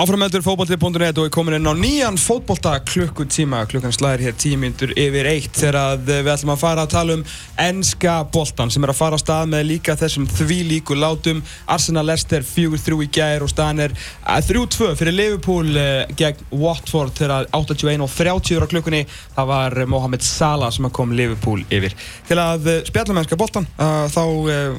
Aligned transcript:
Áframöldur 0.00 0.40
fótballtið.net 0.40 1.18
og 1.20 1.26
við 1.26 1.32
komin 1.34 1.58
inn 1.58 1.68
á 1.68 1.76
nýjan 1.76 2.16
fótballta 2.16 2.70
klukkutíma. 2.88 3.66
Klukkan 3.68 3.92
slæðir 3.92 4.30
hér 4.30 4.36
tíu 4.40 4.56
myndur 4.56 4.94
yfir 4.96 5.26
eitt 5.28 5.58
þegar 5.60 5.98
við 6.06 6.30
ætlum 6.32 6.52
að 6.54 6.62
fara 6.62 6.86
að 6.86 6.94
tala 6.94 7.16
um 7.18 7.24
ennska 7.60 8.14
boltan 8.32 8.72
sem 8.72 8.86
er 8.86 8.94
að 8.94 8.96
fara 8.96 9.18
á 9.18 9.20
stað 9.20 9.50
með 9.52 9.66
líka 9.68 9.98
þessum 10.00 10.24
því 10.30 10.56
líku 10.70 10.96
látum. 10.96 11.42
Arsenal 11.68 12.06
Leicester 12.08 12.46
4-3 12.48 12.96
í 13.04 13.10
gæðir 13.18 13.44
og 13.44 13.52
staðan 13.52 13.82
er 13.90 13.96
3-2 14.24 14.88
fyrir 15.02 15.18
Liverpool 15.18 15.76
eh, 15.76 16.14
gegn 16.16 16.48
Watford 16.62 17.20
þegar 17.20 17.50
81 17.60 18.06
og 18.06 18.16
30 18.16 18.64
á 18.64 18.70
klukkunni. 18.72 19.02
Það 19.36 19.52
var 19.52 19.78
Mohamed 19.84 20.24
Salah 20.24 20.72
sem 20.72 20.88
kom 20.96 21.12
Liverpool 21.12 21.66
yfir. 21.68 21.98
Til 22.30 22.40
að 22.40 22.72
eh, 22.72 22.80
spjalla 22.88 23.18
með 23.18 23.26
ennska 23.26 23.40
boltan 23.44 23.68
þá 23.76 24.24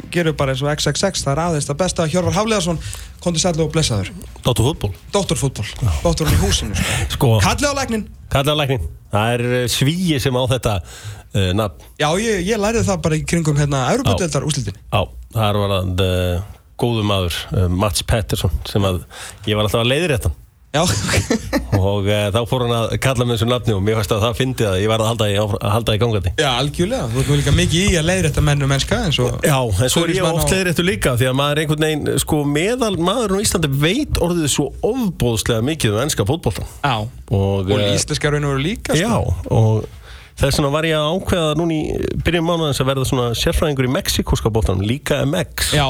gerum 0.10 0.34
við 0.34 0.42
bara 0.42 0.56
eins 0.56 0.66
og 0.66 0.74
XXX 0.74 1.28
það 1.28 1.34
er 1.36 1.46
aðeins 1.46 1.70
það 1.70 1.82
besta. 1.86 2.10
Hjörvar 2.10 2.40
Hafleðarsson 2.42 2.82
kontið 3.22 3.44
sætla 3.46 3.66
og 3.68 3.74
blessaður. 3.74 4.12
Dóttur 4.42 4.72
fútból 4.72 4.92
Dóttarfútból, 5.14 5.68
dóttarinn 6.02 6.38
í 6.38 6.42
húsinu 6.42 6.78
sko. 6.78 6.98
Sko, 7.16 7.32
Kallið 7.44 7.70
á 7.70 7.76
læknin 7.82 8.08
kallar 8.32 8.58
læknin 8.58 8.88
Það 9.12 9.34
er 9.36 9.42
eh, 9.58 9.66
svíi 9.68 10.20
sem 10.24 10.38
á 10.40 10.44
þetta 10.48 10.78
uh, 10.80 11.50
nafn. 11.60 11.88
Já, 12.00 12.08
ég, 12.24 12.46
ég 12.48 12.62
lærið 12.62 12.88
það 12.88 13.02
bara 13.04 13.18
í 13.20 13.26
kringum 13.28 13.60
hérna 13.60 13.84
Európa-deildar 13.92 14.48
úslitin 14.48 14.78
Já, 14.80 15.02
það 15.36 15.60
var 15.60 15.74
að 15.78 16.06
uh, 16.06 16.46
góðu 16.82 17.04
maður 17.10 17.40
uh, 17.52 17.66
Mats 17.84 18.06
Pettersson 18.08 18.56
sem 18.70 18.88
að 18.88 19.04
ég 19.50 19.60
var 19.60 19.68
alltaf 19.68 19.84
að 19.84 19.92
leiðir 19.92 20.16
þetta 20.16 20.32
og 20.72 22.06
uh, 22.08 22.28
þá 22.32 22.38
fór 22.48 22.64
hann 22.64 22.74
að 22.78 22.94
kalla 23.04 23.26
með 23.28 23.36
þessu 23.36 23.48
nafni 23.50 23.74
og 23.76 23.82
mér 23.84 23.98
fannst 24.00 24.14
að 24.16 24.22
það 24.24 24.38
fyndi 24.40 24.68
að 24.70 24.78
ég 24.80 24.92
var 24.92 25.02
að 25.04 25.10
halda 25.12 25.28
í, 25.28 25.34
að 25.42 25.66
halda 25.74 25.96
í 25.98 26.02
gangandi. 26.02 26.32
Já, 26.40 26.50
algjörlega. 26.62 27.10
Þú 27.12 27.24
ert 27.24 27.32
líka 27.42 27.54
mikið 27.58 27.82
í 27.90 27.98
að 28.00 28.08
leiðir 28.08 28.28
þetta 28.30 28.44
menn 28.48 28.64
og 28.64 28.72
mennska 28.72 29.00
eins 29.08 29.20
og 29.20 29.48
Já, 29.48 29.58
en 29.60 29.92
svo 29.92 30.04
er 30.06 30.14
ég 30.16 30.28
oft 30.30 30.54
þetta 30.54 30.86
líka 30.88 31.16
því 31.20 31.28
að 31.28 31.36
maður 31.42 31.58
er 31.58 31.64
einhvern 31.66 31.86
veginn, 31.88 32.12
sko, 32.24 32.40
meðal 32.48 32.94
maðurinn 33.04 33.44
á 33.44 33.46
Íslandi 33.46 33.72
veit 33.82 34.22
orðið 34.24 34.48
svo 34.56 34.70
ofbóðslega 34.92 35.66
mikið 35.72 35.98
um 35.98 36.04
ennska 36.06 36.28
fótboltan 36.30 36.72
Já, 36.86 36.96
og, 37.04 37.58
og 37.68 37.76
eh, 37.76 37.92
íslenska 37.98 38.32
raun 38.32 38.48
og 38.48 38.56
veru 38.56 38.64
líka 38.70 38.96
Já, 38.96 39.12
sko. 39.12 39.52
og 39.52 40.40
þess 40.40 40.62
vegna 40.62 40.72
var 40.74 40.88
ég 40.88 40.98
að 40.98 41.12
ákveða 41.18 41.52
núna 41.60 41.76
í 41.76 42.16
byrjun 42.24 42.48
mánuðins 42.48 42.82
að 42.82 42.92
verða 42.94 43.08
svona 43.12 43.28
sérfræðingur 43.38 43.90
í 43.90 43.94
mexikóska 43.98 44.54
bóltanum, 44.54 44.88
líka 44.88 45.20
MX 45.28 45.76
Já, 45.76 45.88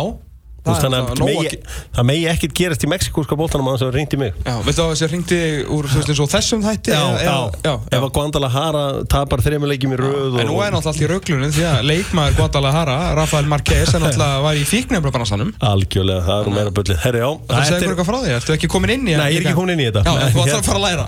veist, 0.61 0.81
þannig 0.83 0.97
það 1.01 1.11
að 1.11 1.19
nóg 1.21 1.27
megi, 1.31 1.47
að- 1.49 1.77
það 1.97 2.05
megi 2.11 2.25
ekkert 2.31 2.53
gerast 2.59 2.83
í 2.85 2.89
mexikóska 2.91 3.35
bóltanum 3.39 3.67
að 3.71 3.79
það 3.81 3.93
ringdi 3.95 4.17
mig. 4.21 4.33
Já, 4.45 4.53
veistu 4.61 4.81
að 4.83 4.91
þessi 4.93 5.07
hringdi 5.11 5.39
úr 5.77 5.87
veist 5.89 6.21
þessum 6.35 6.61
þætti 6.61 6.91
eða- 6.93 7.21
eða- 7.25 7.51
já, 7.65 7.73
Ef 7.91 8.01
að 8.05 8.11
Guadalajara 8.17 8.83
tapar 9.09 9.39
þremuleikjum 9.41 9.95
í 9.95 9.97
röð 9.97 10.39
En 10.41 10.47
nú 10.47 10.59
er 10.61 10.71
náttúrulega 10.71 10.91
allt 10.91 11.01
í 11.01 11.09
rauglunum 11.09 11.51
því 11.51 11.63
að 11.71 11.81
leikmaður 11.89 12.35
Guadalajara, 12.37 12.97
Rafael 13.17 13.45
Marquez, 13.49 13.93
er 13.95 13.99
náttúrulega 14.05 14.41
var 14.45 14.53
í 14.55 14.65
fíknefnabransanum 14.69 15.53
Algjörlega, 15.71 16.21
það 16.27 16.37
er 16.41 16.45
nú 16.45 16.55
meira 16.55 16.71
bullið 16.77 16.97
Herri, 17.05 17.19
já 17.25 17.31
Það 17.47 17.65
segir 17.71 17.89
eitthvað 17.89 18.09
frá 18.11 18.19
því, 18.21 18.29
ertu 18.37 18.53
ekki 18.55 18.67
komin 18.69 18.89
inn 18.95 19.07
í 19.07 19.17
Nei, 19.17 19.31
ég 19.33 19.41
er 19.41 19.49
ekki 19.49 19.57
komin 19.57 19.73
inn 19.79 19.81
í 19.81 19.89
þetta. 19.89 20.03
Já, 20.05 20.11
þú 20.29 20.45
ætlar 20.45 20.61
að 20.61 20.69
fara 20.69 20.79
að 20.79 20.85
læra 20.85 21.05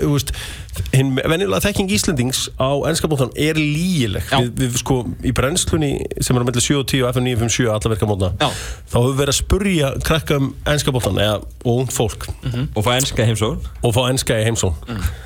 Hinn 0.94 1.16
venjulega 1.18 1.60
þekking 1.64 1.90
Íslendings 1.96 2.44
á 2.54 2.70
ennska 2.86 3.08
bóltan 3.10 3.32
er 3.34 3.58
lígileg 3.58 4.28
við, 4.30 4.50
við 4.60 4.76
sko 4.78 5.00
í 5.26 5.32
brennslunni 5.34 5.90
sem 6.22 6.36
er 6.38 6.44
á 6.44 6.46
mellir 6.46 6.62
7 6.62 6.76
og 6.78 6.86
10 6.86 7.02
og 7.02 7.10
FM 7.14 7.26
957 7.26 7.66
alla 7.74 7.92
verka 7.94 8.08
mótna 8.10 8.30
þá 8.38 8.96
höfum 8.96 9.10
við 9.10 9.18
verið 9.22 9.34
að 9.34 9.38
spurja 9.40 9.90
krakka 10.06 10.38
um 10.38 10.52
ennska 10.70 10.94
bóltan 10.94 11.18
eða, 11.20 11.40
og 11.64 11.82
ung 11.82 11.90
fólk. 11.90 12.28
Og 12.76 12.86
fá 12.86 12.92
ennska 12.96 13.26
heimsókn? 13.26 13.70
Og 13.82 13.94
fá 13.96 14.02
ennska 14.12 14.38
í 14.38 14.46
heimsón 14.46 14.78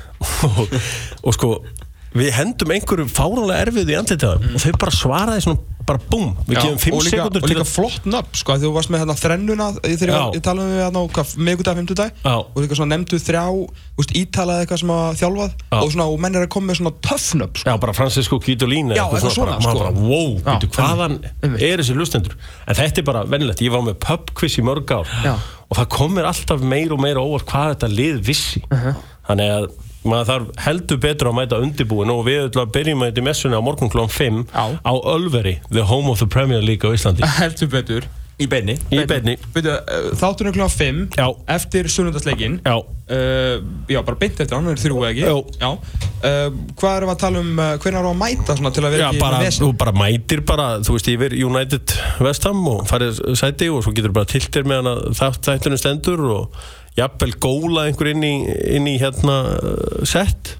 og, 0.47 0.77
og 1.21 1.35
sko 1.37 1.49
við 2.15 2.33
hendum 2.39 2.75
einhverju 2.75 3.07
fáránlega 3.11 3.63
erfið 3.67 3.93
í 3.93 3.97
andlitið 4.01 4.35
mm. 4.39 4.53
og 4.55 4.65
þau 4.65 4.75
bara 4.85 4.99
svaraði 5.03 5.45
svona 5.45 5.71
bara 5.85 5.99
búm, 6.09 6.31
við 6.47 6.57
gefum 6.57 6.77
5 6.81 6.95
og 6.97 7.03
líka, 7.05 7.11
sekundur 7.13 7.43
og 7.45 7.49
líka 7.51 7.61
að 7.61 7.67
flott 7.69 8.05
nöfn 8.09 8.37
sko, 8.39 8.55
þú 8.57 8.69
varst 8.73 8.89
með 8.89 9.03
hérna 9.03 9.15
þrennuna 9.19 9.67
þegar 9.83 10.11
Já. 10.15 10.21
ég, 10.33 10.41
talaði 10.47 10.71
við 10.71 10.81
hérna 10.81 11.03
hvað, 11.13 11.33
megudag, 11.45 11.77
fymtudag 11.77 12.23
Já. 12.23 12.31
og 12.41 12.57
líka 12.63 12.77
svona 12.79 12.95
nefndu 12.95 13.19
þrjá 13.21 13.43
úst, 14.01 14.15
ítalaði 14.17 14.65
eitthvað 14.65 14.81
sem 14.81 14.93
að 14.95 15.19
þjálfað 15.21 15.53
Já. 15.53 15.77
og, 15.77 15.91
svona, 15.93 16.07
og 16.09 16.23
menn 16.25 16.39
er 16.39 16.47
að 16.47 16.51
koma 16.55 16.71
með 16.71 16.79
svona 16.81 16.93
töff 17.05 17.27
nöfn 17.37 17.61
sko. 17.61 17.69
Já, 17.69 17.77
bara 17.85 17.95
Francisco 17.99 18.41
Guidolin 18.47 18.91
Já, 18.95 19.03
eitthvað 19.05 19.37
svona, 19.37 19.59
bara, 19.61 19.77
sko. 19.77 20.09
wow, 20.09 20.33
veitu, 20.49 20.71
hvaðan 20.79 21.19
einmitt. 21.29 21.61
er 21.69 21.83
þessi 21.85 21.99
lustendur 22.01 22.33
en 22.65 22.81
þetta 22.81 23.03
er 23.03 23.09
bara 23.13 23.25
vennilegt, 23.29 23.61
ég 23.61 23.77
var 23.77 23.85
með 23.85 23.99
pubquiz 24.09 24.57
í 24.57 24.65
mörg 24.65 24.89
ár 24.97 25.15
Já. 25.21 25.35
og 25.69 25.83
það 25.83 25.91
komir 25.99 26.25
alltaf 26.33 26.65
meir 26.65 26.97
og 26.97 27.05
meira 27.05 27.21
óvart 27.21 27.45
hvað 27.53 27.75
þetta 27.75 27.93
lið 27.93 28.23
vissi 28.25 28.65
Uh-huh. 28.73 28.97
þannig 29.29 29.51
að 29.53 29.73
maður 30.09 30.29
þarf 30.31 30.65
heldur 30.65 30.99
betur 31.05 31.31
að 31.31 31.37
mæta 31.39 31.61
undirbúin 31.63 32.13
og 32.13 32.25
við 32.27 32.43
ætlum 32.49 32.65
að 32.67 32.75
byrjum 32.79 33.01
með 33.01 33.11
þetta 33.11 33.23
í 33.23 33.29
messunni 33.29 33.57
á 33.57 33.67
morgun 33.67 33.93
klón 33.93 34.11
5 34.13 34.43
Já. 34.51 34.65
á 34.85 34.93
Ölveri, 35.15 35.57
the 35.71 35.87
home 35.89 36.11
of 36.13 36.21
the 36.21 36.29
Premier 36.29 36.61
League 36.63 36.85
á 36.85 36.93
Íslandi 36.95 37.25
heldur 37.41 37.71
betur 37.73 38.07
í 38.35 38.49
beinni 38.51 38.73
í 38.91 38.99
beinni 39.07 39.37
uh, 39.39 40.09
þáttunum 40.19 40.51
kl. 40.55 40.65
5 40.67 41.15
Já. 41.15 41.27
eftir 41.55 41.87
sunnundasleikin 41.91 42.57
Já, 42.65 42.75
uh, 42.75 43.63
já, 43.87 43.99
bara 44.03 44.19
beint 44.19 44.41
eftir 44.43 44.57
hann, 44.57 44.67
það 44.67 44.75
er 44.75 44.81
þrjú 44.83 44.97
eða 44.99 45.11
ekki 45.13 45.23
Jú. 45.29 45.37
já. 45.61 45.69
uh, 45.71 46.57
hvað 46.75 46.97
erum 46.99 47.11
við 47.11 47.15
að 47.15 47.21
tala 47.23 47.43
um 47.45 47.51
uh, 47.55 47.69
hvernig 47.79 48.01
erum 48.01 48.09
við 48.09 48.11
að 48.11 48.21
mæta 48.25 48.57
svona, 48.59 48.73
til 48.75 48.83
að 48.83 48.97
vera 48.97 49.05
Já, 49.05 49.09
ekki 49.13 49.23
bara, 49.23 49.39
með 49.39 49.47
vesen 49.47 49.65
þú 49.65 49.71
bara 49.85 49.95
mætir 50.03 50.43
bara, 50.51 50.67
þú 50.83 50.97
veist, 50.97 51.11
yfir 51.15 51.37
United 51.47 51.95
Vestham 52.27 52.65
og 52.73 52.83
farið 52.91 53.21
sæti 53.39 53.71
og 53.71 53.85
svo 53.87 53.95
getur 53.95 54.15
bara 54.19 54.31
tiltir 54.35 54.67
með 54.67 54.83
hana 54.83 54.97
þátt 55.15 55.53
þættunum 55.53 55.81
stendur 55.85 56.25
og 56.35 56.65
jafnvel 56.99 57.33
góla 57.43 57.87
einhver 57.89 58.11
inn 58.13 58.23
í, 58.23 58.35
inn 58.77 58.87
í 58.87 58.95
hérna 59.01 59.35
uh, 59.55 60.03
sett 60.07 60.55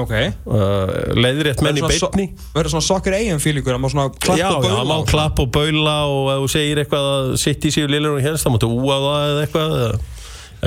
ok. 0.00 0.12
Uh, 0.46 0.92
leiðrétt 1.18 1.62
menn 1.64 1.78
í 1.78 1.82
Verður 1.84 1.98
so- 1.98 2.10
verður 2.54 2.72
svona 2.74 2.86
sokkur 2.86 3.16
eigin 3.18 3.42
fílingur 3.42 3.76
að 3.76 3.82
má 3.82 3.88
svona 3.92 4.06
klapp 4.16 4.40
Já, 4.40 4.48
og 4.54 4.64
já, 4.64 4.70
baula 4.70 4.86
má 4.88 5.10
klapp 5.10 5.42
og 5.42 5.50
baula 5.54 5.96
og 6.10 6.30
ef 6.34 6.40
þú 6.44 6.48
segir 6.54 6.82
eitthvað 6.82 7.10
að 7.16 7.34
sitt 7.42 7.66
í 7.66 7.74
síðu 7.74 7.92
lillur 7.94 8.16
og 8.18 8.24
hérst, 8.24 8.46
þá 8.46 8.54
máttu 8.54 8.70
úa 8.70 8.96
það 9.04 9.26
eða 9.32 9.44
eitthvað 9.46 9.76
eða, 9.80 10.00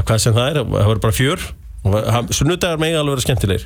hvað 0.04 0.22
sem 0.26 0.38
það 0.38 0.52
er, 0.52 0.62
það 0.62 0.92
verður 0.92 1.04
bara 1.08 1.18
fjör. 1.20 1.48
Sunnudagar 2.34 2.80
megi 2.82 2.96
alveg 3.00 3.18
vera 3.18 3.26
skemmtilegir. 3.26 3.66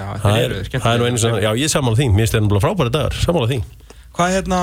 Já, 0.00 0.06
það 0.22 0.40
er, 0.40 0.56
það 0.72 0.90
er 0.90 1.02
nú 1.02 1.06
einu 1.10 1.20
sem, 1.22 1.36
já, 1.44 1.50
ég 1.60 1.68
er 1.68 1.72
sammála 1.72 1.98
því. 2.00 2.08
Mér 2.14 2.24
finnst 2.24 2.36
þetta 2.36 2.50
bara 2.50 2.62
frábæri 2.64 2.92
dagar, 2.94 3.16
sammála 3.22 3.50
því 3.52 3.60
Hvað 4.16 4.32
hérna, 4.34 4.56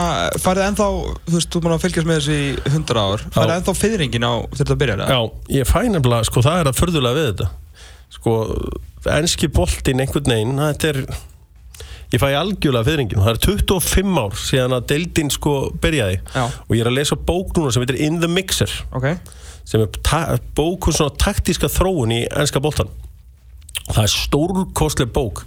farið 0.43 0.65
ennþá, 0.67 0.87
þú 1.27 1.35
veist, 1.37 1.49
þú 1.53 1.59
er 1.59 1.63
búin 1.65 1.75
að 1.77 1.83
fylgjast 1.85 2.09
með 2.09 2.17
þessu 2.19 2.35
í 2.35 2.47
100 2.73 2.99
ár, 2.99 3.23
farið 3.31 3.53
ennþá 3.55 3.73
fyrringin 3.79 4.27
á 4.27 4.33
þetta 4.59 4.75
byrjar, 4.81 5.03
eða? 5.05 5.15
Já, 5.15 5.53
ég 5.55 5.69
fæ 5.69 5.79
nefnilega, 5.87 6.27
sko, 6.27 6.43
það 6.43 6.59
er 6.63 6.69
að 6.71 6.77
förðulega 6.81 7.17
við 7.17 7.29
þetta. 7.31 7.47
Sko, 8.17 8.35
enski 9.17 9.49
boltinn 9.55 10.03
einhvern 10.03 10.33
veginn, 10.35 10.59
þetta 10.61 10.91
er 10.93 11.01
Ég 12.07 12.21
fæ 12.23 12.29
algjörlega 12.39 12.87
fyrringin 12.87 13.19
Það 13.19 13.33
er 13.33 13.39
25 13.43 14.19
ár 14.21 14.35
síðan 14.39 14.75
að 14.77 14.85
deildin 14.93 15.31
sko 15.33 15.55
byrjaði. 15.83 16.21
Já. 16.31 16.43
Og 16.47 16.77
ég 16.77 16.83
er 16.85 16.87
að 16.87 16.95
lesa 17.01 17.17
bók 17.19 17.51
núna 17.57 17.73
sem 17.75 17.83
heitir 17.83 17.99
In 18.05 18.21
the 18.21 18.29
Mixer. 18.31 18.71
Ok, 18.95 19.09
Sem 19.67 19.81
er 19.83 19.89
ta- 19.99 20.37
bók 20.55 20.87
um 20.87 20.95
svona 20.95 21.11
taktíska 21.19 21.67
þróun 21.67 22.13
í 22.15 22.21
enska 22.31 22.61
boltan 22.63 22.87
Það 23.87 24.03
er 24.03 24.13
stórkostleg 24.13 25.11
bók. 25.15 25.43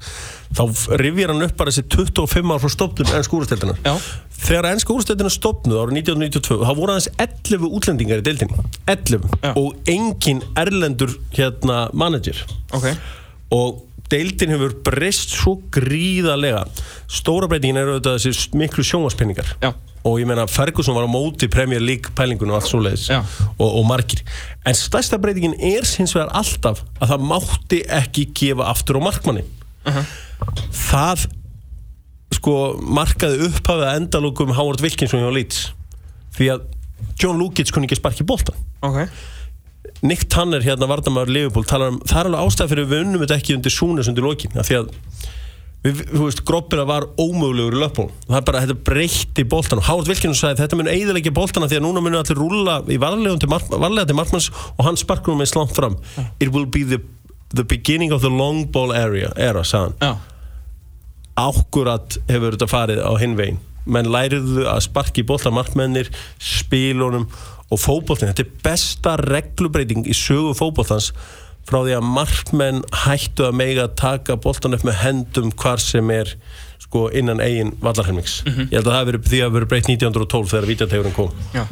Þá 0.56 0.62
rifjar 0.98 1.30
hann 1.34 1.44
upp 1.46 1.56
bara 1.58 1.70
þessi 1.70 1.86
25 1.92 2.54
ár 2.54 2.62
frá 2.62 2.72
stofnum 2.72 3.12
ennsku 3.14 3.38
úrsteldinar 3.38 3.76
já, 3.84 3.92
Þegar 4.40 4.70
ennska 4.70 4.94
úrstöldina 4.94 5.30
stopnuð 5.32 5.82
árið 5.82 5.98
1992 6.00 6.64
þá 6.64 6.72
voru 6.78 6.94
aðeins 6.94 7.10
11 7.20 7.66
útlendingar 7.76 8.22
í 8.22 8.24
deildinni. 8.24 8.64
11 8.88 9.26
Já. 9.44 9.52
og 9.52 9.90
engin 9.92 10.40
erlendur 10.58 11.12
hérna 11.36 11.82
manager. 11.92 12.40
Ok, 12.76 12.88
og 13.52 13.82
deildin 14.10 14.54
hefur 14.56 14.74
breyst 14.86 15.36
svo 15.36 15.58
gríðarlega. 15.74 16.64
Stóra 17.10 17.50
breytingin 17.50 17.82
er 17.82 17.92
auðvitað 17.92 18.18
þessi 18.24 18.56
miklu 18.58 18.86
sjónvarspenningar. 18.86 19.52
Og 20.04 20.20
ég 20.20 20.28
meina 20.28 20.46
Ferguson 20.48 20.96
var 20.96 21.04
á 21.04 21.10
móti 21.10 21.48
Premier 21.52 21.82
League 21.82 22.14
pælingun 22.16 22.52
og 22.52 22.60
allt 22.60 22.70
svoleiðis. 22.70 23.08
Já. 23.12 23.20
og, 23.58 23.68
og 23.68 23.84
margir. 23.88 24.22
En 24.66 24.76
stærsta 24.76 25.18
breytingin 25.20 25.56
er 25.58 25.84
hins 25.84 26.14
vegar 26.16 26.32
alltaf 26.36 26.84
að 27.00 27.12
það 27.12 27.26
mátti 27.32 27.82
ekki 28.00 28.28
gefa 28.36 28.70
aftur 28.72 29.00
á 29.00 29.06
markmanni. 29.10 29.44
Það 30.90 31.26
sko 32.36 32.56
markaði 32.80 33.50
upphafið 33.50 33.88
að 33.88 34.00
endalókum 34.00 34.54
Howard 34.56 34.80
Wilkinson 34.84 35.20
hjá 35.20 35.32
Leeds. 35.34 35.66
Því 36.36 36.52
að 36.54 36.66
John 37.20 37.40
Lukic 37.40 37.72
kunni 37.72 37.88
ekki 37.88 37.98
sparki 37.98 38.24
boltan 38.28 38.56
ok. 38.84 39.04
Nick 40.04 40.28
Tanner 40.32 40.62
hérna 40.64 40.88
Vardamæður 40.88 41.32
Liverpool 41.34 41.66
talar 41.68 41.92
um, 41.92 42.00
það 42.06 42.20
er 42.20 42.28
alveg 42.30 42.48
ástæð 42.48 42.72
fyrir 42.72 42.88
við 42.88 43.02
unnum 43.04 43.22
þetta 43.24 43.36
ekki 43.40 43.56
undir 43.56 43.74
Súnes 43.74 44.08
undir 44.08 44.24
lokin. 44.24 44.54
Af 44.56 44.68
því 44.68 44.78
að 44.78 44.92
við, 45.84 46.02
þú 46.10 46.24
veist, 46.26 46.42
Groppina 46.48 46.84
var 46.88 47.06
ómögulegur 47.20 47.76
í 47.76 47.80
löpból 47.80 48.08
það 48.26 48.38
er 48.40 48.46
bara, 48.48 48.62
þetta 48.64 48.88
breytti 48.90 49.44
boltan 49.48 49.80
og 49.80 49.86
Howard 49.88 50.10
Wilkinson 50.10 50.38
sagði 50.38 50.64
þetta 50.64 50.80
mun 50.80 50.90
eiðilegja 50.92 51.32
boltana 51.36 51.70
því 51.70 51.80
að 51.80 51.86
núna 51.86 52.02
munum 52.04 52.20
allir 52.20 52.40
rúlla 52.40 52.76
í 52.84 52.98
varlega 53.00 53.40
til, 53.40 53.50
varlega 53.52 54.10
til 54.10 54.18
markmanns 54.18 54.50
og 54.74 54.84
hann 54.86 55.00
sparkur 55.00 55.34
hún 55.34 55.40
með 55.42 55.52
slant 55.54 55.72
fram. 55.76 55.96
It 56.40 56.52
will 56.52 56.68
be 56.68 56.84
the, 56.84 57.00
the 57.54 57.64
beginning 57.64 58.12
of 58.12 58.20
the 58.24 58.32
long 58.32 58.66
ball 58.72 58.92
area 58.92 59.32
era, 59.36 59.64
Já, 59.64 60.12
ákkurat 61.40 62.18
hefur 62.28 62.56
þetta 62.56 62.68
farið 62.70 63.00
á 63.00 63.12
hinn 63.20 63.38
veginn. 63.38 63.60
Menn 63.90 64.10
læriðu 64.12 64.66
að 64.68 64.82
sparki 64.84 65.24
bólta 65.26 65.52
markmennir, 65.54 66.10
spílunum 66.36 67.24
og 67.70 67.78
fótboltin, 67.80 68.32
þetta 68.32 68.44
er 68.44 68.64
besta 68.64 69.14
reglubreiting 69.22 70.04
í 70.10 70.14
sögu 70.16 70.52
fótboltans 70.58 71.12
frá 71.68 71.80
því 71.84 71.96
að 71.98 72.08
markmenn 72.16 72.82
hættu 73.04 73.46
að 73.46 73.56
mega 73.60 73.86
taka 73.98 74.36
bóltan 74.40 74.76
upp 74.76 74.84
með 74.86 75.00
hendum 75.04 75.50
hvar 75.60 75.82
sem 75.82 76.10
er 76.14 76.34
sko 76.80 77.08
innan 77.14 77.42
eigin 77.44 77.74
vallarhelmings. 77.82 78.40
Ég 78.46 78.78
held 78.80 78.88
að 78.88 78.96
það 78.96 79.10
verið 79.10 79.28
því 79.30 79.42
að 79.44 79.52
verið 79.58 79.72
breytt 79.74 79.90
1912 79.92 80.50
þegar 80.54 80.70
vítjantegurinn 80.72 81.14
kom. 81.14 81.30
Já, 81.54 81.66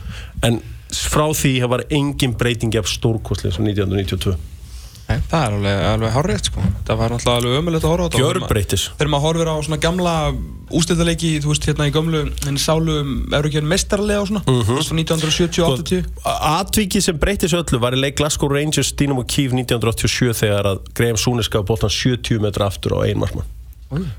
en 0.46 0.60
frá 0.94 1.26
því 1.34 1.56
það 1.62 1.72
var 1.74 1.84
engin 1.98 2.36
breyting 2.38 2.78
af 2.78 2.88
stórkostlega 2.90 3.56
sem 3.56 3.66
1992 3.66 4.57
Nei, 5.08 5.22
það 5.30 5.44
er 5.44 5.54
alveg, 5.56 5.82
alveg 5.88 6.10
hárrétt 6.12 6.48
sko. 6.50 6.62
Það 6.84 6.98
var 7.00 7.12
náttúrulega 7.14 7.40
alveg 7.40 7.58
ömulegt 7.62 7.84
að 7.86 7.92
horfa 7.94 8.04
á 8.04 8.08
þetta. 8.08 8.20
Gjör 8.20 8.40
breytis 8.50 8.82
Þegar 8.90 9.10
maður 9.14 9.24
horfir 9.24 9.48
á 9.48 9.56
svona 9.64 9.78
gamla 9.80 10.14
ústæðarleiki, 10.78 11.30
þú 11.40 11.52
veist, 11.54 11.68
hérna 11.70 11.86
í 11.88 11.92
gömlu, 11.94 12.20
henni 12.44 12.60
sálu, 12.60 12.96
eru 13.38 13.48
ekki 13.48 13.60
henni 13.62 13.72
mestarlega 13.72 14.20
og 14.20 14.28
svona, 14.28 14.42
mm 14.44 14.60
-hmm. 14.60 14.82
svona 14.84 15.02
1970-80. 15.02 16.04
Atvikið 16.52 17.06
sem 17.06 17.18
breytis 17.18 17.56
öllu 17.56 17.80
var 17.80 17.96
í 17.96 18.00
leik 18.00 18.20
Glasgow 18.20 18.52
Rangers 18.52 18.92
Dynamo 18.92 19.24
Kiev 19.24 19.56
1987 19.56 20.34
þegar 20.42 20.68
að 20.74 20.78
Graham 20.92 21.16
Súnes 21.16 21.48
gaf 21.48 21.64
bóttan 21.64 21.88
70 21.88 22.38
metra 22.44 22.66
aftur 22.66 23.00
á 23.00 23.08
einmarkmann. 23.08 23.48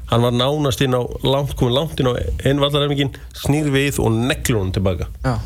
Hann 0.10 0.22
var 0.22 0.32
nánast 0.34 0.82
inn 0.82 0.98
á, 0.98 1.06
langt, 1.22 1.54
komið 1.54 1.74
langt 1.78 2.00
inn 2.00 2.10
á 2.10 2.18
einvallarhefingin, 2.50 3.14
snýr 3.38 3.70
við 3.70 4.00
og 4.02 4.10
neglur 4.12 4.64
hann 4.64 4.72
tilbaka. 4.74 5.06
Já. 5.22 5.38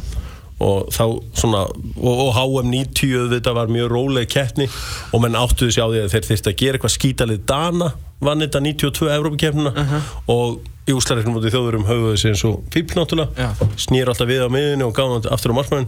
Og 0.63 0.89
þá 0.94 1.04
svona 1.38 1.63
og, 1.68 2.13
og 2.13 2.31
HM90 2.38 3.30
þetta 3.36 3.56
var 3.57 3.71
mjög 3.74 3.92
róleg 3.94 4.30
keppni. 4.31 4.69
Og 5.13 5.24
menn 5.24 5.38
áttuðu 5.39 5.75
sér 5.75 5.88
á 5.88 5.92
því 5.92 6.04
að 6.04 6.13
þeir 6.15 6.30
þurfti 6.30 6.54
að 6.54 6.60
gera 6.62 6.80
eitthvað 6.80 6.95
skítalið 6.98 7.44
Dana 7.50 7.89
vann 8.24 8.45
þetta 8.45 8.63
92 8.63 9.12
Európa-keppnina 9.18 10.01
og 10.31 10.63
í 10.88 10.95
úslarreiknum 10.95 11.39
í 11.39 11.51
þjóðurum 11.51 11.86
höfuðu 11.88 12.18
sér 12.19 12.33
eins 12.33 12.45
og 12.48 12.63
fíbl 12.74 12.98
náttúrulega. 13.00 13.48
Já. 13.51 13.69
snýr 13.80 14.12
alltaf 14.12 14.30
við 14.30 14.48
á 14.48 14.50
miðunni 14.51 14.88
og 14.88 14.95
gáði 14.95 15.31
aftur 15.31 15.56
á 15.56 15.60
markmann 15.60 15.88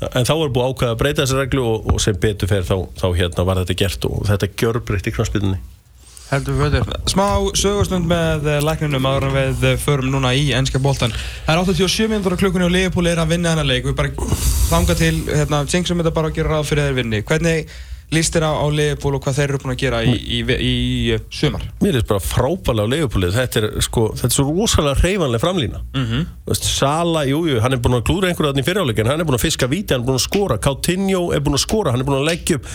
en 0.00 0.26
þá 0.26 0.32
var 0.32 0.52
búið 0.54 0.64
að 0.64 0.72
ákveða 0.72 0.94
að 0.94 1.00
breyta 1.02 1.24
þessar 1.24 1.42
reglu 1.44 1.66
og, 1.66 1.90
og 1.92 2.00
sem 2.02 2.16
betur 2.20 2.50
fer 2.50 2.64
þá, 2.64 2.76
þá 2.96 3.06
hérna 3.18 3.44
var 3.48 3.60
þetta 3.60 3.76
gert 3.82 4.06
og 4.08 4.22
þetta 4.30 4.48
gjörbreytti 4.62 5.12
í 5.12 5.16
knarspilunni 5.16 5.60
Heldur 6.30 6.58
við 6.60 6.76
þetta. 6.78 6.98
Smá 7.10 7.26
sögustund 7.58 8.06
með 8.10 8.46
eh, 8.46 8.60
lækninum 8.62 9.06
áður 9.08 9.26
en 9.28 9.34
við 9.34 9.64
eh, 9.72 9.78
förum 9.82 10.12
núna 10.12 10.30
í 10.38 10.52
ennska 10.54 10.78
boltan. 10.82 11.14
Það 11.46 11.56
er 11.56 11.62
87 11.74 12.10
minnur 12.12 12.36
á 12.38 12.40
klukkunni 12.40 12.68
og 12.68 12.74
Liverpool 12.74 13.10
er 13.10 13.18
að 13.18 13.32
vinna 13.34 13.54
þennan 13.54 13.70
leik. 13.70 13.88
Við 13.88 13.96
bara 13.98 14.28
þanga 14.70 14.98
til, 15.00 15.14
hérna, 15.26 15.64
tjengsum 15.66 15.98
þetta 15.98 16.14
bara 16.14 16.30
að 16.30 16.38
gera 16.38 16.54
ráð 16.54 16.68
fyrir 16.70 16.86
þeir 16.86 16.98
vinni. 17.00 17.22
Hvernig 17.26 17.74
líst 18.14 18.34
þér 18.34 18.46
á, 18.50 18.52
á 18.58 18.66
Liverpool 18.74 19.16
og 19.16 19.22
hvað 19.24 19.36
þeir 19.38 19.52
eru 19.52 19.60
búin 19.62 19.72
að 19.74 19.80
gera 19.84 20.00
í, 20.02 20.14
í, 20.18 20.38
í, 20.42 20.72
í 21.10 21.18
sumar? 21.34 21.62
Mér 21.82 22.00
er 22.00 22.06
bara 22.08 22.22
frábælega 22.24 22.86
á 22.86 22.92
leifupúlið 22.94 23.36
þetta 23.36 23.60
er 23.60 23.66
sko, 23.86 24.06
þetta 24.18 24.30
er 24.30 24.36
svo 24.36 24.46
rosalega 24.48 25.00
hreyfanlega 25.00 25.42
framlína 25.42 25.82
mm. 25.94 26.06
-hmm. 26.08 26.56
Sala, 26.60 27.22
jú, 27.28 27.44
jú, 27.46 27.60
hann 27.62 27.76
er 27.76 27.82
búin 27.82 27.98
að 28.00 28.06
klúra 28.08 28.30
einhverju 28.30 28.50
þarna 28.50 28.64
í 28.64 28.66
fyriráleikin, 28.66 29.10
hann 29.10 29.22
er 29.22 29.28
búin 29.28 29.38
að 29.38 29.44
fiska 29.44 29.68
víti 29.70 29.94
hann 29.94 30.02
er 30.02 30.08
búin 30.08 30.18
að 30.18 30.24
skora, 30.26 30.58
Coutinho 30.58 31.22
er 31.36 31.44
búin 31.44 31.58
að 31.58 31.62
skora 31.66 31.94
hann 31.94 32.02
er 32.02 32.08
búin 32.08 32.18
að 32.18 32.26
leggja 32.30 32.58
upp. 32.58 32.66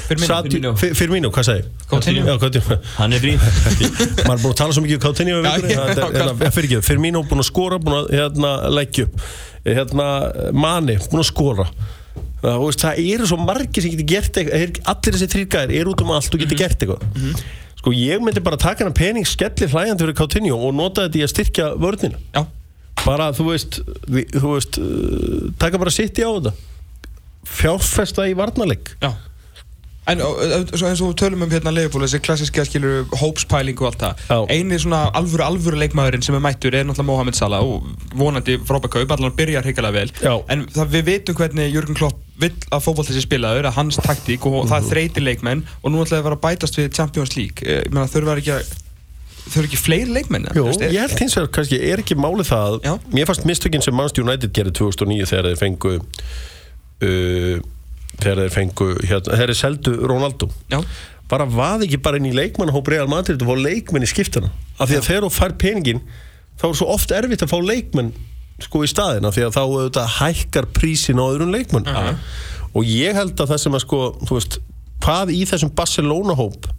Fi- 0.80 0.94
Firmino, 0.96 1.32
hvað 1.36 1.50
sagði? 1.50 1.66
Coutinho. 1.90 2.24
Já, 2.26 2.40
Coutinho 2.40 2.80
Hann 2.96 3.14
er 3.14 3.20
frí 3.20 3.36
maður 4.28 4.38
er 4.38 4.44
búin 4.46 4.54
að 4.54 4.58
tala 4.62 4.78
svo 4.78 4.86
mikið 4.86 4.96
um 4.96 5.04
Coutinho 5.04 5.42
Já, 5.44 5.58
vikunni, 5.60 6.52
fyrir 6.56 6.82
Firmino 6.86 7.26
búin 7.28 7.44
að 7.44 7.50
skora, 7.52 7.82
búin 7.82 8.00
að 8.00 8.16
hérna, 8.16 8.56
leggja 8.72 9.10
upp 9.10 9.20
hérna, 9.66 10.08
Mani, 10.54 10.98
búin 11.10 11.24
að 11.24 11.30
skora 11.32 11.68
það, 12.42 12.58
veist, 12.64 12.84
það 12.86 13.02
eru 13.14 13.30
svo 13.30 13.40
margir 13.42 13.86
sem 13.86 13.94
getur 13.94 14.10
gert 14.12 14.40
eitthvað 14.42 14.82
allir 14.94 15.18
þessi 15.18 15.30
þrýrgæðir 15.36 15.78
eru 15.80 15.94
út 15.94 16.04
um 16.06 16.14
allt 16.16 16.36
og 16.36 16.44
getur 16.44 16.62
gert 16.62 16.86
eitthvað 16.86 17.44
sko 17.80 17.94
ég 17.96 18.24
myndi 18.24 18.44
bara 18.46 18.58
taka 18.62 18.86
hana 18.86 18.96
pening 18.98 19.28
skellir 19.30 19.70
hlæjandi 19.72 20.06
fyrir 20.06 20.18
Coutinho 20.18 20.58
og 20.58 20.74
nota 20.78 21.06
þetta 21.06 21.22
í 21.22 21.26
að 21.26 21.34
styrkja 21.36 21.68
vörnina 21.82 22.22
Já. 22.34 22.46
bara 23.04 23.30
þú 23.36 23.52
veist, 23.52 23.80
þú 24.10 24.56
veist 24.56 24.82
uh, 24.82 25.54
taka 25.62 25.82
bara 25.82 25.94
sitt 25.94 26.18
í 26.18 26.26
á 26.26 26.32
þetta 26.34 26.56
fjárfesta 27.46 28.26
í 28.26 28.34
varnarleik 28.38 28.96
Já. 29.04 29.14
En 30.06 30.22
eins 30.22 30.84
og 30.86 31.08
við 31.10 31.16
tölum 31.18 31.42
um 31.48 31.50
hérna 31.50 31.72
Liverpool, 31.74 32.04
þessi 32.06 32.20
klassiska 32.22 32.66
skilur 32.68 33.08
hópspæling 33.18 33.80
og 33.82 33.88
allt 33.90 34.04
það. 34.04 34.20
Já. 34.30 34.38
Einu 34.54 34.78
svona 34.84 35.00
alvöru, 35.18 35.42
alvöru 35.48 35.80
leikmaðurinn 35.82 36.26
sem 36.26 36.38
er 36.38 36.44
mættur 36.46 36.78
er 36.78 36.86
náttúrulega 36.86 37.10
Mohamed 37.10 37.38
Salah 37.40 37.66
og 37.66 37.88
vonandi 38.14 38.60
frábæk 38.70 38.94
kaup, 39.00 39.16
allan 39.16 39.34
byrjar 39.34 39.66
hrigalega 39.66 39.98
vel. 39.98 40.14
Já. 40.22 40.36
En 40.54 40.68
það, 40.76 40.92
við 40.94 41.10
veitum 41.10 41.40
hvernig 41.40 41.74
Jürgen 41.74 41.98
Klopp 41.98 42.22
vill 42.42 42.52
að 42.76 42.82
fótboll 42.84 43.06
þessi 43.08 43.22
spilaður, 43.24 43.70
að 43.70 43.78
hans 43.80 44.00
taktík 44.04 44.46
og 44.50 44.66
það 44.68 44.90
þreyti 44.92 45.22
leikmenn 45.24 45.62
og 45.82 45.92
nú 45.94 46.02
ætlaði 46.04 46.20
að 46.20 46.26
vera 46.30 46.36
að 46.40 46.44
bætast 46.48 46.80
við 46.80 46.90
Champions 46.98 47.36
League. 47.38 47.64
Eh, 47.64 47.84
Ég 47.86 47.94
meina 47.96 48.10
þurfa 48.12 48.36
ekki 48.42 48.52
að 48.58 48.74
þurfa 49.46 49.68
ekki 49.70 49.78
fleiri 49.80 50.10
leikmenn? 50.18 50.48
Jú, 50.58 50.66
ég 50.82 50.98
held 51.00 51.20
hins 51.22 51.36
vegar 51.38 51.52
kannski 51.60 51.78
er 51.92 52.02
ekki 52.02 52.16
málið 52.18 52.50
það 52.50 52.78
Já. 52.84 52.94
mér 53.14 53.28
fannst 53.30 53.46
mistökin 53.46 53.84
sem 53.86 53.94
Manchester 53.96 54.26
United 54.26 54.52
gerði 54.58 54.74
2009 54.82 55.28
þegar 55.30 55.50
þeir 55.52 55.60
fengu 55.62 55.92
uh, 57.06 57.60
þegar 58.20 58.42
þeir 58.44 58.54
fengu 58.56 58.88
hérna, 59.06 59.38
þeir 59.42 59.54
seldu 59.60 59.94
Ronaldo 60.10 60.50
Já. 60.72 60.80
bara 61.32 61.46
vaði 61.50 61.90
ekki 61.90 62.02
bara 62.06 62.20
inn 62.22 62.30
í 62.30 62.36
leikmannahóp 62.36 62.90
Real 62.92 63.10
Madrid 63.12 63.42
og 63.46 63.52
fá 63.54 63.62
leikmenn 63.68 64.06
í 64.06 64.10
skiptana 64.12 64.50
af 64.80 64.90
því 64.90 65.00
að 65.02 65.08
þegar 65.12 65.28
þú 65.28 65.32
fær 65.38 65.56
peningin 65.62 66.02
þá 66.60 66.66
er 66.72 66.78
svo 66.82 66.90
oft 66.96 67.14
erfitt 67.16 67.46
að 67.46 67.52
fá 67.54 67.58
leikmenn 67.62 68.12
sko 68.64 68.84
í 68.86 68.88
staðina 68.88 69.32
því 69.36 69.44
að 69.48 69.56
þá 69.58 69.62
auðvitað 69.64 70.14
hækkar 70.20 70.68
prísin 70.76 71.20
á 71.20 71.26
öðrum 71.28 71.52
leikmenn 71.52 71.90
og 72.76 72.88
ég 72.88 73.16
held 73.18 73.36
að 73.40 73.52
það 73.52 73.62
sem 73.66 73.76
að 73.76 73.84
sko 73.84 74.00
þú 74.24 74.38
veist, 74.38 74.58
hvað 75.04 75.34
í 75.36 75.42
þessum 75.50 75.74
Barcelona 75.76 76.36
hóp 76.40 76.70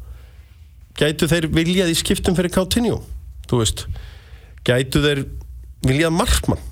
gætu 0.97 1.29
þeir 1.29 1.51
viljað 1.53 1.93
í 1.93 1.99
skiptum 1.99 2.37
fyrir 2.37 2.53
Coutinho? 2.55 3.03
Þú 3.47 3.61
veist, 3.61 3.85
gætu 4.65 5.03
þeir 5.05 5.27
viljað 5.87 6.17
markmann? 6.17 6.63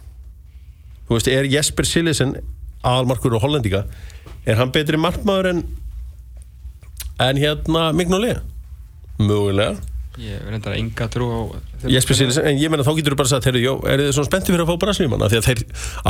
Þú 1.05 1.19
veist, 1.19 1.29
er 1.29 1.49
Jesper 1.53 1.85
Sillesen 1.85 2.39
aðalmarkur 2.85 3.37
og 3.37 3.45
hollendinga 3.45 3.85
er 4.49 4.57
hann 4.61 4.73
betri 4.73 4.97
markmaður 5.01 5.51
en 5.53 5.65
en 7.21 7.39
hérna 7.39 7.93
Mignolega 7.95 8.41
mögulega 9.21 9.77
Ég 10.23 10.45
reyndar 10.47 10.77
enga 10.79 11.09
trú 11.11 11.27
á... 11.31 11.41
Jesper 11.91 12.19
Sillesen, 12.19 12.47
en 12.47 12.61
ég 12.61 12.71
meina 12.71 12.87
þá 12.87 12.93
getur 12.99 13.17
þú 13.17 13.21
bara 13.23 13.33
sagt 13.33 13.49
heyrðu, 13.49 13.65
jó, 13.65 13.73
er 13.91 14.03
þið 14.05 14.13
svona 14.15 14.31
spenntið 14.31 14.55
fyrir 14.55 14.65
að 14.65 14.71
fá 14.71 14.83
Brasilíumann? 14.85 15.25
Því 15.33 15.41
að 15.41 15.49
þeir 15.49 15.63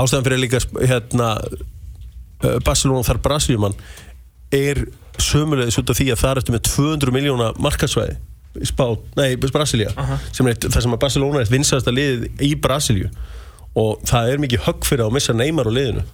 ástæðan 0.02 0.26
fyrir 0.26 0.42
líka 0.42 0.60
hérna 0.82 1.30
Barcelona 2.66 3.06
þar 3.08 3.22
Brasilíumann 3.24 3.78
er 4.54 4.84
sömulegðis 5.22 5.80
út 5.80 5.92
af 5.92 5.98
því 5.98 6.10
að 6.12 6.20
það 6.20 6.30
er 6.30 6.42
eftir 6.42 6.56
með 6.56 6.64
200 6.68 7.14
miljóna 7.14 7.50
markasvæði 7.62 8.18
í 8.54 9.86
Aha. 9.96 10.18
sem 10.30 10.46
er 10.46 10.58
það 10.62 10.82
sem 10.84 10.94
að 10.94 11.00
Barcelona 11.02 11.40
er 11.40 11.46
eitt 11.46 11.54
vinsasta 11.54 11.94
liðið 11.94 12.44
í 12.44 12.52
Brasilíu 12.62 13.08
og 13.74 14.04
það 14.06 14.30
er 14.30 14.42
mikið 14.44 14.62
högg 14.68 14.86
fyrir 14.86 15.04
að 15.08 15.16
missa 15.16 15.34
Neymar 15.34 15.66
á 15.66 15.72
liðinu. 15.74 16.04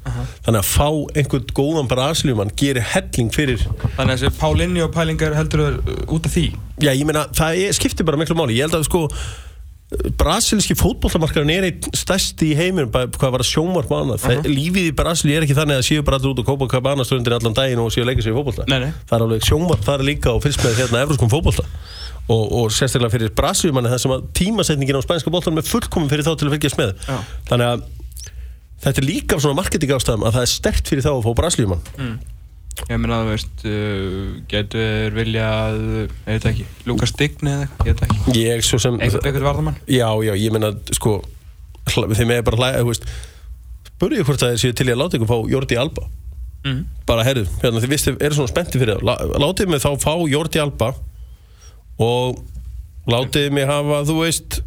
Þannig 0.46 0.60
að 0.62 0.70
fá 0.70 0.88
einhvern 1.20 1.52
góðan 1.58 1.90
Brasilíumann 1.90 2.54
gerir 2.56 2.86
helling 2.94 3.28
fyrir 3.34 3.66
Þannig 3.98 4.14
að 4.14 4.14
þessi 4.14 4.40
Paulinho 4.40 4.88
pælingar 4.94 5.36
heldur 5.36 5.66
þau 5.66 6.08
út 6.16 6.28
af 6.30 6.34
því? 6.36 6.46
Já, 6.80 6.90
ég 6.94 7.04
meina, 7.08 7.26
það 7.36 7.62
skiptir 7.76 8.08
bara 8.08 8.20
miklu 8.20 8.38
máli. 8.38 8.56
Ég 8.56 8.68
held 8.68 8.78
að 8.80 8.88
sko 8.88 9.04
Brasilíski 9.90 10.76
fótbollamarkarinn 10.78 11.50
er 11.50 11.64
einn 11.66 11.94
stærsti 11.98 12.52
í 12.52 12.56
heiminum 12.58 12.92
hvað 12.92 13.32
var 13.34 13.42
að 13.42 13.48
sjónvarp 13.48 13.90
og 13.90 14.04
annað 14.04 14.26
uh 14.28 14.44
Lífið 14.46 14.86
í 14.86 14.92
Brasilíu 14.94 15.40
er 15.40 15.46
ekki 15.46 15.56
þannig 15.58 15.80
að 15.80 15.86
séu 15.88 16.04
bara 16.06 16.20
allir 16.20 16.30
út 16.30 16.42
og 16.44 16.46
kópa 16.46 16.68
kabana 16.70 17.06
stundir 17.06 17.34
allan 17.34 17.56
daginn 17.56 17.82
og 17.82 17.90
séu 17.90 18.04
að 18.04 18.12
leika 18.12 18.22
sér 18.22 18.30
í 18.30 18.36
fótbolla. 18.38 18.68
Það 19.10 19.16
er 19.16 19.24
alveg 19.26 19.48
sjónvarp 19.48 19.82
þar 19.88 20.06
líka 20.06 20.30
og 20.30 20.44
fyrst 20.46 20.62
með 20.62 20.78
hérna 20.78 21.02
evróskum 21.02 21.32
fótbolla 21.32 21.66
og, 22.30 22.44
og 22.60 22.70
sérstaklega 22.70 23.16
fyrir 23.16 23.34
Brasilíumanni 23.34 23.90
það 23.90 24.02
sem 24.04 24.14
að 24.14 24.26
tímasetningin 24.38 25.00
á 25.02 25.06
spænska 25.08 25.34
boltanum 25.34 25.58
er 25.58 25.66
fullkomin 25.66 26.12
fyrir 26.12 26.26
þá 26.28 26.36
til 26.38 26.46
að 26.46 26.54
fylgjast 26.54 26.78
með. 26.78 26.94
Já. 27.10 27.18
Þannig 27.50 27.72
að 27.72 27.86
þetta 28.84 29.02
er 29.02 29.08
líka 29.10 29.36
af 29.36 29.42
svona 29.42 29.58
marketing 29.58 29.96
ástæðum 29.96 30.28
að 30.28 30.38
það 30.38 30.46
er 30.46 30.52
stert 30.54 30.92
fyrir 30.92 31.06
þá 31.08 31.10
að 31.16 31.24
fá 31.26 31.32
Brasilíumann 31.42 31.82
Ég 32.90 32.96
meina 32.98 33.18
þú 33.22 33.32
veist, 33.34 33.64
uh, 33.68 34.38
getur 34.50 35.12
viljað, 35.14 35.80
ég 36.06 36.14
veit 36.30 36.46
ekki, 36.50 36.64
Lukas 36.88 37.12
Digni 37.18 37.50
eða 37.52 37.66
eitthvað, 37.66 37.86
ég 37.86 37.98
veit 37.98 38.04
ekki. 38.06 38.38
Ég 38.40 38.64
svo 38.66 38.78
sem 38.82 38.96
einhvern 39.02 39.44
varðamann? 39.44 39.76
Já, 39.90 40.08
já, 40.24 40.32
ég 40.40 40.54
meina, 40.54 40.70
sko 40.96 41.18
þeim 41.90 42.32
er 42.38 42.42
bara 42.46 42.56
hlæða, 42.62 42.80
þú 42.84 42.88
veist 42.92 43.04
spurðu 43.90 44.24
hvort 44.24 44.40
það 44.42 44.56
séu 44.62 44.72
til 44.78 44.88
í 44.88 44.94
að 44.94 45.00
láta 45.02 45.18
ykkur 45.20 45.30
fá 45.32 45.38
Jordi 45.56 45.76
Alba 45.82 46.06
Mm. 46.60 46.82
bara, 47.08 47.22
herru, 47.24 47.46
hérna, 47.62 47.80
þið 47.80 47.88
vistu, 47.88 48.12
eru 48.20 48.36
svona 48.36 48.50
spennti 48.50 48.76
fyrir 48.76 48.98
það 48.98 49.06
lá- 49.08 49.38
látið 49.40 49.70
mig 49.72 49.80
þá 49.80 49.94
fá 50.02 50.12
Jordi 50.28 50.60
Alba 50.60 50.90
og 51.98 52.42
látið 53.08 53.46
mig 53.56 53.64
hafa, 53.66 54.02
þú 54.04 54.16
veist 54.20 54.58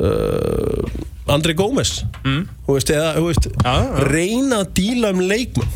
uh, 0.00 0.84
Andri 1.32 1.54
Gómez 1.56 2.04
Mm. 2.24 2.44
þú 2.66 2.76
veist, 2.76 2.90
eða, 2.92 3.14
þú 3.16 3.24
veist 3.30 3.48
Já, 3.64 3.72
já. 3.72 4.04
reyna 4.12 4.58
að 4.64 4.72
díla 4.76 5.10
um 5.14 5.20
leikmann 5.24 5.72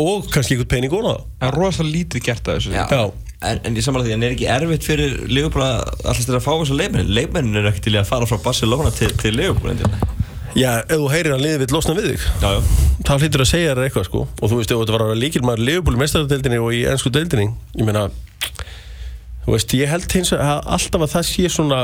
og 0.00 0.26
kannski 0.32 0.56
einhvern 0.56 0.72
pening 0.74 0.96
óna 0.96 1.14
Það 1.40 1.48
er 1.48 1.58
rosalega 1.60 1.94
lítið 1.94 2.26
gert 2.26 2.50
að 2.50 2.58
þessu. 2.58 2.74
Já. 2.76 2.84
Já. 2.90 3.04
En, 3.46 3.60
en 3.68 3.76
ég 3.76 3.84
samanlega 3.84 4.08
því, 4.08 4.16
en 4.16 4.26
er 4.26 4.34
ekki 4.34 4.46
erfitt 4.48 4.86
fyrir 4.88 5.16
Liverpool 5.28 5.64
að 5.66 5.82
alltaf 5.92 6.22
styrir 6.24 6.38
að 6.40 6.46
fá 6.46 6.52
þessa 6.54 6.78
leikmenn 6.80 7.10
Leikmennin 7.18 7.60
er 7.60 7.68
ekki 7.68 7.84
til 7.84 7.98
að 8.00 8.08
fara 8.08 8.28
frá 8.28 8.40
Barcelona 8.42 8.92
til, 8.96 9.10
til 9.20 9.36
Liverpool 9.36 9.74
endilega. 9.74 10.08
Já, 10.56 10.70
ef 10.80 10.94
þú 10.96 11.08
heyrir 11.12 11.34
að 11.36 11.42
liðið 11.44 11.62
vill 11.66 11.74
losna 11.76 11.96
við 11.98 12.14
þig 12.14 12.22
Já, 12.40 12.48
já 12.56 12.86
þá 13.06 13.12
hlýtur 13.20 13.42
að 13.44 13.50
segja 13.50 13.74
þér 13.74 13.82
eitthvað 13.86 14.06
sko 14.08 14.22
og 14.26 14.50
þú 14.50 14.56
veist, 14.58 14.72
ef 14.72 14.80
þetta 14.80 14.94
var 14.94 15.04
að 15.04 15.10
vera 15.12 15.20
líkil 15.20 15.42
maður 15.46 15.64
Leopold 15.68 15.98
í 15.98 16.00
mestaradeildinni 16.00 16.58
og 16.62 16.72
í 16.74 16.80
ennsku 16.90 17.12
deildinni 17.14 17.46
ég 17.76 17.86
meina, 17.86 18.06
þú 19.44 19.52
veist, 19.54 19.74
ég 19.78 19.92
held 19.92 20.16
hins 20.16 20.32
að 20.34 20.70
alltaf 20.76 21.04
að 21.04 21.12
það 21.12 21.28
sé 21.28 21.52
svona 21.52 21.80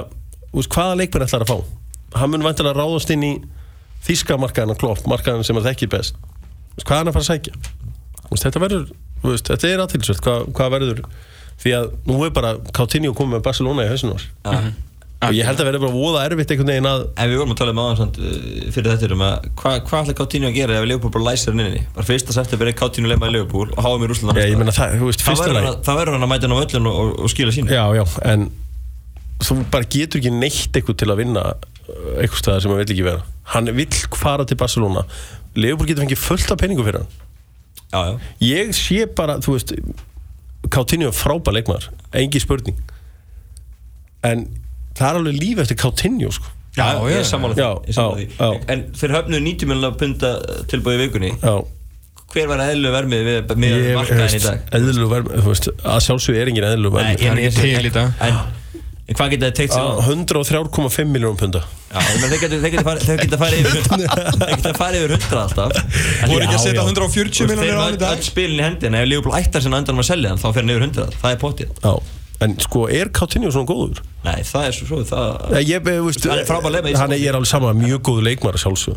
þú 0.49 0.59
veist, 0.59 0.73
hvaða 0.75 0.99
leikmenn 1.02 1.26
ætlar 1.28 1.45
að 1.45 1.52
fá 1.52 2.19
hann 2.19 2.33
mun 2.33 2.47
vantilega 2.49 2.81
ráðast 2.81 3.12
inn 3.14 3.26
í 3.28 3.33
þíska 4.09 4.38
markaðan 4.40 4.81
klopp, 4.81 5.04
markaðan 5.11 5.47
sem 5.47 5.61
að 5.61 5.71
þekkir 5.71 5.92
best 5.95 6.19
Þú 6.19 6.81
veist, 6.81 6.88
hvað 6.88 6.97
er 6.97 7.02
hann 7.02 7.12
að 7.12 7.19
fara 7.19 7.26
að 7.26 7.31
sækja 7.31 7.54
veist, 8.33 8.47
þetta 8.49 8.62
verður, 8.65 8.87
veist, 9.27 9.51
þetta 9.53 9.71
er 9.71 9.85
aðtilsvært 9.87 10.25
hvað, 10.27 10.49
hvað 10.57 10.73
verður. 10.77 11.05
Því 11.62 11.75
að 11.79 11.91
nú 12.09 12.23
er 12.27 12.33
bara 12.35 12.57
Coutinho 12.75 13.12
komið 13.15 13.37
með 13.39 13.45
Barcelona 13.47 13.85
í 13.87 13.91
hausinu 13.93 14.17
var 14.17 14.25
Já. 15.23 15.29
og 15.29 15.37
ég 15.37 15.47
held 15.47 15.61
að 15.62 15.69
verði 15.69 15.81
bara 15.85 15.95
voða 15.95 16.23
erfitt 16.27 16.51
einhvern 16.51 16.71
veginn 16.73 16.89
að 16.91 17.03
En 17.23 17.29
við 17.31 17.39
vorum 17.39 17.53
að 17.55 17.59
tala 17.61 17.75
um 17.77 17.99
samt, 18.01 18.17
uh, 18.19 18.65
fyrir 18.75 18.89
þetta 18.97 19.15
um 19.15 19.23
að 19.23 19.45
hvað 19.61 19.77
hva 19.87 20.01
ætla 20.01 20.17
Coutinho 20.19 20.49
að 20.51 20.57
gera 20.57 20.81
ef 20.81 20.89
Liverpool 20.91 21.12
bara 21.15 21.27
læsir 21.29 21.53
hann 21.55 21.62
inni? 21.62 21.85
Bara 21.95 22.09
fyrsta 22.09 22.35
september 22.35 22.71
er 22.73 22.75
Coutinho 22.81 23.12
leima 23.12 23.29
í 23.31 23.35
Liverpool 23.37 23.71
og 23.77 24.03
í 24.03 24.11
Rúsland 24.11 24.41
Já, 24.41 24.49
ég 24.51 24.59
meina 24.59 24.75
það, 24.75 24.97
verður 24.99 25.61
hann 25.61 25.71
að- 25.71 25.93
verður 26.01 26.19
að 26.19 26.33
mæta 26.33 26.49
hann 26.49 26.57
á 26.57 26.61
völlun 26.65 26.91
og, 26.91 26.99
og, 27.05 27.12
og 27.23 27.31
skila 27.31 27.55
sínu. 27.55 27.71
Já, 27.71 27.85
já, 28.01 28.05
en 28.33 28.49
þú 29.47 29.61
bara 29.71 29.91
getur 29.95 30.19
ekki 30.19 30.35
neitt 30.35 30.75
eitthvað 30.81 30.99
til 31.05 31.12
að 31.15 31.23
vinna 31.23 31.45
uh, 31.53 32.19
eitthvað 32.19 32.41
staðar 32.43 32.65
sem 32.65 32.75
hann 32.75 32.83
vill 32.83 32.95
ekki 32.97 33.07
vera. 33.07 33.23
Hann 33.55 33.71
vill 33.79 34.01
fara 34.19 34.49
til 34.49 34.59
Barcelona. 34.59 35.07
Leopold 35.55 35.93
getur 35.93 36.03
fengið 36.03 36.19
fullt 36.27 36.51
af 36.51 36.59
penningu 36.59 36.83
fyrir 36.89 37.05
hann 37.05 37.21
já, 37.93 38.01
já. 38.09 38.17
Ég 38.49 38.73
sé 38.77 39.05
bara, 39.17 39.39
þú 39.45 39.57
veist 39.59 39.75
Coutinho 40.73 41.11
er 41.11 41.17
frábær 41.17 41.57
leikmaður 41.59 41.91
Engi 42.17 42.41
spurning 42.43 42.79
En 44.25 44.47
það 44.97 45.07
er 45.09 45.21
alveg 45.21 45.39
líf 45.41 45.61
eftir 45.65 45.79
Coutinho 45.83 46.31
sko. 46.33 46.51
Já, 46.77 46.87
já, 46.95 47.01
ég 47.11 47.19
er 47.21 47.29
sammála 47.29 47.57
því, 47.57 47.63
Já, 47.63 47.71
ég 47.91 47.97
sammála 47.97 48.23
já, 48.23 48.27
því. 48.27 48.27
já. 48.39 48.67
En 48.73 48.85
þeir 48.97 49.15
höfnuðu 49.19 49.43
90 49.45 49.71
miljonar 49.73 49.97
punta 50.01 50.31
tilbúið 50.73 50.95
í 50.99 51.01
vikunni 51.07 51.33
Já 51.43 51.55
Hver 52.33 52.49
var 52.49 52.63
eðlu 52.65 52.93
vermið 52.95 53.27
við, 53.29 53.51
með 53.61 53.75
Ég 53.77 53.97
markaðin 53.99 54.39
í 54.39 54.41
dag? 54.41 54.61
eðlilegur 54.79 55.11
verð, 55.11 55.33
þú 55.37 55.51
veist, 55.51 55.67
að 55.85 55.99
sjálfsög 56.07 56.39
er 56.41 56.49
engin 56.49 56.65
er 56.65 57.53
til 57.59 57.73
í 57.85 57.91
dag. 57.93 58.15
En, 58.25 58.39
en 59.09 59.17
hvað 59.19 59.31
geta 59.35 59.49
þið 59.51 59.57
teikt 59.59 59.75
sér 59.75 59.83
á? 59.83 59.93
103,5 60.07 61.09
miljónum 61.13 61.39
punda. 61.41 61.63
Já, 61.93 61.99
meina, 62.07 62.29
þeir 62.33 62.41
geta- 62.45 62.61
þeir 62.63 62.73
geta 62.75 62.85
farið- 62.87 63.07
þeir 63.09 63.19
geta 63.25 63.39
farið 63.43 63.59
yfir 63.63 63.83
100 63.83 64.09
Þeir 64.43 64.57
geta 64.63 64.73
farið 64.79 65.03
yfir 65.03 65.15
100 65.17 65.41
alltaf. 65.43 65.77
En 66.23 66.31
Voru 66.33 66.45
ekki 66.47 66.57
að 66.57 66.63
setja 66.63 66.79
já. 66.79 66.87
140 66.87 67.49
miljonir 67.51 67.53
á 67.53 67.53
Þeir 67.53 67.59
hann 67.59 67.67
í 67.67 67.73
eru 67.73 67.85
öll 67.89 67.99
dag? 68.03 68.23
spilin 68.29 68.61
í 68.63 68.65
hendina 68.69 69.03
Ef 69.03 69.09
Liverpool 69.11 69.37
ættar 69.41 69.65
sinna 69.67 69.81
undan 69.83 69.99
um 69.99 70.03
að 70.05 70.09
selja 70.13 70.33
hann 70.33 70.41
Þá 70.43 70.47
fer 70.55 70.63
hann 70.63 70.73
yfir 70.77 70.85
100 70.87 71.19
Það 71.23 71.35
er 71.35 71.41
pottið. 71.43 71.75
Já, 71.83 71.93
en 72.47 72.57
sko, 72.65 72.85
er 72.91 73.11
Coutinho 73.19 73.51
svona 73.55 73.69
góður? 73.69 74.01
Nei, 74.25 74.39
það 74.49 74.65
er 74.71 74.77
svo 74.79 74.89
svo 74.93 75.03
það 75.11 75.29
Nei, 75.53 75.61
Ég, 75.67 75.75
ég, 75.93 76.01
veist, 76.07 76.25
Hann 76.31 76.41
er 76.43 76.49
frábær 76.49 76.73
leikmaður 76.79 77.03
hann 77.03 77.13
er, 77.17 77.21
ég 77.23 77.29
er 77.35 77.39
alveg 77.39 77.51
saman 77.53 77.83
mjög 77.83 78.01
góð 78.09 78.23
leikmar 78.31 78.57
að 78.59 78.65
sjálfsög 78.65 78.97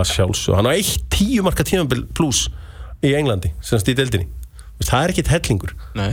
að 0.00 0.06
sjálfsög, 0.14 0.54
hann 0.54 0.68
á 0.70 0.72
eitt 0.72 1.04
tíu 1.10 1.42
marka 1.42 1.64
tímabil 1.66 2.04
pluss 2.14 2.44
í 3.04 3.10
Englandi 3.18 3.50
semst 3.66 3.88
í 3.90 3.94
deildinni, 3.98 4.28
veist, 4.78 4.86
það 4.92 5.02
er 5.02 5.12
ekkit 5.12 5.30
hellingur. 5.34 5.72
Nei. 5.98 6.12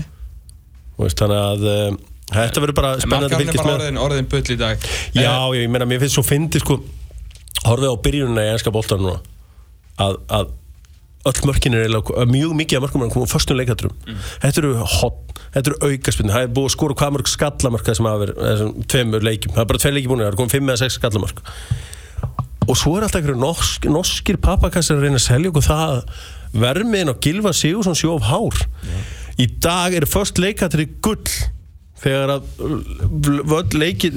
Veist, 0.98 1.20
þannig 1.22 1.38
að 1.38 1.66
um, 1.94 2.00
þetta 2.34 2.64
verður 2.64 2.78
bara 2.78 2.94
spennandi 3.02 3.40
bara 3.40 3.64
með. 3.64 3.74
orðin, 3.74 4.00
orðin 4.04 4.30
bull 4.32 4.44
í 4.44 4.60
dag. 4.60 4.86
Já, 5.16 5.34
ég, 5.56 5.64
ég 5.64 5.74
meina, 5.74 5.88
mér 5.90 6.04
finnst 6.04 6.18
svo 6.18 6.26
fyndi 6.28 6.62
sko, 6.64 6.80
horfið 7.66 7.94
á 7.94 7.96
byrjunina 8.08 8.48
í 8.48 8.54
enska 8.56 8.74
boltan 8.74 9.04
núna 9.04 9.20
að, 10.04 10.20
að 10.30 10.56
öll 11.28 11.48
mörkin 11.50 11.76
er 11.76 11.88
eiginlega, 11.88 12.26
mjög 12.32 12.54
mikið 12.62 12.78
af 12.78 12.84
mörkum 12.86 13.04
er 13.04 13.10
að 13.10 13.16
koma 13.16 13.28
á 13.28 13.34
förstum 13.34 13.58
leikaturum 13.60 13.96
þetta 14.44 14.62
eru 14.62 14.70
hot, 14.80 15.42
þetta 15.56 15.74
eru 15.74 15.90
aukaspinn 15.92 16.32
það 16.32 16.46
er 16.46 16.54
búið 16.56 16.70
að 16.70 16.76
skora 16.78 16.98
hvað 17.02 17.16
mörg 17.18 17.32
skallamörk 17.32 17.90
sem 17.90 18.08
hafa 18.08 18.22
verið, 18.22 18.40
þessum 18.46 18.86
tveimur 18.94 19.28
leikjum, 19.28 19.56
það 19.58 19.64
er 19.64 19.70
bara 19.72 19.82
tveir 19.84 19.96
leikjum 19.98 20.14
búin 20.14 20.24
það 20.24 20.30
er 20.32 20.40
komið 20.40 20.56
fimm 20.56 20.72
eða 20.72 20.82
sex 20.84 21.00
skallamörk 21.02 21.42
og 22.68 22.80
svo 22.80 22.96
er 22.96 23.08
alltaf 23.08 23.22
einhverju 23.22 23.42
norsk, 23.42 23.90
norskir 23.92 24.40
pappakassar 24.44 25.00
að 25.00 25.08
reyna 25.08 25.20
að 25.20 25.26
selja 25.28 25.52
okkur 25.52 25.68
það 25.68 25.94
að 25.98 26.24
vermiðin 26.64 27.12
á 27.12 27.16
Gilva 27.24 27.54
Sigursson 27.56 27.96
sjóf 27.98 28.26
hár. 28.28 28.66
Í 29.40 29.48
dag 29.64 29.96
er 29.96 30.08
först 30.10 30.40
leikatri 30.42 30.88
gull 31.04 31.22
þegar 32.02 32.34
að 32.38 32.44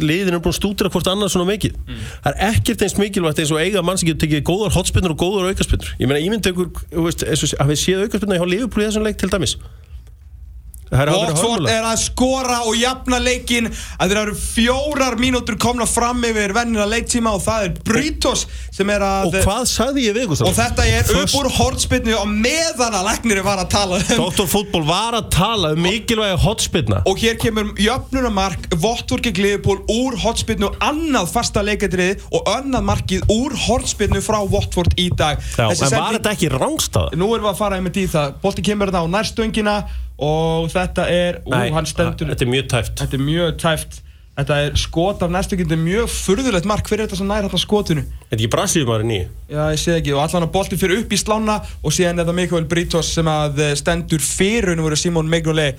liðin 0.00 0.36
er 0.36 0.42
búin 0.42 0.52
að 0.52 0.58
stúdra 0.58 0.90
hvort 0.92 1.10
annað 1.10 1.32
svona 1.34 1.48
mikið. 1.48 1.76
Það 2.24 2.30
er 2.32 2.40
ekkert 2.50 2.84
eins 2.86 2.96
mikilvægt 3.00 3.42
eins 3.42 3.52
og 3.54 3.60
eiga 3.62 3.84
mann 3.84 4.00
sem 4.00 4.10
getur 4.10 4.26
tekið 4.26 4.46
góðar 4.50 4.74
hotspinnur 4.76 5.14
og 5.16 5.22
góðar 5.22 5.52
aukaspinnur 5.52 5.94
ég 5.96 6.10
meina, 6.10 6.20
ég 6.20 6.32
myndi 6.32 6.52
ykkur, 6.52 6.72
þú 6.92 7.06
veist, 7.06 7.24
að 7.56 7.72
við 7.72 7.80
séð 7.84 8.04
aukaspinnur 8.06 8.40
hjá 8.40 8.50
Liverpool 8.50 8.84
í 8.84 8.88
þessum 8.88 9.06
leik 9.06 9.20
til 9.20 9.32
dæmis 9.32 9.56
það 9.56 9.64
er 9.64 9.68
að 9.68 9.68
vera 9.70 10.79
Watford 10.90 11.68
er 11.70 11.84
að 11.86 11.98
skora 12.02 12.60
og 12.66 12.74
jafna 12.78 13.20
leikin 13.22 13.68
að 13.70 14.10
þeir 14.12 14.20
eru 14.24 14.34
fjórar 14.40 15.16
mínútur 15.20 15.58
komna 15.60 15.86
fram 15.86 16.22
yfir 16.26 16.54
vennina 16.56 16.86
leiktíma 16.90 17.34
og 17.36 17.44
það 17.44 17.66
er 17.68 17.76
Brytos 17.86 18.46
sem 18.74 18.90
er 18.90 19.04
að 19.06 19.28
og 19.30 19.36
hvað 19.44 19.68
sagði 19.70 20.06
ég 20.08 20.18
við 20.18 20.34
og 20.46 20.54
þetta 20.56 20.86
er 20.88 21.04
upp 21.04 21.14
Först- 21.20 21.38
úr 21.38 21.50
hortspinnu 21.58 22.16
og 22.18 22.28
meðan 22.30 22.96
að 22.98 23.06
læknir 23.10 23.42
var 23.46 23.62
að 23.62 23.70
tala 23.76 24.00
um 24.00 24.24
Dr. 24.24 24.48
Fútból 24.50 24.84
var 24.88 25.16
að 25.20 25.30
tala 25.34 25.72
um 25.76 25.82
mikilvægi 25.86 26.40
hotspinna 26.44 27.02
og 27.06 27.22
hér 27.22 27.38
kemur 27.40 27.72
jöfnunamark 27.78 28.68
Watford 28.82 29.24
gegn 29.28 29.42
Liverpool 29.44 29.80
úr 29.90 30.18
hortspinnu 30.24 30.72
annað 30.84 31.30
fasta 31.32 31.62
leikadrið 31.66 32.26
og 32.34 32.50
annað 32.50 32.86
markið 32.90 33.30
úr 33.32 33.54
hortspinnu 33.66 34.20
frá 34.24 34.40
Watford 34.50 34.94
í 35.00 35.08
dag. 35.16 35.40
Já, 35.56 35.68
en 35.70 35.94
var 35.94 36.16
þetta 36.18 36.34
ekki 36.34 36.50
rángstaða? 36.52 37.16
Nú 37.18 37.30
erum 37.34 37.46
við 37.48 37.52
að 37.52 37.58
fara 37.60 37.78
einmitt 37.80 37.98
í 38.00 38.06
það. 38.10 38.36
Bolti 38.42 38.64
kemur 38.66 38.90
þetta 38.90 39.04
á 39.04 39.12
nærstöngina 39.14 39.74
og 40.20 40.70
þetta 40.72 41.08
er, 41.10 41.40
ú, 41.46 41.52
hann 41.74 41.88
stendur 41.88 42.30
Þetta 42.30 42.46
er 42.46 42.50
mjög 42.54 42.70
tæft. 42.74 42.94
Þetta 43.00 43.18
er 43.18 43.26
mjög 43.26 43.52
tæft. 43.62 44.00
Þetta 44.40 44.56
er 44.64 44.76
skot 44.78 45.22
af 45.24 45.32
nærstöngin 45.34 45.66
Þetta 45.66 45.76
er 45.76 45.82
mjög 45.84 46.10
furðulegt 46.14 46.68
mark. 46.70 46.86
Hver 46.88 47.00
er 47.00 47.08
þetta 47.08 47.18
sem 47.18 47.28
nær 47.28 47.44
þetta 47.44 47.60
skotinu? 47.60 48.04
Þetta 48.06 48.36
er 48.36 48.38
ekki 48.38 48.50
Brasilíumari 48.54 49.08
nýju 49.08 49.26
Já, 49.50 49.62
ég 49.74 49.80
sé 49.82 49.96
ekki. 49.98 50.14
Og 50.16 50.22
allan 50.22 50.46
að 50.46 50.52
bolti 50.54 50.78
fyrir 50.80 51.02
upp 51.02 51.12
í 51.12 51.18
slána 51.20 51.58
Og 51.82 51.92
síðan 51.92 52.22
er 52.22 52.28
það 52.30 52.38
Mikael 52.38 52.68
Britos 52.70 53.10
sem 53.18 53.28
að 53.28 53.60
eh, 53.66 53.72
stendur 53.76 54.22
fyrir 54.24 54.78
Nú 54.78 54.86
voru 54.86 54.96
Simon 55.00 55.28
Megnolé 55.28 55.72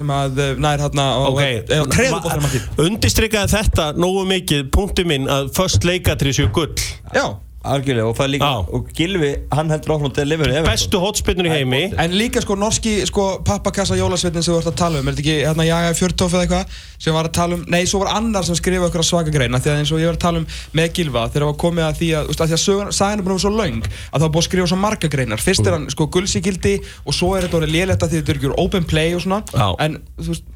sem 0.00 0.08
að 0.14 0.38
eh, 0.40 0.54
nær 0.56 0.80
hérna 0.80 1.04
á, 1.12 1.20
Ok, 1.28 1.42
eða 1.68 1.84
treður 1.92 2.22
boltinu 2.24 2.44
markið 2.46 2.78
undistrykkaði 2.86 3.52
þetta 3.52 3.88
nógu 4.00 4.22
mikið 4.30 4.70
punktu 4.72 5.04
minn 5.04 5.28
að 5.28 5.50
först 5.56 5.84
leikatri 5.84 6.32
séu 6.32 6.48
gull. 6.56 6.72
Já 7.12 7.26
Algjörlega 7.60 8.08
og 8.08 8.14
það 8.16 8.24
er 8.24 8.30
líka 8.32 8.46
Já. 8.48 8.60
Og 8.72 8.86
Gilvi, 8.96 9.30
hann 9.52 9.68
heldur 9.68 9.92
áfram 9.92 10.08
að 10.08 10.14
delivery 10.16 10.54
Everton. 10.54 10.68
bestu 10.70 11.00
hotspinnur 11.02 11.48
í 11.48 11.50
heimi 11.52 11.80
En 12.00 12.14
líka 12.16 12.40
sko 12.40 12.54
norski 12.56 12.94
sko 13.04 13.24
pappakassa 13.44 13.98
jólasveitin 13.98 14.40
sem 14.40 14.54
við 14.54 14.62
vart 14.62 14.70
að 14.70 14.78
tala 14.80 15.02
um 15.02 15.10
Er 15.10 15.16
þetta 15.18 15.24
ekki 15.26 15.34
hérna 15.44 15.66
Jaga 15.68 15.90
Fjörtóf 15.98 16.36
eða 16.38 16.46
eitthvað 16.46 16.78
sem 17.04 17.16
var 17.18 17.28
að 17.28 17.34
tala 17.36 17.58
um 17.58 17.66
Nei, 17.68 17.82
svo 17.90 18.00
var 18.00 18.14
annar 18.16 18.46
sem 18.48 18.56
skrifa 18.56 18.88
eitthvað 18.88 19.08
svaka 19.10 19.34
greina 19.34 19.60
Því 19.60 19.72
að 19.74 19.82
eins 19.82 19.92
og 19.92 20.00
ég 20.00 20.08
var 20.08 20.16
að 20.16 20.24
tala 20.24 20.40
um 20.40 20.46
með 20.80 20.94
Gilva 20.96 21.26
Þegar 21.28 21.44
það 21.44 21.50
var 21.50 21.58
komið 21.64 21.86
að 21.90 22.00
því 22.00 22.08
að, 22.16 22.30
að, 22.32 22.40
því 22.40 22.56
að 22.56 22.62
sögun, 22.64 22.94
sagan 22.96 23.20
er 23.20 23.26
búin 23.26 23.34
að 23.34 23.40
vera 23.40 23.44
svo 23.44 23.52
löng 23.60 23.82
Að 23.90 24.16
það 24.16 24.24
var 24.24 24.32
búin 24.38 24.44
að 24.44 24.48
skrifa 24.48 24.70
svo 24.72 24.80
marga 24.80 25.12
greinar 25.12 25.44
Fyrst 25.44 25.66
er 25.68 25.76
hann 25.76 25.86
sko 25.92 26.08
guldsíkildi 26.16 26.74
Og 27.04 27.18
svo 27.18 27.34
er 27.36 27.44
þetta 27.44 27.60
orðið 27.60 27.76
léletta 27.76 28.08
því 28.08 28.22
þetta 28.22 28.34
er 28.34 28.40
ekki 28.40 28.54
open 28.64 28.88
play 28.88 29.12
og 29.18 29.24
svona 29.26 29.42
Já. 29.52 29.68
En 29.84 30.00
þú 30.16 30.32
veist 30.32 30.48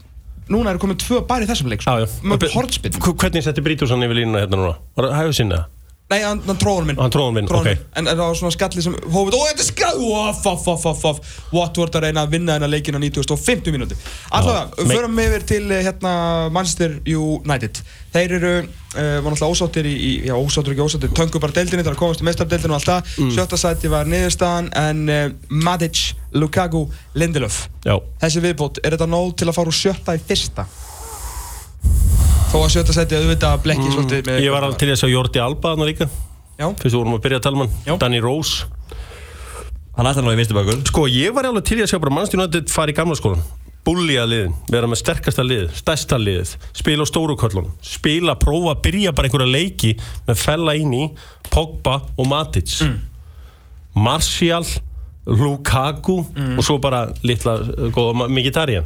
Núna 0.45 0.75
er 0.75 0.77
komið 0.77 0.99
tvö 1.01 1.23
í 1.25 1.47
þessum 1.49 1.71
leik 1.73 1.81
sko. 1.81 1.95
Mörg 2.29 2.51
hortspinn 2.53 2.99
Hvernig 3.01 3.47
setti 3.47 3.65
Brítursson 3.65 4.05
yfir 4.05 4.19
línuna 4.19 4.43
hérna 4.45 4.59
núna? 4.61 4.75
Var 4.93 5.09
það 5.09 5.17
hægur 5.23 5.37
sinna? 5.39 5.61
Nei, 6.13 6.19
hann, 6.21 6.41
tróðan 6.61 6.91
minn. 6.91 6.99
Hann 7.01 7.13
tróð 7.13 7.31
hann 7.31 7.37
minn, 7.39 7.47
ok. 7.49 7.71
En 7.97 8.09
það 8.11 8.19
var 8.21 8.35
svona 8.37 8.53
skalli 8.53 8.83
sem 8.85 8.93
hófið. 8.93 9.37
Ó, 9.39 9.41
þetta 9.49 9.63
er 9.65 9.69
skall 9.71 10.03
Off, 10.05 10.43
off, 10.51 10.67
off, 10.69 10.85
off, 10.91 11.05
off 11.09 11.39
Watford 11.55 11.97
að 11.97 12.05
reyna 12.05 12.27
að 12.27 12.35
vinna 12.37 12.59
hennar 12.59 12.69
leikina 12.69 13.01
9050 13.01 13.73
mínúti 13.73 13.97
Allavega, 14.37 14.85
förum 14.91 15.23
yfir 15.25 15.47
til 15.49 15.63
eh, 15.73 15.81
hérna 15.87 16.13
Manchester 16.53 16.99
United. 17.09 17.81
Þeir 18.13 18.37
eru, 18.37 18.53
uh, 18.61 19.01
var 19.25 19.33
náttúrulega 19.33 19.57
ósáttir 19.57 19.89
í, 19.89 19.95
í 19.97 20.13
Já, 20.29 20.37
ósáttir 20.37 20.77
ekki 20.77 20.85
ósáttir. 20.85 21.15
Töngu 21.17 21.41
bara 21.41 21.57
deildinni 21.57 21.87
Það 21.87 21.95
að 21.97 22.01
komast 22.05 22.23
í 22.23 22.29
mestardeildinu 22.29 22.77
og 22.77 22.81
allt 22.83 22.91
það. 22.93 23.13
Mm. 23.25 23.35
Sjötta 23.39 23.61
sæti 23.65 23.93
var 23.97 24.11
niðurstaðan 24.13 24.73
En 24.85 25.05
uh, 25.09 25.27
Madic, 25.65 26.11
Lukaku, 26.37 26.85
Lindelöf 27.17 27.65
Já. 27.87 27.97
Þessi 28.21 28.45
viðbót, 28.45 28.85
er 28.85 28.99
þetta 28.99 29.09
nóg 29.09 29.39
til 29.41 29.49
að 29.49 29.57
fara 29.57 29.73
úr 29.73 29.81
sjötta 29.81 30.19
í 30.21 30.27
fyrsta? 30.29 30.69
Þó 32.55 32.61
að 32.61 32.71
sjötta 32.71 32.95
sæti 32.95 33.17
auðvitað 33.19 33.63
blekki 33.65 33.89
svolítið 33.91 34.21
með 34.29 34.37
Mm. 34.39 34.45
Ég 34.45 34.53
var 34.55 34.65
til 34.79 34.89
þess 34.93 35.03
að 35.03 35.11
Jordi 35.11 35.41
Alba 35.43 35.73
þarna 35.75 35.87
líka. 35.89 36.07
Já, 36.55 36.69
Fyrst 36.71 36.95
við 36.95 36.99
vorum 37.01 37.17
að 37.17 37.23
byrja 37.25 37.39
að 37.41 37.43
tala 37.43 37.65
um 37.65 37.73
Já. 37.83 37.91
hann 37.91 37.99
Danny 37.99 38.21
Rose. 38.23 38.69
Hann 39.97 40.07
ætlar 40.07 40.23
nú 40.23 40.31
í 40.31 40.39
vinstu 40.39 40.55
bakur 40.55 40.79
Sko, 40.87 41.07
ég 41.11 41.35
var 41.35 41.49
alveg 41.49 41.65
til 41.67 41.79
í 41.79 41.83
að 41.83 41.91
sjá 41.91 41.99
bara 42.03 42.15
mannstjónu 42.15 42.47
að 42.47 42.71
fara 42.71 42.91
í 42.91 42.95
gamla 42.95 43.15
skólan 43.19 43.43
Búlja 43.85 44.25
liðin, 44.27 44.55
vera 44.71 44.87
með 44.91 45.01
sterkasta 45.03 45.43
lið 45.45 45.69
Stærsta 45.75 46.19
liðið, 46.19 46.55
spila 46.75 47.03
á 47.03 47.07
stóru 47.11 47.37
köllunum 47.39 47.73
Spila, 47.83 48.35
prófa, 48.39 48.75
byrja 48.83 49.13
bara 49.15 49.29
einhverja 49.29 49.51
leiki 49.51 49.93
Með 50.27 50.41
fella 50.41 50.75
inn 50.79 50.95
í 50.95 51.05
Pogba 51.51 52.01
og 52.19 52.27
Matic. 52.31 52.75
Martial 53.95 54.65
Lukaku 55.27 56.19
og 56.59 56.63
svo 56.67 56.79
bara 56.83 57.07
litla 57.23 57.55
uh, 57.63 57.87
góða 57.95 58.27
Mkhitaryan. 58.29 58.85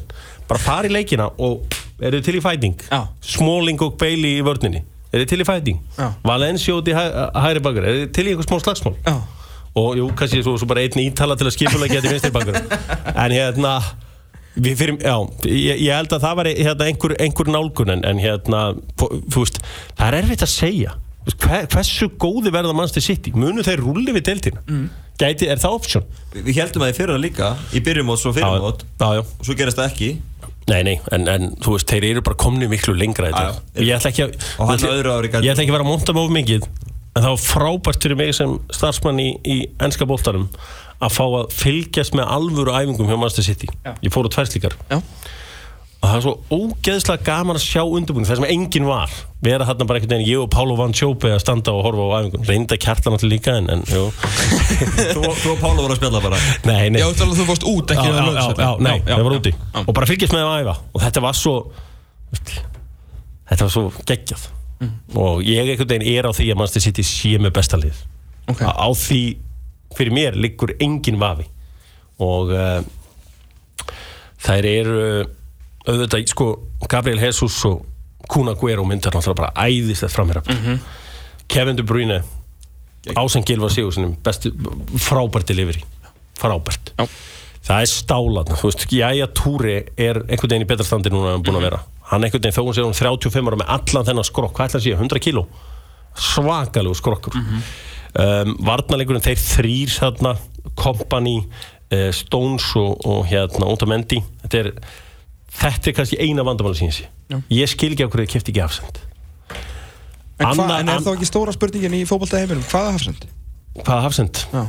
Bara 0.48 0.60
fara 0.62 0.87
í 0.87 0.92
leikina 0.92 1.30
og 1.40 1.64
eru 2.00 2.20
þið 2.20 2.26
til 2.28 2.36
í 2.38 2.42
fæting 2.44 2.84
Já. 2.88 3.00
Smalling 3.34 3.82
og 3.86 3.96
Bailey 4.00 4.38
í 4.38 4.44
vörninni. 4.46 4.84
Eru 5.12 5.24
þið 5.24 5.30
til 5.32 5.40
í 5.42 5.48
fæting 5.48 5.80
Já. 5.98 6.08
Valencia 6.26 6.76
út 6.78 6.90
í 6.90 6.96
hæ, 6.96 7.04
hæri 7.46 7.64
bakar 7.64 7.88
eru 7.88 8.04
þið 8.04 8.12
til 8.18 8.26
í 8.26 8.34
einhver 8.34 8.48
smá 8.48 8.60
slagsmál? 8.64 8.96
Já. 9.06 9.16
Og 9.78 9.96
jú, 10.00 10.10
kannski 10.18 10.42
svo, 10.42 10.56
svo 10.58 10.66
bara 10.70 10.82
einn 10.82 11.02
ítala 11.04 11.36
til 11.38 11.46
að 11.46 11.54
skipulega 11.54 11.98
geta 11.98 12.10
vinstri 12.10 12.34
bankur 12.34 12.56
en 13.24 13.34
hérna 13.34 13.74
við 14.58 14.78
fyrir, 14.80 14.96
já, 15.04 15.14
ég, 15.46 15.82
ég 15.86 15.92
held 15.94 16.14
að 16.16 16.24
það 16.24 16.38
var 16.40 16.48
hérna, 16.50 16.86
einhver, 16.88 17.14
einhver 17.22 17.50
nálgun 17.52 17.92
en, 17.94 18.00
en 18.08 18.22
hérna, 18.22 18.62
veist, 19.34 19.60
það 19.98 20.08
er 20.08 20.16
erfitt 20.22 20.46
að 20.46 20.50
segja. 20.54 20.96
Hver, 21.28 21.66
hversu 21.68 22.08
góði 22.16 22.50
verða 22.54 22.72
mannstu 22.74 23.02
sitt 23.04 23.26
í 23.28 23.34
munu 23.36 23.62
þeir 23.66 23.82
rulli 23.84 24.14
við 24.16 24.24
deildina? 24.30 24.62
Mm. 24.64 24.88
gæti, 25.20 25.48
er 25.50 25.60
það 25.60 25.74
option? 25.76 26.04
Við 26.32 26.46
við 26.46 26.60
heldum 26.62 26.84
að 26.86 26.90
þið 26.92 26.98
fyrir 27.02 27.20
líka 27.20 27.48
Í 27.74 27.82
byrjumót 27.84 28.22
svo 28.22 28.32
fyrirmót. 28.32 28.84
já, 28.96 29.08
já, 29.18 29.22
Og 29.26 29.44
svo 29.44 29.56
gerast 29.58 29.80
það 29.80 29.90
ekki 29.90 30.10
nei, 30.68 30.82
nei 30.87 30.96
en, 31.16 31.25
en 31.32 31.48
þú 31.64 31.75
veist, 31.76 31.88
þeir 31.90 32.06
eru 32.12 32.22
bara 32.26 32.37
komni 32.40 32.68
miklu 32.70 32.94
lengra 32.98 33.30
í 33.30 33.32
Já, 33.32 33.48
já. 33.48 33.87
ég 33.87 33.94
ætla 33.98 34.10
ekki 34.12 34.25
að 34.26 34.34
Og 34.58 34.68
hann 34.72 34.84
öðru 34.92 35.14
ári 35.16 35.30
gat- 35.32 35.46
ég 35.46 35.54
ætla 35.54 35.64
ekki 35.64 35.72
að 35.72 35.78
vera 35.78 35.87
að 35.87 35.92
monta 35.92 36.14
mig 36.16 36.25
of 36.28 36.34
mikið 36.37 36.68
en 36.68 37.25
það 37.25 37.32
var 37.32 37.42
frábært 37.46 38.04
fyrir 38.04 38.18
mig 38.20 38.34
sem 38.37 38.52
starfsmann 38.76 39.18
í, 39.25 39.28
í 39.48 39.56
ennska 39.82 40.06
boltarum 40.06 40.48
að 41.02 41.14
fá 41.14 41.25
að 41.25 41.52
fylgjast 41.54 42.14
með 42.18 42.30
alvöru 42.37 42.75
æfingum 42.75 43.08
hjá 43.10 43.16
Manchester 43.18 43.46
City 43.48 43.68
Já. 43.87 43.94
ég 44.02 44.12
fór 44.14 44.28
á 44.28 44.30
tværslíkar 44.37 44.76
Já 44.92 45.00
og 45.98 46.06
það 46.06 46.16
er 46.16 46.22
svo 46.22 46.32
ógeðslega 46.54 47.24
gaman 47.26 47.58
að 47.58 47.64
sjá 47.64 47.80
undirbúin 47.82 48.26
það 48.28 48.38
sem 48.38 48.46
enginn 48.52 48.86
var. 48.86 49.14
Vera 49.42 49.66
þarna 49.66 49.86
bara 49.88 49.98
einhvern 49.98 50.12
veginn, 50.14 50.28
ég 50.30 50.42
og 50.44 50.50
Pálo 50.52 50.76
Van 50.78 50.94
Sjópe 50.94 51.32
að 51.34 51.40
standa 51.42 51.74
og 51.74 51.84
horfa 51.86 52.04
á 52.06 52.10
æfingun, 52.22 52.44
reynda 52.46 52.78
kjartan 52.78 53.16
alltaf 53.16 53.30
líka 53.30 53.56
en, 53.58 53.66
en 53.74 53.82
jú, 53.86 54.04
Þú 54.14 55.24
þú 55.42 55.54
og 55.54 55.58
Pála 55.62 55.80
voru 55.80 55.96
að 55.96 55.98
spjalla 55.98 56.22
bara? 56.22 56.38
Nei, 56.68 56.84
nei. 56.94 57.00
Já, 57.02 57.08
þú 57.18 57.28
þú 57.34 57.48
fórst 57.50 57.66
út, 57.66 57.94
ekki 57.94 58.06
já, 58.06 58.12
við 58.14 58.20
já, 58.20 58.44
já, 58.46 58.62
já, 58.62 58.70
nei, 58.86 58.94
var 59.08 59.34
já, 59.34 59.40
úti. 59.40 59.54
og 59.82 59.90
bara 59.98 60.10
fylgjast 60.10 60.36
með 60.36 60.46
að 60.46 60.62
æfa. 60.62 60.76
Og 60.92 61.02
þetta 61.06 61.24
var 61.26 61.38
svo 61.38 61.56
þetta 63.48 63.60
var 63.64 63.74
svo 63.74 63.84
geggjað. 64.06 64.46
Mm. 64.78 64.90
og 65.18 65.40
ég 65.42 65.66
einhvern 65.72 65.88
veginn 65.90 66.06
er 66.06 66.26
á 66.28 66.30
því 66.30 66.52
að 66.52 66.58
mannstu 66.60 66.80
sitt 66.82 67.00
í 67.02 67.04
sé 67.06 67.32
með 67.42 67.56
besta 67.56 67.78
lið. 67.80 67.98
Ok. 68.46 68.60
á, 68.62 68.86
því 68.94 69.22
fyrir 69.98 70.14
mér 70.14 70.38
liggur 70.38 70.76
engin 70.78 71.18
vafi. 71.18 71.48
Og 72.22 72.52
uh, 72.54 72.78
þær 74.46 74.68
eru 74.70 75.02
auðvitað, 75.88 76.26
sko, 76.30 76.49
Gabriel 76.88 77.21
Jesus 77.23 77.57
og 77.68 77.85
Kuna 78.28 78.52
Guero 78.61 78.85
myndar 78.85 79.14
náttúrulega 79.16 79.38
bara 79.40 79.68
æðist 79.68 80.04
þetta 80.04 80.14
framherra 80.14 80.42
Mhm. 80.49 80.78
Kevin 81.49 81.76
De 81.76 81.83
Bruyne 81.83 82.23
Ásen 83.16 83.45
Gilvar 83.47 83.71
Sigurssonum 83.73 84.16
frábært 85.00 85.47
delivery. 85.49 85.80
Frábært. 86.38 86.92
Já. 86.99 87.07
það 87.68 87.80
er 87.83 87.88
stálan, 87.90 88.50
þú 88.57 88.68
veist, 88.68 88.85
Jæja 88.92 89.26
Túri 89.37 89.76
er 89.97 90.21
einhvern 90.28 90.50
veginn 90.50 90.64
í 90.64 90.68
betra 90.68 90.85
standi 90.85 91.11
núna 91.12 91.30
en 91.30 91.38
hann 91.38 91.42
búin 91.45 91.57
að 91.59 91.64
vera. 91.71 91.80
Hann 92.11 92.23
einhvern 92.25 92.42
veginn 92.42 92.57
þó 92.57 92.62
hún 92.64 92.76
sér 92.76 92.87
hún 92.88 92.95
35 92.97 93.49
ára 93.49 93.59
með 93.61 93.73
allan 93.76 94.07
þennan 94.09 94.25
skrokk, 94.28 94.52
hvað 94.57 94.68
ætla 94.71 94.80
að 94.80 94.85
sé, 94.87 94.95
100 94.97 95.21
kíló? 95.25 95.42
Svakalegu 96.16 96.95
skrokkur. 96.97 97.37
Um, 98.18 98.54
varnarleikurinn 98.64 99.23
þeir 99.25 99.37
þrýr 99.42 99.92
þarna, 99.92 100.33
Kompany 100.78 101.37
uh, 101.45 102.09
Stones 102.16 102.71
og, 102.76 103.04
og 103.07 103.26
hérna 103.30 103.68
Otamendi, 103.68 104.23
þetta 104.45 104.62
er 104.62 104.71
þetta 105.52 105.90
er 105.90 105.96
kannski 105.98 106.18
eina 106.20 106.44
vandamáli 106.46 106.76
sín 106.78 106.92
Já. 107.28 107.38
ég 107.50 107.68
skil 107.72 107.92
ekki 107.94 108.04
á 108.04 108.08
hverju 108.08 108.26
þið 108.26 108.32
kefti 108.36 108.52
ekki 108.54 108.64
afsend 108.64 108.98
En, 110.38 110.46
hva, 110.54 110.62
Anna- 110.68 110.78
en 110.78 110.88
er 110.92 111.00
þá 111.02 111.14
ekki 111.16 111.26
stóra 111.26 111.50
spurningin 111.52 111.94
í 111.98 112.04
fótbolta 112.06 112.38
heiminum? 112.38 112.62
Hvaða 112.70 112.92
hafsend? 112.94 113.24
hvaða 113.82 114.04
afsend? 114.06 114.38
Já. 114.52 114.60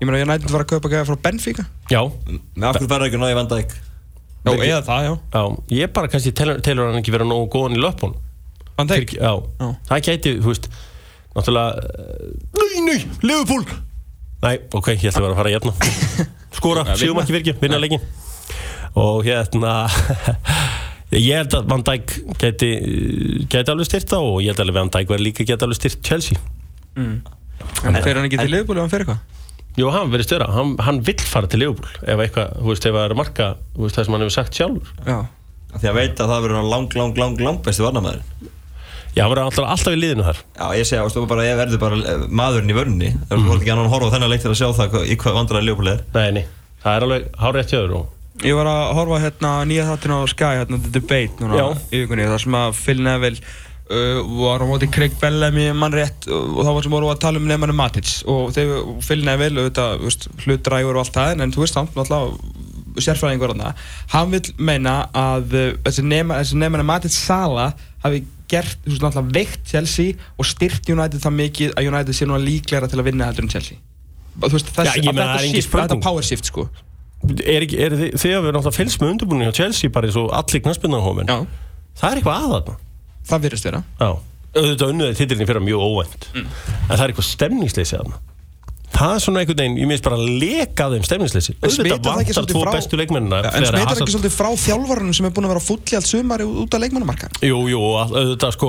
Ég 0.00 0.08
meina, 0.08 0.20
ég 0.22 0.28
nætti 0.30 0.46
að 0.48 0.54
fara 0.54 0.64
að 0.64 0.70
kaupa 0.72 0.88
gæða 0.92 1.04
frá 1.10 1.16
Benfica. 1.26 1.64
Já, 1.92 2.00
Með 2.56 2.64
af 2.70 2.78
hverju 2.78 2.88
verður 2.88 3.06
ekki 3.10 3.20
náði 3.20 3.36
Van 3.36 3.50
Dijk 3.52 3.74
Já, 4.44 4.52
eða 4.64 4.80
það, 4.84 5.04
já. 5.04 5.12
já 5.36 5.42
ég 5.80 5.92
bara 5.96 6.08
kannski 6.12 6.32
telur, 6.36 6.58
telur 6.64 6.88
hann 6.90 6.98
ekki 7.00 7.12
vera 7.14 7.24
nógu 7.28 7.46
góðan 7.52 7.76
í 7.76 7.80
löpun 7.84 8.16
Van 8.78 8.88
Dijk. 8.90 9.12
já, 9.20 9.32
Já. 9.60 9.68
það 9.88 10.02
gæti, 10.08 10.32
þú 10.40 10.50
veist 10.54 10.68
náttúrulega 11.36 11.84
uh, 11.84 12.32
Nei, 12.60 12.80
nei, 12.88 12.98
Liverpool 13.28 13.64
Nei, 14.44 14.56
ok, 14.72 14.88
ég 14.96 15.08
ætla 15.12 15.20
að 15.20 15.24
vera 15.24 15.32
að 15.32 15.40
fara 15.40 15.52
að 15.52 15.56
jæfna 15.56 15.72
Skora, 16.58 16.84
Já, 16.88 16.96
síðum 17.00 17.16
vinna. 17.20 17.24
ekki 17.28 17.36
virkja, 17.38 17.54
vinna 17.60 17.80
leikin 17.80 18.00
Og 19.00 19.24
hérna 19.26 19.74
Ég 21.14 21.36
held 21.36 21.54
að 21.54 21.68
Van 21.70 21.82
Dijk 21.86 22.16
gæti, 22.40 22.70
gæti 23.50 23.70
alveg 23.70 23.86
styrta 23.86 24.18
og 24.18 24.40
ég 24.42 24.50
held 24.50 24.62
að 24.64 24.74
Van 24.74 24.90
Dijk 24.90 25.12
verði 25.12 25.28
líka 25.28 25.46
gæti 25.46 25.66
alveg 25.66 25.78
styrt 25.78 26.00
Chelsea. 26.06 26.38
En 26.98 27.98
fer 28.02 28.18
hann 28.18 28.26
ekki 28.26 28.40
til 28.40 28.50
Liverpool 28.50 28.80
ef 28.80 28.86
hann 28.86 28.92
fer 28.92 29.04
eitthvað? 29.04 29.22
Jú, 29.74 29.88
hann 29.90 30.10
verið 30.12 30.28
störa, 30.28 30.46
hann, 30.54 30.74
hann 30.86 31.00
vill 31.06 31.22
fara 31.26 31.50
til 31.50 31.62
Liverpool 31.62 31.90
ef 32.06 32.20
eitthvað, 32.24 32.58
þú 32.60 32.70
veist, 32.70 32.84
ef 32.86 32.94
það 32.94 33.06
er 33.08 33.16
marka 33.18 33.46
þú 33.74 33.86
veist, 33.86 33.96
það 33.96 34.06
sem 34.06 34.14
hann 34.14 34.24
hefur 34.24 34.34
sagt 34.36 34.58
sjálfur. 34.58 34.92
Já. 35.06 35.16
Því 35.74 35.90
að 35.90 35.96
veit 35.98 36.20
að 36.22 36.30
það 36.30 36.44
verður 36.44 36.58
hann 36.60 36.70
lang, 36.70 36.98
lang, 36.98 37.16
lang, 37.18 37.40
lang 37.42 37.62
besti 37.66 37.82
varnamæður 37.82 38.20
Já, 39.14 39.22
hann 39.24 39.32
verður 39.32 39.44
alltaf, 39.44 39.66
alltaf 39.70 39.94
í 39.94 39.98
liðinu 39.98 40.26
þar. 40.26 40.42
Já, 40.58 40.66
ég 40.78 40.88
segja, 40.90 41.06
veistu, 41.06 41.24
bara, 41.30 41.46
ég 41.46 41.58
verður 41.58 41.82
bara 41.82 41.98
eh, 42.02 42.26
maðurinn 42.30 42.70
í 42.70 42.76
vörnni 42.78 43.10
Það 43.14 43.34
mm. 43.38 43.48
voru 43.50 43.62
ekki 43.62 43.72
annan 43.74 43.88
að 43.88 43.94
horfa 43.94 44.10
á 44.10 44.14
þennan 44.14 44.32
leik 44.32 44.42
til 44.42 44.50
að 44.50 44.58
sjá 44.58 44.68
það 44.78 44.92
hvað- 44.94 45.10
í 45.10 45.16
hvað 45.22 45.38
vandræði 45.38 45.68
Leopold 45.68 45.90
er. 45.92 46.04
Nei, 46.14 46.30
nei, 46.38 46.44
það 46.82 46.98
er 46.98 47.06
alveg 47.08 47.28
hárið 47.42 47.62
eftir 47.64 47.94
og 47.98 48.08
Ég 48.42 48.56
var 48.58 48.66
að 48.66 48.88
horfa 48.98 49.20
hérna 49.22 49.50
nýja 49.68 49.84
þáttin 49.86 50.16
á 50.18 50.18
Sky, 50.26 50.56
hérna 50.58 50.80
The 50.82 50.90
Debate 50.96 51.38
núna 51.38 51.60
Já. 51.60 51.66
í 51.94 52.00
vikunni, 52.02 52.26
þar 52.26 52.42
sem 52.42 52.56
að 52.58 52.80
Phil 52.80 52.96
Neville 53.04 53.38
uh, 53.94 54.22
var 54.40 54.64
á 54.64 54.66
móti 54.66 54.88
Craig 54.90 55.14
Bellamy 55.20 55.68
mann 55.78 55.94
rétt 55.94 56.26
og 56.26 56.58
það 56.58 56.72
var 56.72 56.86
sem 56.86 56.96
voru 56.96 57.10
að 57.12 57.20
tala 57.22 57.38
um 57.38 57.46
nefnanum 57.46 57.78
Matic. 57.78 58.10
Og 58.26 58.50
þegar 58.56 58.88
Phil 59.06 59.22
Neville, 59.22 59.62
auðvitað, 59.62 60.26
hlutdrægur 60.42 60.98
og 60.98 61.04
allt 61.04 61.14
það, 61.14 61.44
en 61.44 61.54
þú 61.54 61.62
veist, 61.62 61.78
hann, 61.78 61.90
náttúrulega 61.94 63.04
sérfræðingur 63.04 63.52
þarna, 63.54 63.72
hann 64.14 64.32
vil 64.34 64.42
meina 64.58 64.94
að 65.14 65.54
uh, 65.54 65.68
þessi 65.86 66.06
nefnanum 66.08 66.90
Matic 66.90 67.14
Sala 67.14 67.68
hafi 68.02 68.24
gert, 68.50 68.80
þú 68.82 68.96
veist, 68.96 69.04
náttúrulega 69.04 69.36
veikt 69.38 69.70
Chelsea 69.70 70.18
og 70.34 70.50
styrt 70.50 70.90
United 70.90 71.22
það 71.22 71.38
mikið 71.38 71.78
að 71.78 71.92
United 71.92 72.18
sé 72.18 72.26
núna 72.26 72.42
líklegra 72.42 72.90
til 72.90 72.98
að 72.98 73.12
vinna 73.12 73.30
heldur 73.30 73.46
en 73.46 73.54
Chelsea. 73.54 73.78
Þú 74.42 74.56
veist, 74.56 74.74
þessi, 74.74 75.04
Já, 75.06 75.06
að 75.06 75.22
þetta 75.22 75.38
er 75.38 75.48
shift, 75.52 75.78
að 75.78 75.86
þetta 75.86 76.00
power 76.02 76.26
shift, 76.26 76.50
sko 76.50 76.66
er, 77.32 77.64
ekki, 77.66 77.78
er 77.86 77.96
þið, 77.98 78.10
þið 78.20 78.34
að 78.38 78.44
vera 78.46 78.56
náttúrulega 78.58 78.78
fylgst 78.80 79.00
með 79.02 79.12
undirbúinu 79.14 79.48
hjá 79.48 79.56
Chelsea 79.62 79.90
bara 79.94 80.10
eins 80.10 80.18
og 80.20 80.30
allir 80.36 80.64
knaspinnaðhómin 80.66 81.30
Já, 81.32 81.38
það 82.00 82.10
er 82.10 82.20
eitthvað 82.20 82.44
aðaðna 82.48 82.76
það 83.24 83.44
virðist 83.48 83.64
vera. 83.70 83.82
Já, 84.02 84.10
auðvitað 84.54 84.90
unnuðið 84.94 85.18
titlinni 85.22 85.46
fyrir 85.48 85.64
mjög 85.64 85.84
óvænt. 85.88 86.26
En 86.36 86.46
það 86.92 87.00
er 87.04 87.12
eitthvað 87.14 87.28
stemningsleysi 87.32 87.96
aðna 88.02 88.20
það 88.94 89.12
er 89.16 89.22
svona 89.24 89.40
einhvern 89.42 89.58
veginn, 89.58 89.78
ég 89.82 89.88
minnst 89.90 90.04
bara 90.06 90.16
að 90.20 90.28
leka 90.38 90.84
þeim 90.92 91.06
stemningsleysi. 91.08 91.54
Auðvitað 91.58 92.04
það 92.04 92.18
vantar 92.20 92.46
tvo 92.46 92.60
frá- 92.62 92.74
bestu 92.76 92.98
leikmennina 93.00 93.40
en 93.48 93.64
smitar 93.66 93.96
ekki 93.98 94.14
svolítið 94.14 94.34
frá 94.36 94.50
þjálfarunum 94.64 95.16
sem 95.18 95.26
er 95.26 95.32
búin 95.34 95.48
að 95.48 95.52
vera 95.54 95.62
fulli 95.64 95.96
allt 95.98 96.06
sumari 96.12 96.46
út 96.46 96.76
af 96.78 96.82
leikmannamarka? 96.84 97.30
Jú, 97.42 97.58
jú, 97.72 97.80
auðvitað 98.04 98.54
sko 98.54 98.68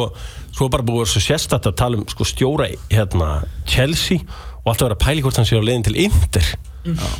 svo 0.55 0.69
bara 0.73 0.87
búið 0.87 1.11
svo 1.13 1.21
sérstætt 1.27 1.69
að 1.69 1.75
tala 1.77 1.99
um 1.99 2.07
sko 2.09 2.25
stjóra 2.25 2.71
hérna 2.89 3.29
Chelsea 3.69 4.17
og 4.63 4.71
alltaf 4.73 4.87
vera 4.87 4.97
pæli 5.05 5.21
hvort 5.21 5.37
hann 5.37 5.45
sé 5.45 5.59
á 5.59 5.61
leiðin 5.61 5.85
til 5.91 5.99
Inter 6.07 6.49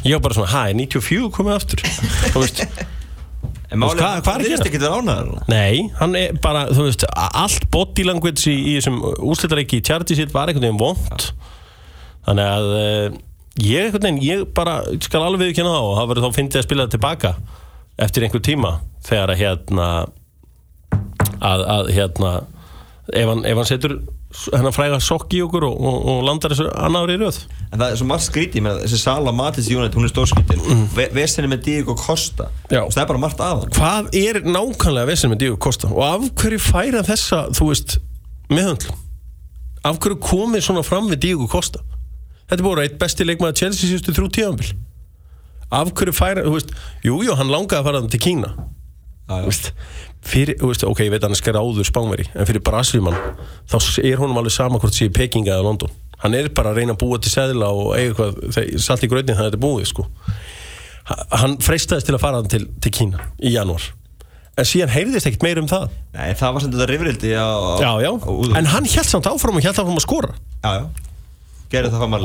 ég 0.06 0.13
var 0.17 0.21
bara 0.28 0.38
svona, 0.38 0.51
hæ, 0.51 0.73
94 0.78 1.32
komið 1.36 1.56
aftur? 1.58 1.82
Þú 2.34 2.43
veist, 2.43 2.62
hvað- 3.75 4.21
hvað 4.25 4.45
er 4.45 4.65
ekki 4.69 4.80
ánæður 4.86 5.32
nei, 5.51 5.89
hann 5.99 6.15
er 6.19 6.36
bara 6.41 6.65
þú 6.71 6.86
veist, 6.88 7.06
allt 7.15 7.65
body 7.73 8.06
language 8.08 8.45
í, 8.51 8.56
í 8.56 8.75
þessum 8.78 8.99
úrslitareiki 9.25 9.82
í 9.82 9.86
Charity 9.86 10.15
sitt 10.19 10.34
var 10.36 10.51
einhvern 10.51 10.67
veginn 10.69 10.80
vond 10.82 11.30
þannig 12.25 12.45
að 12.45 12.69
uh, 12.78 13.17
ég 13.65 13.88
einhvern 13.89 14.06
veginn, 14.06 14.21
ég 14.25 14.45
bara 14.58 14.78
skal 15.04 15.25
alveg 15.25 15.49
viðkynna 15.49 15.73
það 15.75 15.89
og 15.89 15.95
það 15.99 16.10
verður 16.13 16.28
þá 16.30 16.38
fyndið 16.39 16.62
að 16.62 16.67
spila 16.69 16.86
það 16.86 16.95
tilbaka 16.97 17.34
eftir 18.06 18.25
einhver 18.28 18.45
tíma 18.45 18.71
þegar 19.10 19.34
að 19.34 19.41
hérna 19.43 19.89
að, 21.41 21.65
að 21.75 21.91
hérna 21.95 22.32
ef 23.13 23.30
hann, 23.34 23.43
ef 23.45 23.60
hann 23.60 23.69
setur 23.69 23.97
hennar 24.54 24.74
fræga 24.76 25.00
sokk 25.04 25.34
í 25.38 25.41
okkur 25.45 25.65
og, 25.67 25.76
og, 25.80 25.98
og 26.12 26.24
landar 26.28 26.54
þessu 26.54 26.67
annar 26.74 27.12
í 27.13 27.17
röð. 27.21 27.39
En 27.71 27.80
það 27.80 27.88
er 27.88 28.00
svo 28.02 28.08
margt 28.10 28.28
skrítið 28.28 28.65
með 28.65 28.82
þessi 28.84 29.00
Sala 29.02 29.34
Matis 29.36 29.69
United, 29.71 29.98
hún 29.98 30.08
er 30.08 30.13
stórskrítin. 30.13 30.62
Mm. 30.65 30.86
Vesenni 31.15 31.52
með 31.52 31.65
Diego 31.69 31.95
Costa. 32.00 32.50
Það 32.69 33.02
er 33.04 33.10
bara 33.12 33.21
margt 33.21 33.43
af 33.43 33.63
hann 33.63 33.76
hvað 33.76 34.15
er 34.17 34.41
nákvæmlega 34.45 35.10
vesinn 35.10 35.34
með 35.34 35.41
Díu 35.43 35.58
Kosta 35.62 35.89
og 35.91 36.04
af 36.06 36.26
hverju 36.39 36.62
færa 36.63 37.04
þessa 37.06 37.45
þú 37.56 37.69
veist, 37.71 37.98
meðhöndlum 38.52 39.02
af 39.86 40.00
hverju 40.02 40.19
komið 40.24 40.65
svona 40.65 40.86
fram 40.86 41.10
við 41.12 41.21
Díu 41.28 41.50
Kosta 41.52 41.84
þetta 42.50 42.60
er 42.60 42.67
bara 42.67 42.86
eitt 42.86 42.98
besti 43.02 43.28
leikmaður 43.28 43.60
Chelsea 43.62 43.89
síðustu 43.89 44.15
þrjú 44.15 44.32
tíðanbíl 44.38 44.71
af 45.76 45.91
hverju 45.98 46.15
færa, 46.15 46.45
þú 46.45 46.56
veist 46.56 46.74
jújú, 47.04 47.21
jú, 47.28 47.38
hann 47.39 47.52
langaði 47.52 47.82
að 47.82 47.88
fara 47.89 48.02
til 48.06 48.21
Kína. 48.21 48.52
Veist, 49.26 49.71
fyrir, 50.25 50.57
þú 50.59 50.71
veist, 50.71 50.85
ok, 50.88 51.03
ég 51.05 51.13
veit 51.13 51.21
að 51.21 51.29
hann 51.29 51.35
er 51.38 51.41
skráður 51.41 51.88
spánveri 51.88 52.25
en 52.33 52.47
fyrir 52.49 52.63
Brasilíumann 52.65 53.17
þá 53.69 53.77
er 54.03 54.19
honum 54.21 54.39
alveg 54.41 54.55
sama 54.55 54.79
hvort 54.81 54.95
sé 54.97 55.07
í 55.09 55.13
Peking 55.13 55.47
eða 55.47 55.65
London. 55.65 55.93
Hann 56.23 56.38
er 56.38 56.49
bara 56.55 56.71
að 56.73 56.81
reyna 56.81 56.95
að 56.95 57.01
búa 57.03 57.19
til 57.21 57.33
seðla 57.33 57.69
og 57.75 57.91
eiga 57.97 58.29
eitthvað, 58.31 58.79
salt 58.81 59.05
í 59.05 59.09
gröðin 59.11 59.35
það 59.38 59.45
er 59.45 59.51
þetta 59.53 59.63
búið 59.65 59.89
sko. 59.91 60.07
Ha- 61.11 61.21
hann 61.43 61.57
freistaðist 61.61 62.09
til 62.09 62.17
að 62.17 62.23
fara 62.23 62.41
til, 62.49 62.63
til 62.81 62.93
Kína 62.95 63.27
í 63.43 63.53
janúar. 63.53 63.85
En 64.55 64.65
síðan 64.65 64.93
heyrðist 64.93 65.27
ekkert 65.27 65.43
meir 65.43 65.59
um 65.59 65.67
það. 65.67 65.89
Nei, 66.15 66.29
það 66.39 66.53
var 66.55 66.63
sem 66.63 66.71
þetta 66.73 66.88
rifrildi 66.89 67.33
á, 67.35 67.47
já, 67.83 67.89
já, 68.05 68.11
en 68.55 68.69
hann 68.71 68.88
held 68.88 69.09
samt 69.11 69.27
áfram 69.27 69.59
og 69.59 69.65
held 69.67 69.75
áfram 69.75 69.99
að 69.99 70.05
skora. 70.07 70.38
Já, 70.63 70.71
já 70.79 70.85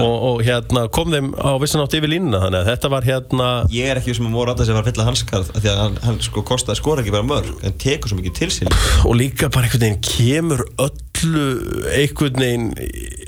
og, 0.05 0.17
og 0.29 0.43
hérna 0.45 0.85
kom 0.93 1.13
þeim 1.13 1.31
á 1.35 1.57
vissan 1.63 1.83
átt 1.85 1.97
yfir 1.97 2.11
línuna 2.13 2.41
þannig 2.45 2.61
að 2.61 2.69
þetta 2.71 2.91
var 2.93 3.07
hérna 3.09 3.49
Ég 3.73 3.91
er 3.91 4.01
ekki 4.01 4.15
sem 4.17 4.27
að 4.29 4.41
alltaf 4.53 4.67
sem 4.69 4.77
var 4.77 4.85
að 4.85 4.91
fylla 4.91 5.07
hans 5.09 5.23
skarð 5.25 5.49
af 5.55 5.61
Því 5.61 5.71
að 5.73 5.81
hann, 5.81 5.97
hann 6.05 6.19
sko 6.25 6.45
kostaði 6.47 6.81
skora 6.81 7.05
ekki 7.05 7.15
bara 7.15 7.29
mörg 7.29 7.65
En 7.67 7.77
tekur 7.81 8.13
svo 8.13 8.19
mikið 8.21 8.35
til 8.37 8.51
sín. 8.55 8.73
Og 9.09 9.15
líka 9.19 9.49
bara 9.53 9.69
einhvern 9.69 9.85
veginn 9.87 10.03
kemur 10.05 10.61
öllu 10.85 11.47
einhvern 11.97 12.41
veginn 12.45 12.69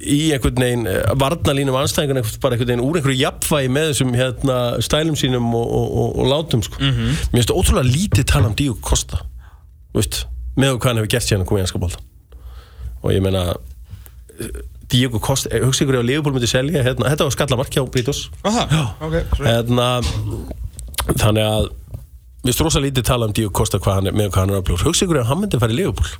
í 0.03 0.21
einhvern 0.35 0.63
veginn 0.65 0.87
eh, 0.91 1.13
varnalínum 1.21 1.77
anstæðingun 1.81 2.25
bara 2.43 2.57
einhvern 2.57 2.71
veginn 2.73 2.85
úr 2.85 2.99
einhverju 2.99 3.21
jafnvægi 3.21 3.73
með 3.73 3.85
þessum 3.93 4.13
hérna, 4.17 4.57
stælum 4.85 5.17
sínum 5.19 5.47
og, 5.59 5.67
og, 5.79 5.87
og, 6.03 6.09
og 6.23 6.31
látum 6.33 6.65
sko. 6.65 6.81
mér 6.81 7.37
finnst 7.37 7.53
það 7.53 7.61
ótrúlega 7.61 7.93
lítið 7.93 8.25
tala 8.33 8.51
um 8.51 8.57
Díu 8.59 8.75
Kosta 8.83 9.23
Vist, 9.93 10.25
með 10.57 10.79
hvað 10.79 10.89
hann 10.89 11.01
hefur 11.03 11.13
gert 11.15 11.29
síðan 11.29 11.45
að 11.45 11.49
koma 11.53 11.61
í 13.13 14.72
Díu 14.93 15.21
Kosta, 15.25 15.49
eh, 15.53 15.63
hugsa 15.65 15.85
ykkur 15.87 16.01
á 16.01 16.05
Leopold 16.05 16.37
myndi 16.37 16.51
selja 16.51 16.83
hérna, 16.85 17.09
þetta 17.13 17.29
var 17.29 17.37
skallamark 17.37 17.73
hjá 17.73 17.85
Brítos 17.89 18.27
Aha, 18.45 18.67
ok, 19.01 19.15
sorry. 19.37 19.47
hérna, 19.49 19.87
þannig 21.17 21.47
að 21.47 21.71
við 22.43 22.51
finnst 22.51 22.65
rosa 22.67 22.83
lítið 22.85 23.09
tala 23.09 23.31
um 23.31 23.33
Díu 23.37 23.51
Kosta 23.55 23.81
hvað 23.81 24.01
hann 24.01 24.13
með 24.19 24.31
hvað 24.35 24.41
hann 24.43 24.53
er 24.53 24.61
öflugur. 24.61 24.85
Hugsa 24.91 25.07
ykkur 25.07 25.21
ef 25.23 25.31
hann 25.31 25.41
myndi 25.43 25.57
að 25.57 25.65
fara 25.65 25.77
í 25.77 25.81
Leopold 25.81 26.13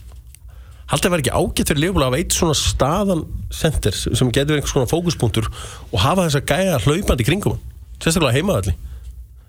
haldið 0.93 1.09
að 1.09 1.13
vera 1.15 1.23
ekki 1.23 1.37
ágætt 1.41 1.71
fyrir 1.73 1.83
Leopold 1.87 2.05
að 2.05 2.09
hafa 2.11 2.21
eitt 2.21 2.37
svona 2.37 2.57
staðan 2.59 3.23
center 3.55 3.95
sem 3.97 4.33
getur 4.35 4.53
verið 4.53 4.61
einhvers 4.61 4.75
konar 4.77 4.91
fókuspunktur 4.91 5.47
og 5.49 5.99
hafa 6.03 6.27
þess 6.27 6.41
að 6.41 6.49
gæja 6.51 6.81
hlaupandi 6.85 7.27
kringum 7.29 7.61
sérstaklega 8.03 8.35
heimaðalli 8.37 8.75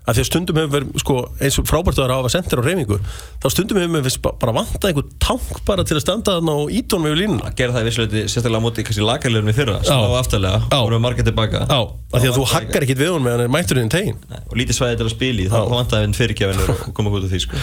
að 0.04 0.18
því 0.18 0.20
að 0.20 0.28
stundum 0.28 0.58
hefur 0.60 0.72
verið, 0.74 0.88
sko, 1.00 1.14
eins 1.40 1.56
og 1.60 1.64
frábært 1.68 1.98
að 2.02 2.12
hafa 2.12 2.28
sendir 2.32 2.60
á 2.60 2.62
reyfingu, 2.66 2.98
þá 3.40 3.46
stundum 3.54 3.78
hefur 3.80 4.04
við 4.04 4.16
bara 4.24 4.52
vantað 4.52 4.88
einhver 4.90 5.06
tank 5.24 5.56
bara 5.64 5.82
til 5.88 5.96
að 5.96 6.04
standa 6.04 6.30
þarna 6.36 6.52
og 6.60 6.68
ítónum 6.76 7.08
við 7.08 7.18
línuna. 7.22 7.44
Að 7.48 7.56
gera 7.60 7.72
það 7.72 7.82
í 7.82 7.88
vissuleiti 7.88 8.20
sérstaklega 8.28 8.60
á 8.60 8.64
móti 8.66 8.84
kannski 8.84 9.04
lagarlegum 9.04 9.48
í 9.48 9.56
fyrra 9.56 9.76
sem 9.84 9.96
á 9.96 10.12
aftalega 10.20 10.58
og 10.68 10.86
erum 10.90 11.04
margir 11.04 11.24
tilbaka. 11.24 11.64
Já, 11.64 11.80
af 11.88 12.18
því 12.20 12.28
að 12.28 12.36
þú 12.36 12.44
haggar 12.52 12.82
ekkit 12.84 13.00
við 13.00 13.10
honum 13.14 13.24
meðan 13.24 13.40
hann 13.40 13.48
er 13.48 13.54
mætturinn 13.54 13.88
í 13.88 13.94
tegin 13.94 14.18
og 14.44 14.54
lítið 14.60 14.76
svæði 14.76 14.96
til 15.00 15.06
að 15.08 15.14
spila 15.14 15.40
í 15.40 15.48
þá 15.48 15.60
vantaði 15.72 16.04
við 16.04 16.18
fyrirgjafinur 16.20 16.68
og 16.74 16.78
koma 16.98 17.08
út 17.14 17.24
af 17.24 17.30
því 17.32 17.40
sko. 17.46 17.54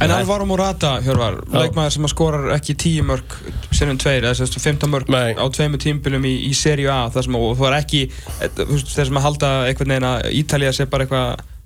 En 0.00 0.10
Alvaro 0.16 0.44
Morata, 0.48 0.90
Hjörvar, 1.04 1.34
leikmaður 1.52 1.92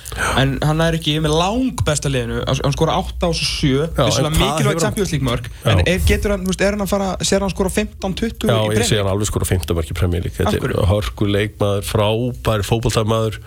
En 0.41 0.57
hann 0.67 0.83
er 0.83 0.99
ekki 0.99 1.15
með 1.23 1.37
lang 1.39 1.85
besta 1.87 2.11
liðinu. 2.11 2.43
Hann 2.43 2.75
skora 2.75 2.99
8 2.99 3.31
og 3.31 3.39
svo 3.39 3.47
7 3.47 3.71
Já, 3.71 4.03
en 4.03 4.11
vissulega 4.11 4.35
mikilvægt 4.35 4.99
League 4.99 5.29
mörg 5.31 5.47
Já. 5.47 5.71
en 5.71 5.85
er, 5.85 6.03
getur 6.09 6.35
hann, 6.35 6.43
þú 6.43 6.53
veist, 6.53 6.67
er 6.67 6.77
hann 6.77 6.85
að 6.85 6.93
fara 6.93 7.09
sér 7.23 7.47
hann 7.47 7.55
skora 7.55 7.73
15-20 7.79 8.51
Já, 8.51 8.59
í 8.59 8.75
ég 8.75 8.75
Premier 8.75 8.91
sé 8.91 8.99
hann 8.99 9.13
alveg 9.15 9.31
skora 9.31 9.51
15 9.55 9.79
marki 9.79 9.99
Premier 9.99 10.27
League. 10.27 10.43
Af 10.43 10.53
Þetta 10.59 10.73
er 10.73 10.91
hörku 10.91 11.31
leikmaður, 11.31 11.87
frábær 11.87 12.67
fótballtæmaður 12.67 13.43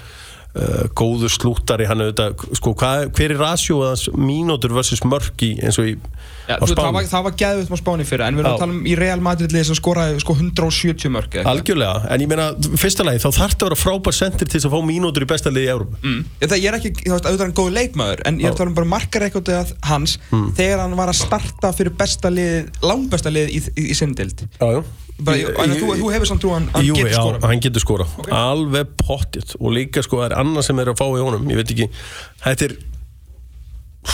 uh, 0.55 0.85
góður 0.97 1.31
slúttari 1.33 1.87
hann 1.89 2.03
auðvitað, 2.03 2.45
sko, 2.59 2.73
hvað, 2.77 3.07
hver 3.17 3.35
er 3.35 3.41
rasjóð 3.41 3.87
hans 3.89 4.07
mínútur 4.15 4.75
versus 4.75 5.03
mörki 5.07 5.55
eins 5.61 5.79
og 5.81 5.91
í 5.91 5.95
Já, 6.49 6.57
á 6.57 6.65
Spáni? 6.67 6.95
var, 6.95 7.07
það 7.07 7.25
var 7.27 7.35
geðvitt 7.39 7.71
á 7.71 7.77
Spáni 7.79 8.05
fyrir 8.07 8.25
en 8.25 8.37
við 8.37 8.43
erum 8.43 8.55
að 8.55 8.63
tala 8.63 8.75
um 8.75 8.87
í 8.89 8.95
Real 8.97 9.21
Madrid 9.23 9.53
sem 9.53 9.77
skoraði 9.77 10.19
sko 10.23 10.35
170 10.35 11.11
mörg 11.13 11.29
eða 11.29 11.43
eitthvað. 11.43 11.51
Algjörlega, 11.53 12.01
en 12.11 12.23
ég 12.25 12.31
meina, 12.31 12.47
fyrsta 12.81 13.05
lagi, 13.07 13.21
þá 13.23 13.29
þarf 13.29 13.55
það 13.55 13.61
að 13.61 13.69
vera 13.69 13.79
frábær 13.79 14.17
sendir 14.17 14.49
til 14.49 14.57
þess 14.57 14.67
að 14.67 14.75
fá 14.75 14.89
mínútur 14.89 15.25
í 15.25 15.29
besta 15.29 15.53
liði 15.53 15.69
í 15.69 15.73
Európa 15.75 16.01
mm. 16.01 16.23
ég, 16.41 16.49
það, 16.51 16.65
er 16.67 16.79
ekki, 16.79 16.93
þú 17.05 17.13
veist, 17.13 17.29
auðvitað 17.29 17.45
hann 17.45 17.57
góð 17.61 17.71
leikmaður 17.77 18.23
en 18.25 18.41
ég 18.41 18.49
er 18.49 18.55
að 18.55 18.59
tala 18.61 18.73
um 18.73 18.77
bara 18.81 18.91
margar 18.95 19.27
eitthvað 19.27 19.75
hans 19.87 20.17
Mm. 20.31 20.51
þegar 20.55 20.79
hann 20.83 20.93
var 20.95 21.11
að 21.11 21.17
starta 21.19 21.71
fyrir 21.75 21.93
besta 21.97 22.29
lið 22.31 22.69
langbesta 22.85 23.31
lið 23.33 23.51
í, 23.51 23.59
í, 23.75 23.85
í 23.91 23.95
Já, 25.21 25.47
já 25.51 25.75
þú, 25.77 25.89
þú 25.99 26.11
hefur 26.15 26.29
samt 26.29 26.43
trú 26.43 26.51
að 26.53 26.57
hann, 26.57 26.69
getur 26.87 27.11
já, 27.11 27.17
skora 27.19 27.41
hann 27.45 27.63
getur 27.63 27.83
skora 27.83 28.07
Alveg 28.41 28.93
pottið 28.99 29.55
Og 29.59 29.75
líka 29.75 30.03
sko, 30.05 30.23
er 30.25 30.35
annað 30.37 30.67
sem 30.69 30.81
er 30.81 30.91
að 30.93 31.01
fá 31.01 31.05
í 31.05 31.21
honum. 31.21 31.47
Ég 31.51 31.61
veit 31.61 31.73
ekki, 31.75 31.89
þetta 32.45 32.69
er 32.69 32.77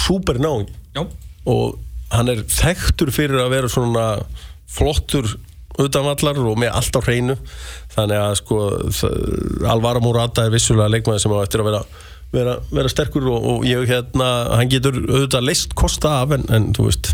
Súper 0.05 0.41
náing 0.43 0.67
já, 0.97 1.05
Og 1.47 1.77
hann 2.11 2.31
er 2.31 2.43
þekktur 2.51 3.11
fyrir 3.15 3.43
að 3.43 3.53
vera 3.55 3.71
svona 3.71 4.07
Flottur 4.67 5.37
utanvallar 5.77 6.39
og 6.41 6.57
með 6.59 6.73
allt 6.73 6.97
á 6.97 7.01
hreinu. 7.05 7.37
Þannig 7.93 8.21
að 8.21 8.35
sko 8.41 8.59
Alvaro 9.69 10.01
Morata 10.03 10.47
er 10.47 10.53
vissulega 10.53 10.89
leikmaður 10.91 11.23
sem 11.23 11.35
á 11.37 11.39
eftir 11.43 11.63
að 11.63 11.69
vera, 11.69 11.81
vera, 12.33 12.55
vera 12.71 12.91
sterkur 12.91 13.29
og, 13.31 13.47
og 13.51 13.67
ég 13.69 13.85
hérna, 13.89 14.31
hann 14.57 14.71
getur 14.73 14.97
auðvitað 15.05 15.47
leist 15.47 15.77
kosta 15.77 16.19
af 16.23 16.33
en, 16.37 16.47
en 16.53 16.71
þú 16.77 16.89
veist 16.89 17.13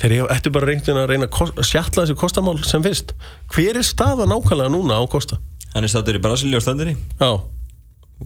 þeir 0.00 0.16
eru 0.16 0.26
eftir 0.34 0.54
bara 0.56 0.70
reyndin 0.70 0.98
að 0.98 1.12
reyna 1.12 1.28
að 1.30 1.62
sjatla 1.68 2.04
þessi 2.04 2.18
kostamál 2.18 2.56
sem 2.66 2.82
fyrst. 2.84 3.14
Hver 3.52 3.78
er 3.80 3.86
staða 3.86 4.26
nákvæmlega 4.30 4.72
núna 4.72 5.00
á 5.00 5.04
kosta? 5.10 5.40
hann 5.70 5.86
er 5.86 5.92
státtur 5.92 6.16
í 6.18 6.22
Brasilíu 6.22 6.58
og 6.58 6.64
standir 6.64 6.88
í. 6.90 6.96
Já, 7.20 7.30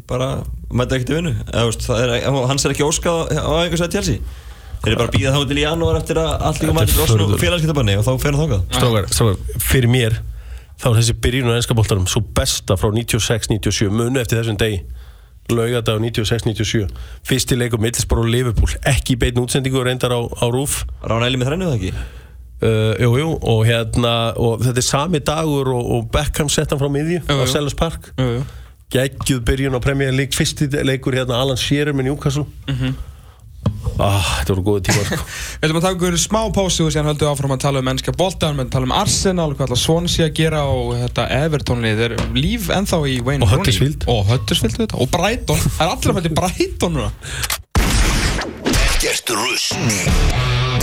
bara 0.08 0.28
mæta 0.72 0.96
ekkert 0.96 1.12
í 1.12 1.18
vinnu. 1.18 1.34
Það 1.52 2.38
hans 2.48 2.64
er 2.64 2.72
ekki 2.72 2.86
óskað 2.86 3.34
á 3.36 3.52
einhvers 3.60 3.84
að 3.84 3.96
tjelsi 3.98 4.16
þeir 4.84 4.92
eru 4.92 5.00
bara 5.00 5.10
að 5.10 5.16
býða 5.16 5.32
þá 5.32 5.48
til 5.48 5.56
í 5.56 5.64
janúar 5.64 5.98
eftir 5.98 6.20
að 6.20 6.30
allt 6.48 6.60
líka 6.60 6.76
mæti 6.76 6.96
og 7.00 7.34
félagskiptabanni 7.40 7.96
og 7.96 8.04
þá 8.04 8.12
fer 8.20 8.36
strákar, 8.36 9.06
strákar, 9.08 9.38
fyrir 9.64 9.90
mér 9.90 10.18
þá 10.80 10.86
er 10.90 10.98
þessi 10.98 11.16
byrjun 11.24 11.52
á 11.52 11.56
ennska 11.56 11.76
boltarum 11.78 12.08
svo 12.10 12.20
besta 12.36 12.76
frá 12.76 12.90
96-97 12.92 13.88
munu 13.94 14.20
eftir 14.20 14.42
þessum 14.42 14.58
degi 14.60 14.82
laugardag 15.52 16.00
96-97 16.00 16.88
fyrsti 17.28 17.58
leikur 17.60 17.82
Middlesbrough 17.82 18.24
og 18.24 18.32
Liverpool 18.32 18.76
ekki 18.88 19.16
beitn 19.20 19.42
útsendingu 19.42 19.82
reyndar 19.84 20.14
á, 20.16 20.20
á 20.24 20.46
rúf 20.48 20.82
Rán 21.04 21.24
Eli 21.26 21.40
með 21.40 21.50
þrennu 21.52 21.68
það 21.70 21.78
ekki? 21.80 21.94
Uh, 22.64 22.94
jú, 23.02 23.10
jú, 23.20 23.30
og 23.44 23.64
hérna 23.68 24.12
og 24.40 24.62
þetta 24.64 24.80
er 24.80 24.86
sami 24.86 25.20
dagur 25.20 25.68
og, 25.74 25.88
og 25.98 26.06
Beckham 26.14 26.48
sett 26.48 26.72
hann 26.72 26.80
frá 26.80 26.88
miðju 26.88 27.18
Jú, 27.20 27.34
á. 27.36 27.44
Sellers 27.50 27.76
Park. 27.76 28.08
Geggjuð 28.94 29.42
byrjun 29.44 29.76
á 29.76 29.80
Premier 29.84 30.14
League. 30.14 30.32
Fyrsti 30.32 30.70
leikur 30.86 31.16
hérna 31.18 31.42
Alan 31.42 31.58
Shearer 31.60 31.92
með 31.92 32.08
Newcastle 32.08 32.46
ah, 33.98 34.28
þetta 34.40 34.54
voru 34.54 34.64
góði 34.68 34.82
tíma 34.88 35.02
sko. 35.08 35.18
Við 35.58 35.66
ætlum 35.66 35.78
að 35.80 35.86
taka 35.86 35.96
ykkur 35.98 36.16
smá 36.20 36.40
pásu 36.54 36.86
og 36.86 36.92
síðan 36.94 37.10
höldum 37.10 37.26
við 37.26 37.32
áfram 37.32 37.54
að 37.56 37.64
tala 37.64 37.82
um 37.82 37.88
mennska 37.88 38.14
boltan, 38.18 38.58
við 38.60 38.70
tala 38.74 38.88
um 38.88 38.96
Arsenal, 38.96 39.50
hvað 39.54 39.66
ætla 39.68 39.80
Swansea 39.80 40.28
að 40.28 40.36
gera 40.38 40.60
og 40.70 40.94
þetta 41.02 41.22
Everton-lið, 41.40 42.00
þeir 42.02 42.16
eru 42.18 42.26
líf 42.38 42.70
ennþá 42.74 42.98
í 43.08 43.18
Wayne 43.24 43.42
Og 43.44 43.48
Rooney. 43.50 43.60
Huddersfield. 43.60 44.00
Og 44.10 44.20
Huddersfield, 44.30 44.76
þetta, 44.82 44.96
og 45.00 45.06
Brighton, 45.14 45.60
það 45.64 45.84
er 45.84 45.90
allir 45.94 46.10
að 46.10 46.16
fætti 46.20 46.32
Brighton 46.40 46.92
núna. 46.98 47.10
Ekkert 49.04 49.28
rusl 49.36 49.76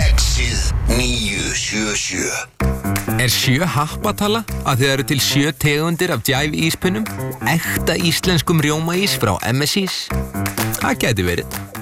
Exið 0.02 0.60
977 0.94 2.62
Er 3.22 3.30
sjö 3.30 3.66
happatala 3.66 4.40
að 4.66 4.82
þið 4.82 4.92
eru 4.92 5.04
til 5.10 5.20
sjö 5.22 5.52
tegundir 5.64 6.12
af 6.14 6.24
Jive 6.26 6.56
íspinnum? 6.66 7.04
Ekta 7.50 7.94
íslenskum 7.98 8.62
rjómaís 8.62 9.18
frá 9.20 9.34
MSIs? 9.50 10.06
Það 10.80 10.98
geti 11.04 11.26
verið. 11.26 11.81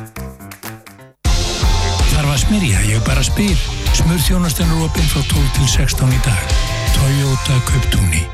Þarf 2.50 2.58
að 2.58 2.66
smyrja, 2.66 2.80
ég 2.90 3.02
bara 3.06 3.22
spyr. 3.22 3.58
Smurþjónastan 3.94 4.70
er 4.74 4.80
opinn 4.82 5.06
frá 5.06 5.20
12 5.22 5.50
til 5.54 5.66
16 5.70 6.10
í 6.10 6.16
dag. 6.24 6.54
Toyota 6.96 7.58
Kauptúni. 7.68 8.24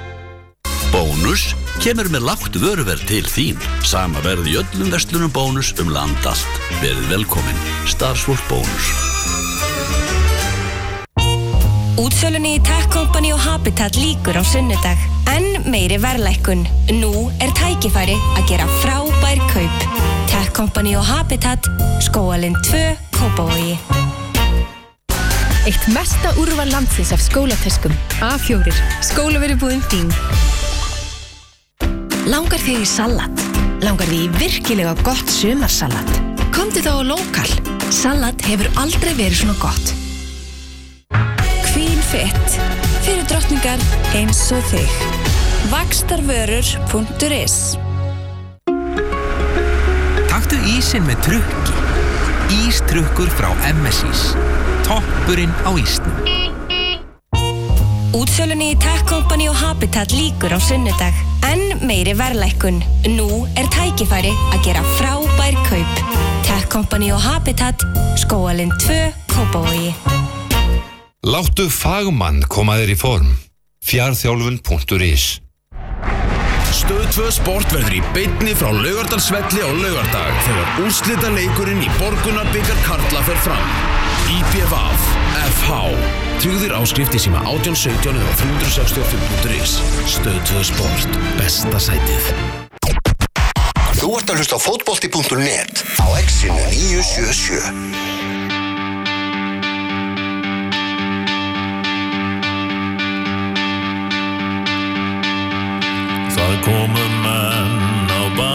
Bónus 0.89 1.51
kemur 1.85 2.09
með 2.09 2.25
lágt 2.25 2.57
vöruverð 2.57 3.03
til 3.11 3.27
þín 3.29 3.61
Sama 3.85 4.23
verð 4.25 4.49
í 4.49 4.55
öllum 4.57 4.89
verslunum 4.95 5.33
bónus 5.35 5.75
um 5.83 5.91
land 5.93 6.25
allt 6.25 6.61
Verið 6.79 7.11
velkomin 7.11 7.59
Starfsfólk 7.91 8.41
bónus 8.49 8.89
Útsölunni 12.01 12.55
í 12.57 12.63
Tech 12.65 12.89
Company 12.95 13.35
og 13.35 13.43
Habitat 13.45 13.99
líkur 14.01 14.39
á 14.41 14.45
sunnudag. 14.47 15.01
En 15.33 15.69
meiri 15.69 15.99
verðlækkun. 16.01 16.65
Nú 17.03 17.29
er 17.45 17.53
tækifæri 17.57 18.17
að 18.37 18.49
gera 18.53 18.69
frábær 18.81 19.43
kaup. 19.53 19.87
Tech 20.31 20.53
Company 20.57 20.97
og 20.97 21.05
Habitat, 21.09 21.69
skóalinn 22.05 22.57
2, 22.69 22.85
Kópavogi. 23.17 24.06
Eitt 25.67 25.87
mesta 25.91 26.31
úrval 26.39 26.69
landsins 26.71 27.11
af 27.11 27.19
skólatöskum. 27.19 27.91
A4. 28.23 28.71
Skólaveribúðin 29.03 29.81
þín. 29.91 30.13
Langar 32.31 32.63
þig 32.63 32.85
í 32.85 32.87
salat? 32.87 33.43
Langar 33.83 34.07
þig 34.07 34.29
í 34.29 34.31
virkilega 34.39 34.95
gott 35.03 35.27
sumarsalat? 35.27 36.13
Komdu 36.55 36.85
þá 36.87 37.03
á 37.03 37.09
Lokal. 37.09 37.51
Salat 37.91 38.47
hefur 38.47 38.71
aldrei 38.79 39.11
verið 39.19 39.41
svona 39.41 39.57
gott. 39.59 39.91
Queen 41.73 41.99
Fit. 42.13 42.59
Fyrir 43.03 43.27
drottningar 43.27 43.83
eins 44.15 44.45
og 44.55 44.63
þig. 44.71 44.87
Vakstarvörur.is 45.75 47.57
Taktu 50.31 50.63
ísinn 50.77 51.11
með 51.11 51.27
trukki. 51.27 51.75
Ístrukkur 52.63 53.35
frá 53.35 53.51
MSIs. 53.75 54.29
Toppurinn 54.87 55.51
á 55.67 55.71
ísnum. 55.75 56.15
Útsölunni 58.15 58.71
í 58.71 58.77
Tech 58.79 59.03
Company 59.11 59.49
og 59.51 59.57
Habitat 59.59 60.15
líkur 60.15 60.55
á 60.55 60.61
sunnudag. 60.63 61.17
En 61.43 61.83
meiri 61.83 62.15
verðlækkun. 62.15 62.79
Nú 63.17 63.27
er 63.59 63.67
tækifæri 63.75 64.31
að 64.55 64.63
gera 64.69 64.85
frábær 64.95 65.59
kaup. 65.67 65.99
Tech 66.47 66.69
Company 66.71 67.11
og 67.11 67.19
Habitat, 67.19 67.83
skóalinn 68.23 68.71
2, 68.87 69.11
Kópavogi. 69.35 69.91
Láttu 71.27 71.67
fagmann 71.67 72.45
koma 72.47 72.79
þér 72.79 72.95
í 72.95 72.99
form. 73.01 73.35
Fjarþjálfun.is 73.87 75.27
Stöð 76.77 77.07
2 77.19 77.35
Sport 77.35 77.75
verður 77.75 77.99
í 77.99 78.03
beinni 78.15 78.55
frá 78.55 78.71
Laugardalsvelli 78.71 79.67
á 79.67 79.71
laugardag 79.75 80.43
þegar 80.47 80.83
úrslita 80.87 81.31
leikurinn 81.35 81.83
í 81.83 81.91
Borgunarbyggar 81.99 82.83
Karla 82.87 83.27
fer 83.27 83.41
fram. 83.43 83.71
IPVAF 84.27 85.03
FH 85.47 85.71
Tryggðir 86.43 86.73
áskrift 86.75 87.15
í 87.15 87.21
síma 87.23 87.39
1817 87.47 88.19
eða 88.19 88.33
365.is 88.41 89.77
Stöð 90.11 90.41
2 90.51 90.65
Sport. 90.69 91.19
Besta 91.39 91.79
sætið. 91.81 92.25
Þú 93.97 94.11
ert 94.19 94.29
að 94.35 94.43
hlusta 94.43 94.59
á 94.59 94.61
fótbolti.net 94.61 95.85
á 96.03 96.07
Exinu 96.19 96.59
977 96.75 97.73
Það 106.37 106.55
komu 106.67 107.07
menn 107.25 108.11
á 108.13 108.23
bæ 108.37 108.53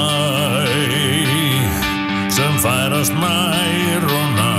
sem 2.29 2.53
færast 2.61 3.15
nær 3.17 4.05
og 4.05 4.27
nær 4.37 4.50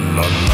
la 0.00 0.22
la. 0.22 0.49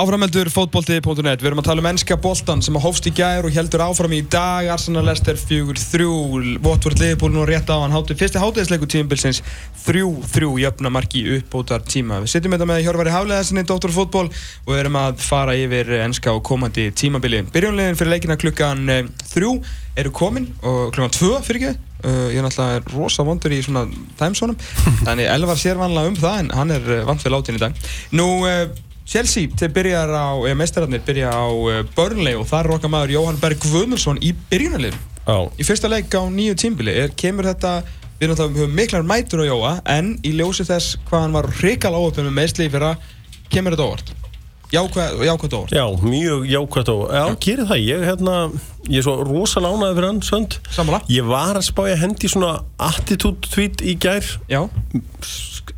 Áframeldur 0.00 0.48
fótbolti.net, 0.48 1.42
við 1.42 1.48
erum 1.50 1.60
að 1.60 1.66
tala 1.66 1.82
um 1.82 1.86
ennska 1.90 2.16
boltan 2.24 2.62
sem 2.64 2.76
að 2.78 2.84
hófst 2.86 3.08
í 3.10 3.12
gær 3.12 3.44
og 3.44 3.52
heldur 3.52 3.82
áfram 3.84 4.14
í 4.16 4.20
dag. 4.32 4.70
Arsenal 4.72 5.02
Leicester 5.04 5.36
4-3 5.36 6.06
Votvort 6.64 7.02
Liverpool 7.02 7.34
nú 7.34 7.42
rétt 7.44 7.68
á 7.68 7.76
hann 7.82 7.92
hátu 7.92 8.16
fyrsti 8.16 8.40
hátuðisleiku 8.40 8.88
tímabilsins 8.88 9.42
3-3 9.84 10.48
jöfna 10.62 10.94
marki 10.94 11.26
uppbótar 11.36 11.84
tíma 11.84 12.22
Við 12.24 12.32
sitjum 12.32 12.56
þetta 12.56 12.70
með 12.70 12.82
Hjörvari 12.86 13.12
Hafleðarsinni, 13.12 13.66
Dr. 13.68 13.92
Fútból 13.92 14.30
og 14.30 14.72
við 14.72 14.80
erum 14.86 14.98
að 15.02 15.20
fara 15.26 15.58
yfir 15.60 15.92
ennska 16.00 16.32
og 16.32 16.42
komandi 16.48 16.88
tímabili. 16.96 17.44
Byrjónlegin 17.52 18.00
fyrir 18.00 18.14
leikina 18.14 18.40
klukkan 18.40 18.88
3 19.34 19.54
eru 20.00 20.16
komin 20.16 20.48
og 20.62 20.94
klukkan 20.96 21.16
2 21.18 21.36
fyrir 21.44 21.66
ekki 21.66 21.86
Uh, 22.00 22.30
ég 22.32 22.38
er 22.40 22.46
náttúrulega 22.46 22.94
rosa 22.94 23.24
vondur 23.28 23.52
í 23.52 23.58
svona 23.60 23.82
timesónum 24.16 24.56
þannig 25.04 25.26
Elvar 25.28 25.58
sér 25.60 25.76
vanlega 25.76 26.08
um 26.08 26.14
það 26.16 26.38
en 26.38 26.54
hann 26.56 26.72
er 26.72 26.86
uh, 26.86 27.02
vant 27.04 27.20
við 27.20 27.34
látin 27.34 27.58
í 27.58 27.60
dag. 27.60 27.90
Nú, 28.16 28.24
uh, 28.48 28.70
Chelsea 29.10 29.50
til 29.58 29.66
byrjar 29.74 30.06
á, 30.14 30.38
eða 30.46 30.54
meistararnir 30.54 31.00
byrja 31.02 31.32
á 31.34 31.50
uh, 31.50 31.80
Burnley 31.96 32.36
og 32.38 32.44
þar 32.46 32.68
roka 32.70 32.86
maður 32.86 33.16
Jóhann 33.16 33.40
Berg 33.42 33.58
Guðmundsson 33.64 34.20
í 34.22 34.30
byrjunarlið 34.52 34.94
í 35.58 35.66
fyrsta 35.66 35.90
leik 35.90 36.14
á 36.14 36.22
nýju 36.30 36.54
tímbili 36.58 36.94
er, 36.94 37.10
kemur 37.18 37.48
þetta, 37.50 37.80
við 38.20 38.30
náttúrulega 38.30 38.60
höfum 38.60 38.76
miklar 38.78 39.06
mætur 39.06 39.42
á 39.42 39.50
Jóa 39.50 39.72
en 39.96 40.12
í 40.22 40.32
ljósi 40.38 40.66
þess 40.68 40.94
hvað 41.08 41.24
hann 41.24 41.34
var 41.34 41.48
hrikal 41.58 41.92
áöfum 41.96 42.28
með 42.28 42.36
meðsli 42.38 42.68
fyrra 42.70 42.92
kemur 43.50 43.74
þetta 43.74 43.88
óvart. 43.88 44.14
Jákvæð, 44.70 45.24
jákvæð 45.26 45.56
óvart. 45.58 45.74
Já, 45.74 45.84
mjög 46.06 46.46
jákvæð 46.46 46.92
óvart 46.94 47.16
Já, 47.18 47.24
gerir 47.42 47.66
það, 47.66 47.82
ég, 47.88 48.06
hérna, 48.06 48.36
ég 48.86 49.02
er 49.02 49.06
svo 49.08 49.16
rosalega 49.26 49.74
ánægði 49.74 49.98
fyrir 49.98 50.08
hann, 50.12 50.22
sönd. 50.30 50.58
Sammála. 50.78 51.02
Ég 51.10 51.26
var 51.26 51.58
að 51.58 51.66
spája 51.66 51.98
hendi 51.98 52.30
svona 52.30 52.52
attitude 52.78 53.50
tweet 53.50 53.82
í 53.82 53.96
gær. 53.98 54.30
Já. 54.50 54.62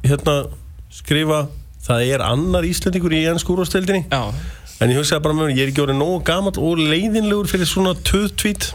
Hérna, 0.04 0.36
skrifa 0.92 1.46
Það 1.82 2.04
er 2.14 2.22
annar 2.26 2.66
Íslandingur 2.68 3.14
í 3.16 3.24
enn 3.30 3.40
skúrastildinni 3.42 4.04
Já. 4.06 4.22
En 4.82 4.90
ég 4.90 4.98
hugsaði 4.98 5.22
bara 5.24 5.36
með 5.36 5.48
mér, 5.48 5.56
ég 5.56 5.64
er 5.66 5.72
ekki 5.72 5.82
orðið 5.84 5.98
nógu 6.00 6.22
gamall 6.26 6.58
og 6.62 6.80
leiðinlegur 6.80 7.50
fyrir 7.50 7.68
svona 7.70 7.94
töð 8.06 8.28
tweet 8.38 8.68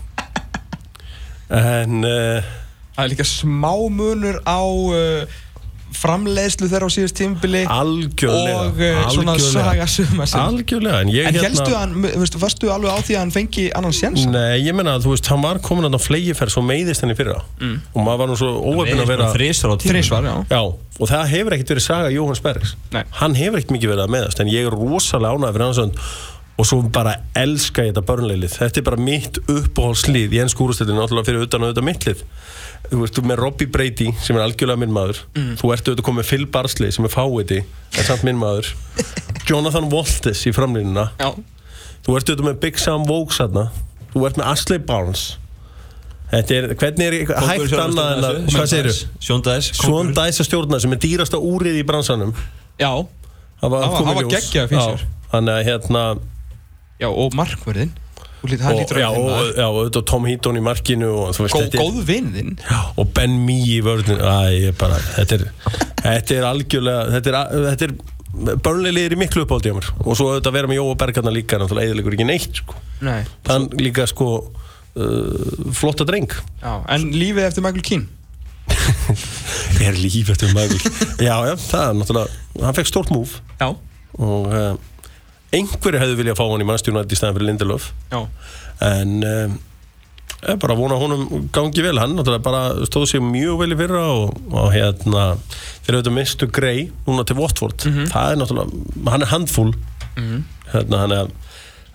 En 1.48 2.04
uh, 2.04 2.48
Það 2.98 3.04
er 3.06 3.12
líka 3.14 3.28
smá 3.30 3.74
munur 3.94 4.40
á 4.44 4.60
uh, 4.66 5.38
framleiðslu 5.98 6.68
þeirra 6.72 6.88
á 6.88 6.92
síðust 6.94 7.16
tímbili 7.18 7.62
Algjörlega 7.72 8.58
og 8.68 8.82
uh, 8.82 9.00
svona 9.14 9.36
saga 9.42 9.88
sumarsins. 9.90 10.36
Algjörlega 10.42 11.00
En, 11.06 11.12
ég, 11.14 11.26
En 11.30 11.34
hérna- 11.36 11.46
helstu 11.48 11.74
hann, 11.78 11.96
veistu, 12.04 12.42
varstu 12.42 12.70
alveg 12.74 12.92
á 12.92 13.00
því 13.02 13.16
að 13.18 13.22
hann 13.24 13.34
fengi 13.36 13.66
annan 13.78 13.96
sjens? 13.96 14.26
Nei, 14.30 14.60
ég 14.68 14.76
menna 14.78 14.98
að 14.98 15.08
þú 15.08 15.14
veist, 15.16 15.30
hann 15.32 15.44
var 15.46 15.60
komin 15.66 15.88
að 15.90 16.00
flegiferð 16.06 16.54
svo 16.54 16.64
meiðist 16.68 17.06
henni 17.06 17.16
fyrra 17.18 17.40
Mm. 17.58 17.80
og 17.94 18.04
maður 18.06 18.18
var 18.22 18.28
nú 18.30 18.36
svo 18.38 18.52
óöfn 18.62 19.02
að 19.02 19.08
vera 19.10 19.32
þrísvar 19.34 19.74
á 19.74 19.76
Þrisvar, 19.82 20.24
já. 20.28 20.36
Já, 20.52 20.62
og 21.00 21.10
það 21.10 21.28
hefur 21.34 21.56
ekkert 21.58 21.72
verið 21.74 21.86
saga 21.88 22.10
Jóhanns 22.14 22.42
Bergs. 22.44 22.76
Nei. 22.94 23.04
Hann 23.22 23.36
hefur 23.40 23.58
ekkert 23.60 23.74
mikið 23.78 23.94
verið 23.96 24.06
að 24.06 24.14
meðast 24.18 24.40
en 24.44 24.52
ég 24.54 24.68
er 24.70 24.76
rosalega 24.78 25.34
ánægð 25.38 25.54
fyrir 25.58 25.66
hans 25.72 25.82
hönd. 25.82 26.02
Og 26.58 26.66
svo 26.66 26.80
bara 26.90 27.12
elska 27.38 27.84
ég 27.86 27.92
þetta 27.94 28.02
börnleilið 28.08 28.56
þetta 28.58 28.80
er 28.82 28.86
bara 28.88 28.98
mitt 28.98 29.38
uppáhaldslið 29.46 30.32
í 30.34 30.40
ennsku 30.42 30.66
úrstættinu 30.66 30.98
náttúrulega 30.98 31.28
fyrir 31.30 31.44
utan 31.46 31.62
og 31.62 31.70
auðvitað 31.70 31.86
mitt 31.86 32.08
lið 32.08 32.24
þú 32.92 33.02
veist, 33.02 33.18
þú 33.18 33.24
með 33.28 33.42
Robbie 33.42 33.72
Brady 33.72 34.12
sem 34.24 34.38
er 34.38 34.46
algjörlega 34.46 34.82
minn 34.84 34.94
maður. 34.96 35.24
Mm. 35.36 35.56
þú 35.60 35.74
ert 35.74 35.90
auðvitað 35.90 36.08
komið 36.10 36.30
Phil 36.32 36.46
Barsley 36.54 36.94
sem 36.96 37.08
er 37.08 37.14
fáiði 37.14 37.60
en 37.64 38.08
samt 38.08 38.24
minn 38.28 38.40
maður. 38.42 38.72
Jonathan 39.48 39.90
Waltis 39.92 40.46
í 40.48 40.54
framlínuna. 40.56 41.10
Já. 41.20 41.34
þú 42.06 42.18
ert 42.20 42.32
auðvitað 42.32 42.48
með 42.50 42.62
Big 42.64 42.80
Sam 42.82 43.06
Vokes 43.08 43.42
þú 43.42 44.26
ert 44.26 44.40
með 44.40 44.50
Ashley 44.54 44.80
Barnes. 44.80 45.26
Er, 46.28 46.74
hvernig 46.76 47.06
er 47.08 47.14
hægt 47.24 47.76
annað 47.80 48.10
en 48.18 48.26
að, 48.28 48.40
kóngur. 48.52 50.10
Dice 50.12 50.42
að 50.44 50.48
stjórna 50.50 50.80
sem 50.84 50.92
er 50.92 51.00
dýrasta 51.00 51.40
úrið 51.40 51.78
í 51.80 51.86
bransanum. 51.88 52.34
Já. 52.82 52.92
Það 53.62 53.72
var, 53.74 53.86
var- 54.04 54.28
geggjaður 54.34 54.74
feature. 54.74 55.06
Já, 55.06 55.14
Þannig 55.32 55.54
að 55.54 55.64
hérna 55.68 56.02
Já, 56.98 57.08
og 57.12 57.34
markverðin 57.38 57.92
og, 58.44 58.52
já, 58.54 59.08
að 59.08 59.18
og, 59.18 59.48
já, 59.58 59.66
og 59.66 59.80
auðvitað 59.82 60.04
Tom 60.12 60.28
Heaton 60.30 60.60
í 60.60 60.64
markinu 60.64 61.08
og, 61.10 61.32
þú 61.36 61.46
veist, 61.46 61.58
þetta 61.58 61.80
er- 61.80 61.86
góð 61.86 62.04
vinðinn 62.08 62.54
og 62.98 63.10
Ben 63.18 63.40
Mee 63.46 63.78
í 63.78 63.80
vörðin 63.86 64.22
Æ, 64.22 64.36
ég 64.68 64.78
bara, 64.78 65.00
þetta 65.16 65.40
er 65.40 65.48
þetta 66.04 66.38
er 66.38 66.48
algjörlega 66.52 67.08
þetta 67.18 67.34
er, 67.34 67.58
þetta 67.72 67.90
er 67.90 67.98
börnlega 68.62 69.16
í 69.16 69.18
miklu 69.18 69.46
uppáldi 69.46 69.72
á 69.74 69.78
mér. 69.78 69.88
Og 70.04 70.18
svo 70.18 70.30
auðvitað 70.30 70.58
vera 70.60 70.70
með 70.70 70.80
Jóa 70.82 70.98
Bergarna 71.00 71.34
líka 71.34 71.58
náttúrulega 71.58 71.90
eðilegur 71.90 72.18
ekki 72.18 72.28
neitt 72.28 72.60
sko. 72.62 72.76
Nei. 73.02 73.24
Hann 73.48 73.66
líka 73.82 74.06
sko 74.10 74.28
uh, 74.46 75.72
flotta 75.74 76.06
dreng. 76.06 76.30
Já, 76.62 76.74
en 76.94 77.10
lífið 77.16 77.48
eftir 77.48 77.66
Michael 77.66 77.88
Keane? 77.88 78.14
Er 79.88 79.96
líf 79.98 80.30
eftir 80.34 80.52
Michael 80.56 80.80
já, 81.22 81.36
já, 81.48 81.54
það 81.56 81.84
er 81.84 81.98
náttúrulega 82.00 82.66
hann 82.66 82.76
fekk 82.78 82.90
stórt 82.90 83.12
múf 83.14 83.38
Já. 83.60 83.70
Og 84.18 84.48
uh, 84.50 84.74
einhverju 85.56 86.02
hefðu 86.02 86.20
viljað 86.20 86.40
fá 86.40 86.46
hann 86.50 86.64
í 86.64 86.68
mannstjónat 86.68 87.14
í 87.14 87.18
staðan 87.20 87.38
fyrir 87.38 87.50
Lindelöf 87.52 87.90
Já. 88.12 88.20
En 88.84 89.14
um, 89.24 89.58
ég 90.44 90.60
bara 90.62 90.76
vona 90.78 91.00
honum 91.00 91.48
gangi 91.56 91.82
vel. 91.82 91.98
Hann 91.98 92.20
bara 92.46 92.86
stóð 92.86 93.08
sér 93.10 93.24
mjög 93.26 93.64
vel 93.64 93.74
í 93.74 93.80
fyrra 93.80 94.04
og, 94.14 94.36
og 94.54 94.70
hérna 94.76 95.32
þeir 95.86 95.98
auðvitað 95.98 96.18
mistu 96.18 96.50
grei 96.54 96.90
núna 97.08 97.26
til 97.26 97.40
Watford. 97.40 97.88
Mhm. 97.88 98.12
það 98.14 98.32
er 98.32 98.42
náttúrulega, 98.42 99.12
hann 99.12 99.26
er 99.26 99.32
handfull. 99.34 99.74
Mhm. 100.16 100.48
hérna 100.76 101.04
hann 101.06 101.20
er 101.22 101.36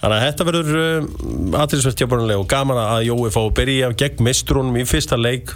Þannig 0.03 0.19
að 0.19 0.25
þetta 0.25 0.45
verður 0.49 0.79
uh, 0.79 1.59
aðeinsvert 1.63 2.01
jábánulega 2.03 2.43
og 2.43 2.49
gaman 2.51 2.79
að 2.81 3.05
Jói 3.07 3.29
fá 3.31 3.39
að 3.45 3.53
byrja 3.61 3.91
gegn 4.01 4.25
mistrunum 4.27 4.79
í 4.81 4.83
fyrsta 4.91 5.15
leik. 5.15 5.53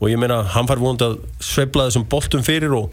Og 0.00 0.10
ég 0.10 0.18
meina, 0.18 0.40
hann 0.56 0.66
fær 0.66 0.80
vonandi 0.82 1.06
að 1.06 1.20
sveifla 1.38 1.86
þessum 1.86 2.08
boltum 2.10 2.42
fyrir 2.42 2.74
og 2.74 2.90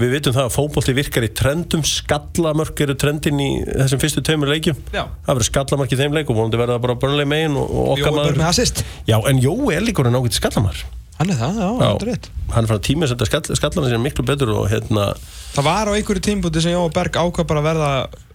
við 0.00 0.14
vitum 0.16 0.36
það 0.36 0.46
að 0.46 0.54
fótbolti 0.54 0.94
virkar 0.96 1.26
í 1.26 1.30
trendum. 1.40 1.82
Skallamörk 1.86 2.80
eru 2.84 2.96
trendin 3.00 3.42
í 3.42 3.50
þessum 3.66 4.02
fyrstu 4.02 4.22
tveimur 4.26 4.52
leikjum. 4.52 4.78
Já. 4.94 5.04
það 5.26 5.34
verður 5.34 5.48
skallamark 5.50 5.92
í 5.92 6.00
þeim 6.00 6.16
leik 6.16 6.32
og 6.32 6.38
vonandi 6.40 6.60
verður 6.60 6.76
það 6.76 6.86
bara 6.86 6.96
börnuleg 7.04 7.30
megin 7.30 7.58
og, 7.60 7.74
og 7.74 7.92
okkar 7.96 8.16
maður 8.16 8.82
Já, 9.08 9.18
en 9.30 9.42
Jói 9.42 9.76
er 9.76 9.84
líka 9.84 10.04
orðinn 10.04 10.20
ágætt 10.20 10.38
skallamar. 10.40 10.80
Hann 11.20 11.34
er 11.34 11.36
það, 11.36 11.58
já, 11.60 11.68
það 11.76 11.90
er 11.90 12.08
rétt. 12.08 12.30
Hann 12.54 12.64
er 12.64 12.70
frá 12.70 12.78
tíma 12.80 13.04
að 13.04 13.10
setja 13.12 13.26
skall, 13.28 13.56
skallarna 13.58 13.90
sinni 13.90 14.04
miklu 14.06 14.24
betur 14.24 14.54
og 14.56 14.70
hérna, 14.72 15.10
Það 15.50 15.66
var 15.66 15.90
á 15.90 15.92
einhverju 15.92 16.22
tímbúti 16.24 16.62
sem 16.64 16.72
Jói 16.72 16.92
Berg 16.94 17.18
ákvað 17.20 17.48
bara 17.50 17.60
að 17.60 17.66
verða 17.66 17.90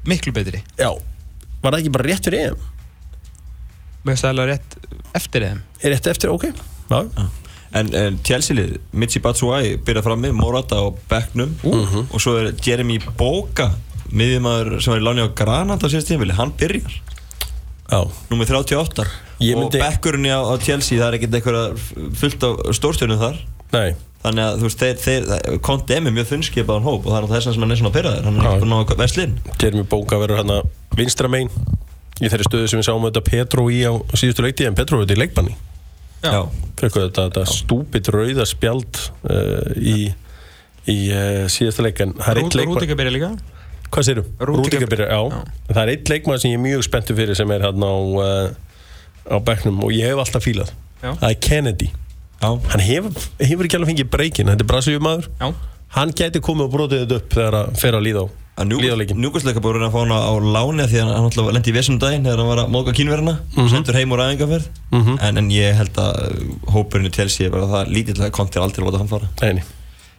miklu 0.05 0.33
betri. 0.35 0.61
Já. 0.77 0.91
Var 1.63 1.73
það 1.73 1.79
ekki 1.79 1.93
bara 1.95 2.07
rétt 2.11 2.29
fyrir 2.29 2.51
EM? 2.51 2.59
Mér 4.05 4.19
stæðilega 4.21 4.51
rétt 4.51 4.77
eftir 5.17 5.47
Er 5.49 5.95
rétt 5.95 6.11
eftir, 6.11 6.29
ok. 6.29 6.45
Já, 6.91 6.99
En, 7.75 7.89
en 7.99 8.19
Chelsea-lið, 8.23 8.77
Michi 8.95 9.19
Batshuayi 9.19 9.75
byrja 9.83 10.03
fram 10.05 10.21
með 10.23 10.35
Morata 10.39 10.77
á 10.79 10.85
bekknum. 11.11 11.51
Mhm. 11.63 12.05
og 12.13 12.21
svo 12.23 12.37
er 12.39 12.53
Jeremy 12.63 12.99
Boga 13.17 13.73
miðjumæður 14.15 14.79
sem 14.81 14.93
var 14.93 15.01
í 15.01 15.05
láni 15.05 15.25
á 15.25 15.29
Granat 15.35 15.83
á 15.83 15.87
síðast 15.91 16.07
tímafili, 16.07 16.35
hann 16.37 16.53
byrjar. 16.55 16.93
Já. 17.91 17.99
Númer 18.31 18.47
38 18.47 19.05
Ég 19.41 19.55
og 19.57 19.65
myndi- 19.65 19.81
bekkurinn 19.81 20.25
á, 20.31 20.39
á 20.41 20.55
Chelsea, 20.57 20.97
það 20.97 21.07
er 21.07 21.17
ekkert 21.19 21.35
eitthvað 21.35 21.79
fullt 22.15 22.43
af 22.43 22.75
stórstjörnum 22.79 23.19
þar. 23.19 23.37
Nei. 23.73 23.95
Þannig 24.25 24.41
að 24.41 24.55
þú 24.57 24.65
veist, 24.65 24.79
þeir, 24.81 24.95
þeir, 25.05 25.59
Conte 25.61 25.93
er 25.93 26.01
með 26.01 26.15
mjög 26.17 26.29
þunnskipaðan 26.31 26.85
hóp 26.87 27.03
og 27.05 27.11
það 27.11 27.17
er 27.17 27.25
náttúrulega 27.25 27.41
þess 27.43 27.51
að 27.51 27.59
hann 27.61 27.71
er 27.75 27.79
svona 27.81 27.93
pyrraður, 27.93 28.23
hann 28.25 28.39
er 28.39 28.41
búin 28.41 28.73
að 28.73 28.87
ná 28.89 28.95
veslinn 29.03 29.35
Jeremy 29.61 29.83
Bóka 29.91 30.17
verður 30.17 30.39
hérna 30.39 30.57
vinstra 30.97 31.29
megin 31.29 31.51
í 32.23 32.29
þeirri 32.31 32.47
stöðu 32.47 32.69
sem 32.71 32.79
við 32.81 32.87
sáum 32.87 33.05
þetta 33.05 33.21
Petro 33.27 33.67
í 33.69 33.83
á 33.85 33.93
síðustu 34.17 34.41
leikti 34.47 34.65
en 34.65 34.73
Petro 34.79 34.97
verður 34.97 35.13
í 35.19 35.21
leikbanni 35.21 35.53
þetta, 36.23 37.25
þetta 37.25 37.43
stúpid 37.49 38.07
rauða 38.13 38.45
spjald 38.49 39.01
uh, 39.29 39.73
í, 39.77 39.97
í 40.91 40.97
uh, 41.11 41.43
síðasta 41.51 41.85
leik 41.85 42.01
en 42.05 42.15
það 42.17 42.31
er 42.31 42.41
eitt 42.43 42.57
leikmann 42.59 42.79
Rúdika 42.79 42.97
byrja 42.99 43.13
líka 43.17 43.33
Hvað? 43.95 44.09
Rúdiger- 44.09 44.49
Rúdiger 44.49 44.89
byrjar, 44.91 45.11
já. 45.13 45.43
Það 45.69 45.81
er 45.85 45.89
eitt 45.93 46.09
leikmann 46.11 46.39
sem 46.41 46.51
ég 46.51 46.57
er 46.57 46.63
mjög 46.65 46.81
spenntur 46.87 47.15
fyrir 47.15 47.37
sem 47.37 47.51
er 47.55 47.61
hérna 47.63 47.87
á, 47.87 47.97
uh, 48.19 48.49
á 49.31 49.37
bekknum 49.45 49.77
og 49.85 49.93
ég 49.95 50.09
hef 50.09 50.19
alltaf 50.19 50.43
fílað. 50.43 50.73
Já. 50.99 51.13
Það 51.21 51.29
er 51.29 51.37
Kennedy. 51.45 51.87
Já. 52.41 52.49
Hann 52.73 52.83
hefur, 52.83 53.21
hefur 53.39 53.69
ekki 53.69 53.77
alveg 53.79 53.91
fengið 53.93 54.09
breykin, 54.11 54.49
þetta 54.51 54.65
er 54.65 54.69
Brasilíumaður. 54.73 55.29
Já. 55.39 55.47
Hann 55.95 56.11
gæti 56.17 56.41
komið 56.43 56.65
og 56.67 56.73
brotið 56.73 57.05
þetta 57.05 57.19
upp 57.21 57.37
þegar 57.37 57.57
að 57.61 57.71
fer 57.79 57.95
að 57.95 58.03
líða 58.09 58.25
á. 58.25 58.27
Njúkvæmsleika 58.55 59.59
búið 59.59 59.83
að 59.83 59.91
fá 59.91 59.99
hana 59.99 60.15
á 60.15 60.33
láni 60.39 60.83
af 60.85 60.89
því 60.93 60.99
að 61.01 61.09
hann 61.11 61.25
alltaf 61.27 61.49
lendi 61.53 61.71
í 61.73 61.75
vesum 61.75 61.97
daginn 61.99 62.23
þegar 62.23 62.39
hann 62.39 62.47
var 62.53 62.61
að 62.63 62.71
móka 62.71 62.93
kínverðina 62.95 63.33
Mhm. 63.55 63.67
sendur 63.73 63.93
heim 63.99 64.11
úr 64.15 64.23
æfingarferð 64.23 64.67
Mhm. 64.91 65.17
en, 65.21 65.37
en 65.37 65.49
ég 65.51 65.75
held 65.75 65.93
að 65.93 66.13
hópurinn 66.71 67.07
í 67.09 67.11
Chelsea 67.13 67.47
er 67.47 67.51
bara 67.51 67.67
það 67.67 67.91
lítill 67.91 68.21
að 68.23 68.31
kontir 68.31 68.61
aldrei 68.63 68.85
að 68.85 68.87
láta 68.91 68.97
hann 69.03 69.07
fara 69.11 69.27
Neini 69.41 69.63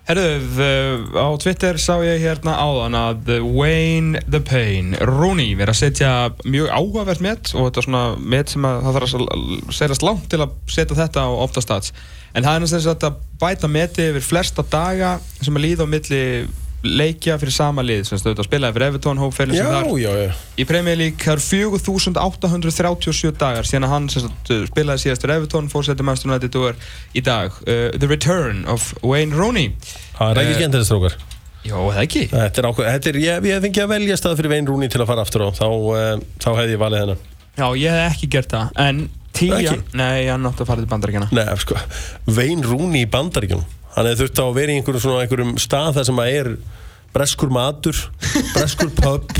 Herðu, 0.06 1.18
á 1.18 1.34
Twitter 1.42 1.74
sá 1.82 1.96
ég 2.04 2.20
hérna 2.22 2.52
áðan 2.62 2.94
að 2.94 3.40
Wayne 3.42 4.20
the 4.30 4.38
Pain, 4.38 4.94
Rooney, 5.00 5.56
verið 5.58 5.72
að 5.72 5.80
setja 5.80 6.10
mjög 6.44 6.68
áhugavert 6.70 7.20
met 7.20 7.50
og 7.56 7.66
þetta 7.72 7.80
er 7.82 7.86
svona 7.88 8.02
met 8.20 8.48
sem 8.48 8.62
að 8.62 8.82
það 8.84 8.94
þarf 9.00 9.14
að 9.16 9.72
segjast 9.74 10.02
langt 10.06 10.28
til 10.30 10.38
að 10.44 10.50
setja 10.70 10.94
þetta 10.94 11.24
á 11.26 11.30
optastats. 11.42 11.90
En 12.36 12.44
það 12.44 12.54
er 12.54 12.60
náttúrulega 12.60 13.10
að 13.10 13.16
bæta 13.42 13.68
meti 13.68 14.06
yfir 14.12 14.22
flesta 14.22 14.62
daga 14.62 15.18
sem 15.42 15.54
að 15.58 15.64
líða 15.66 15.82
á 15.82 15.88
milli 15.90 16.22
leikja 16.86 17.36
fyrir 17.42 17.54
sama 17.56 17.82
lið, 17.86 18.04
sem 18.08 18.18
stöður 18.20 18.42
að 18.44 18.48
spila 18.48 18.70
yfir 18.72 18.84
Evertón, 18.88 19.20
hópferðin 19.22 19.58
sem 19.58 19.66
Já, 19.66 19.72
þar. 19.74 19.88
já, 20.00 20.10
já. 20.26 20.32
Í 20.62 20.66
Premier 20.68 20.96
League 21.00 21.18
það 21.20 21.36
eru 21.36 21.44
4837 21.82 23.32
dagar 23.40 23.66
síðan 23.68 23.86
að 23.88 23.92
hann 23.94 24.08
sagt, 24.12 24.50
uh, 24.54 24.64
spilaði 24.70 25.02
síðast 25.04 25.24
fyrir 25.24 25.40
Evertón, 25.40 25.70
fórsetið 25.72 26.06
Manchester 26.08 26.30
United 26.32 26.58
og 26.60 26.68
er 26.70 26.76
í 27.16 27.22
dag. 27.26 27.56
Uh, 27.66 27.88
the 27.96 28.08
Return 28.10 28.64
of 28.70 28.92
Wayne 29.02 29.34
Rooney. 29.36 29.72
Það 30.18 30.30
er 30.34 30.42
ekki 30.42 30.54
Eh, 30.56 30.60
skemmtilegt 30.60 30.88
strókar. 30.90 31.16
Jó, 31.66 31.80
það 31.90 32.02
ekki 32.04 32.20
Þetta 32.30 32.60
er 32.62 32.66
ákveð, 32.70 32.88
þetta 32.94 33.08
er, 33.10 33.16
ég, 33.24 33.46
ég 33.50 33.62
fengi 33.64 33.80
að 33.82 33.88
velja 33.90 34.16
stað 34.20 34.36
fyrir 34.38 34.52
Vein 34.52 34.68
Rúni 34.70 34.86
til 34.92 35.00
að 35.02 35.08
fara 35.10 35.24
aftur 35.26 35.42
á 35.42 35.50
þá, 35.50 35.64
uh, 35.66 36.20
þá 36.38 36.48
hefði 36.60 36.76
ég 36.76 36.82
valið 36.84 37.00
hennar 37.02 37.24
Já, 37.56 37.66
ég 37.80 37.96
hef 37.96 38.12
ekki 38.14 38.28
gert 38.36 38.52
það 38.54 38.78
En 38.84 39.00
tíjan, 39.34 39.82
nei, 39.98 40.12
ég 40.28 40.30
er 40.30 40.38
nátt 40.44 40.62
að 40.62 40.68
fara 40.70 40.84
til 40.84 40.90
bandaríkjana 40.92 41.26
Nei, 41.34 41.42
sko, 41.58 41.74
Vein 42.38 42.62
Rúni 42.62 43.02
í 43.02 43.08
bandaríkjum 43.10 43.64
hann 43.96 44.08
hefði 44.10 44.22
þurft 44.24 44.40
á 44.40 44.44
að 44.46 44.56
vera 44.60 44.72
í 44.74 44.78
einhverjum, 44.80 45.02
svona, 45.06 45.22
einhverjum 45.24 45.54
stað 45.62 45.94
þar 45.98 46.08
sem 46.10 46.22
að 46.22 46.32
er 46.40 46.50
breskur 47.16 47.52
matur 47.54 48.00
breskur 48.54 48.90
pub. 49.00 49.30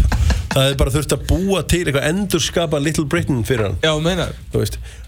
Það 0.56 0.62
hefði 0.64 0.78
bara 0.80 0.94
þurft 0.94 1.12
að 1.16 1.24
búa 1.28 1.62
til 1.68 1.82
eitthvað 1.84 2.06
endurskapa 2.08 2.80
Little 2.80 3.04
Britain 3.12 3.42
fyrir 3.44 3.66
hann. 3.68 3.76
Já, 3.84 3.92
meinar. 4.00 4.32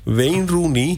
Vein 0.05 0.45
Rúni 0.51 0.89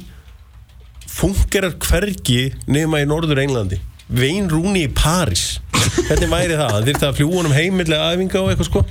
fungerar 1.11 1.77
hvergi 1.79 2.51
nema 2.71 3.03
í 3.03 3.07
norður 3.09 3.43
Englandi. 3.45 3.79
Vein 4.11 4.49
Rúni 4.51 4.89
í 4.89 4.91
París. 4.91 5.61
Hvernig 6.09 6.31
væri 6.33 6.59
það? 6.59 6.81
Þyrfti 6.89 7.07
að 7.07 7.17
fljúa 7.21 7.37
honum 7.39 7.55
heimillega 7.55 8.11
æfinga 8.15 8.43
og 8.43 8.51
eitthvað 8.53 8.69
sko 8.71 8.83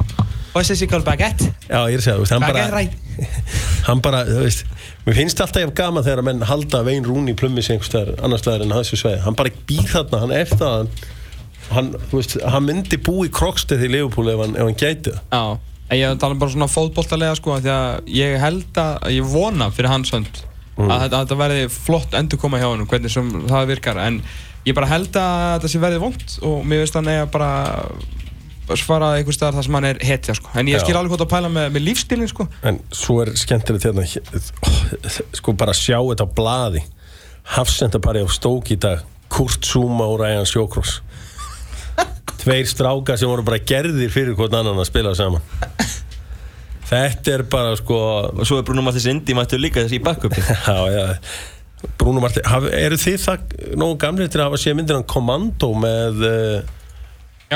Call 0.54 1.04
baguette? 1.06 1.50
Já, 1.70 1.80
ég 1.90 1.98
er 1.98 2.02
að 2.02 2.06
segja, 2.06 2.16
þú 2.18 2.24
veist, 2.24 2.34
hann 2.34 2.46
Baguette 2.46 2.72
bara 2.72 3.30
hann 3.90 4.02
bara, 4.06 4.24
þú 4.28 4.42
veist 4.46 4.66
mér 5.06 5.18
finnst 5.20 5.42
alltaf 5.44 5.62
ég 5.64 5.72
gaman 5.78 6.06
þegar 6.06 6.22
að 6.24 6.28
menn 6.30 6.44
halda 6.50 6.82
Vein 6.88 7.06
Rúni 7.08 7.36
í 7.36 7.38
plummi 7.40 7.64
sig 7.66 7.76
einhvers 7.78 7.92
staðar, 7.92 8.12
annars 8.26 8.44
staðar 8.46 8.66
en 8.66 8.76
þessu 8.80 9.00
sveið 9.04 9.24
hann 9.26 9.38
bara 9.40 9.54
býr 9.70 9.88
þarna, 9.94 10.22
hann 10.26 10.36
er 10.40 10.52
það 10.54 10.76
hann, 10.76 10.92
hann, 11.76 11.90
þú 12.12 12.22
veist, 12.22 12.38
hann 12.56 12.68
myndi 12.68 13.02
bú 13.06 13.18
í 13.28 13.32
krokstið 13.34 13.88
í 13.88 13.92
Liverpool 13.96 14.30
ef 14.34 14.44
hann, 14.46 14.56
ef 14.58 14.70
hann 14.70 14.80
gæti 14.80 15.16
það 15.16 15.24
Já, 15.36 15.58
en 15.90 16.02
ég 16.04 16.20
tala 16.22 16.38
bara 16.42 16.54
svona 16.54 16.70
fótboltalega 16.70 17.40
sko 17.40 17.58
Því 17.64 17.74
að 17.74 18.14
ég 18.20 18.38
held 18.44 18.80
að, 18.84 19.10
ég 19.20 19.34
vona 19.34 19.72
fyrir 19.74 19.94
hans 19.94 20.14
hönd 20.16 20.46
Mm. 20.80 20.88
að, 20.88 21.02
þetta, 21.04 21.18
að 21.18 21.24
þetta 21.26 21.36
verði 21.42 21.64
flott 21.76 22.14
endur 22.16 22.40
koma 22.40 22.60
hjá 22.62 22.70
hann 22.70 22.86
hvernig 22.88 23.12
sem 23.12 23.32
það 23.50 23.66
virkar 23.74 23.98
en 24.00 24.22
ég 24.64 24.76
bara 24.78 24.88
held 24.88 25.18
að 25.20 25.42
þetta 25.58 25.72
sé 25.74 25.82
verði 25.84 25.98
vond 26.00 26.36
og 26.48 26.62
mér 26.64 26.86
veist 26.86 26.96
hann 26.96 27.10
eiga 27.12 27.26
bara 27.34 27.50
að 28.70 28.86
fara 28.88 29.12
einhver 29.18 29.36
staðar 29.36 29.60
þar 29.60 29.68
sem 29.68 29.78
hann 29.80 29.90
er 29.90 30.02
hetja 30.06 30.36
sko. 30.38 30.54
En 30.60 30.70
ég 30.72 30.84
skil 30.84 30.96
alveg 30.98 31.14
hvort 31.16 31.26
að 31.26 31.32
pæla 31.34 31.52
með, 31.54 31.70
með 31.76 31.86
lífstílinn 31.88 32.32
sko. 32.32 32.48
En 32.70 32.80
svo 32.96 33.20
er 33.24 33.34
skemmtilegt 33.40 33.88
hérna 33.90 34.06
sko 35.40 35.56
bara 35.58 35.76
sjá 35.78 35.98
þetta 35.98 36.28
á 36.28 36.34
blaði. 36.40 36.84
Hafsendapari 37.56 38.24
á 38.24 38.30
stók 38.30 38.72
í 38.74 38.78
dag 38.80 39.06
Kurt 39.30 39.66
Zuma 39.66 40.08
og 40.10 40.20
Ryan 40.22 40.48
Sjókross 40.50 41.00
tveir 42.40 42.68
strákar 42.70 43.20
sem 43.20 43.30
voru 43.30 43.44
bara 43.44 43.60
gerðir 43.60 44.12
fyrir 44.14 44.36
hvort 44.38 44.54
annan 44.56 44.80
að 44.80 44.88
spila 44.88 45.12
saman. 45.18 45.44
Þetta 46.90 47.34
er 47.36 47.44
bara 47.52 47.76
sko 47.78 47.98
Og 48.32 48.46
svo 48.50 48.58
er 48.58 48.66
Bruno 48.66 48.82
Mattis 48.82 49.06
Indi 49.12 49.36
mættu 49.38 49.60
líka 49.62 49.84
þessi 49.84 50.00
í 50.00 50.02
backupi 50.02 50.42
Já, 50.66 50.78
já. 50.90 51.04
Bruno 52.00 52.20
Martin, 52.24 52.44
haf, 52.50 52.66
eru 52.76 52.98
þið 53.00 53.20
það 53.24 53.54
nógu 53.80 54.00
gamlir 54.02 54.32
til 54.32 54.42
að 54.42 54.50
hafa 54.50 54.60
séð 54.60 54.80
myndir 54.80 54.98
hann 54.98 55.06
Commando 55.08 55.70
með 55.80 56.24
uh, 56.28 56.72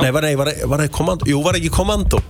Nei, 0.01 0.09
var, 0.09 0.25
það 0.25 0.87
Commando? 0.95 1.29
Jú, 1.29 1.41
var 1.45 1.59
ekki 1.59 1.71
Commando 1.73 2.21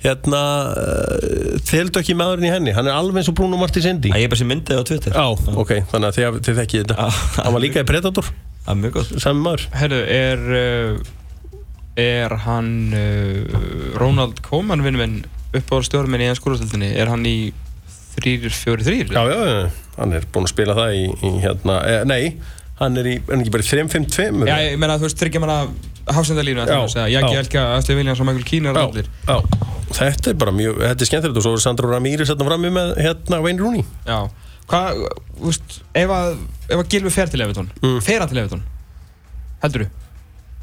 Hérna 0.00 0.42
uh, 0.72 1.56
Þeldu 1.68 2.00
ekki 2.00 2.16
maðurinn 2.16 2.48
í 2.48 2.52
henni, 2.54 2.72
hann 2.76 2.88
er 2.88 2.96
alveg 2.96 3.20
eins 3.20 3.28
og 3.32 3.36
Bruno 3.36 3.58
Martins 3.60 3.88
Indi 3.90 4.14
Ég 4.14 4.24
er 4.24 4.32
bara 4.32 4.40
sem 4.40 4.48
myndið 4.48 4.80
á 4.80 4.84
Twitter. 4.88 5.12
Já, 5.12 5.56
ok, 5.60 5.74
þannig 5.92 6.08
að 6.08 6.16
þið, 6.16 6.38
þið 6.46 6.60
þekkið 6.62 6.84
þetta. 6.86 7.08
Hann 7.36 7.56
var 7.56 7.64
líka 7.66 7.84
í 7.84 7.88
Predator. 7.90 8.30
Það 8.64 8.70
er 8.72 8.78
mjög 8.80 8.94
gott. 8.96 9.12
Sami 9.20 9.44
maður. 9.44 9.66
Herru, 9.76 9.98
er 10.14 10.42
uh, 10.56 11.10
er 12.00 12.34
hann 12.46 12.72
uh, 12.96 13.60
Ronald 14.00 14.40
Koeman 14.46 14.84
vinnvinn 14.84 15.20
uppáðarstjórnminn 15.56 16.24
í 16.24 16.30
ennskúrastildinni 16.30 16.92
er 16.94 17.10
hann 17.10 17.26
í 17.26 17.50
3-4-3? 18.20 19.10
Já, 19.10 19.22
já, 19.26 19.38
já, 19.50 19.60
hann 19.98 20.14
er 20.16 20.26
búinn 20.32 20.46
að 20.46 20.52
spila 20.54 20.76
það 20.78 20.96
í, 20.96 21.04
í 21.26 21.32
hérna, 21.42 21.78
eh, 21.88 22.02
nei 22.08 22.22
Hann 22.80 22.96
er, 22.96 23.08
í, 23.12 23.14
er 23.20 23.34
hann 23.34 23.42
ekki 23.44 23.52
bara 23.52 23.64
í 23.64 23.68
3-5-2 23.68 24.48
Já, 24.48 24.56
ég 24.64 24.78
meina 24.80 24.94
þú 25.00 25.04
veist, 25.08 25.18
tryggja 25.20 25.42
manna 25.42 25.58
hafsendalínu 26.16 26.64
Já, 26.64 26.78
Jaki 27.12 27.34
já. 27.34 27.40
Elka, 27.42 27.64
Astrid 27.76 27.98
Williams 28.00 28.22
og 28.24 28.28
Michael 28.30 28.46
Keane 28.48 28.70
er 28.72 28.80
allir 28.80 29.10
Já, 29.28 29.36
þetta 30.00 30.32
er 30.32 30.38
bara 30.40 30.54
mjög, 30.56 30.80
þetta 30.86 31.04
er 31.04 31.10
skemmtilegt 31.10 31.40
og 31.42 31.44
svo 31.44 31.52
er 31.58 31.64
Sandro 31.66 31.90
Ramírez 31.92 32.32
hérna 32.32 32.46
frammi 32.48 32.70
með 32.72 32.94
hérna 33.04 33.42
Wayne 33.44 33.60
Rooney 33.60 33.84
Já, 34.08 34.18
hvað, 34.72 35.02
þú 35.36 35.50
veist, 35.52 35.76
ef 36.04 36.14
að, 36.16 36.40
ef 36.70 36.76
að 36.80 36.88
Gilvi 36.96 37.12
fer 37.18 37.32
til 37.36 37.44
Evertón, 37.44 37.68
Mm. 37.84 38.00
fer 38.06 38.24
hann 38.24 38.32
til 38.32 38.40
Evertón? 38.44 38.64
Heldur 39.64 39.84
þú? 39.84 39.90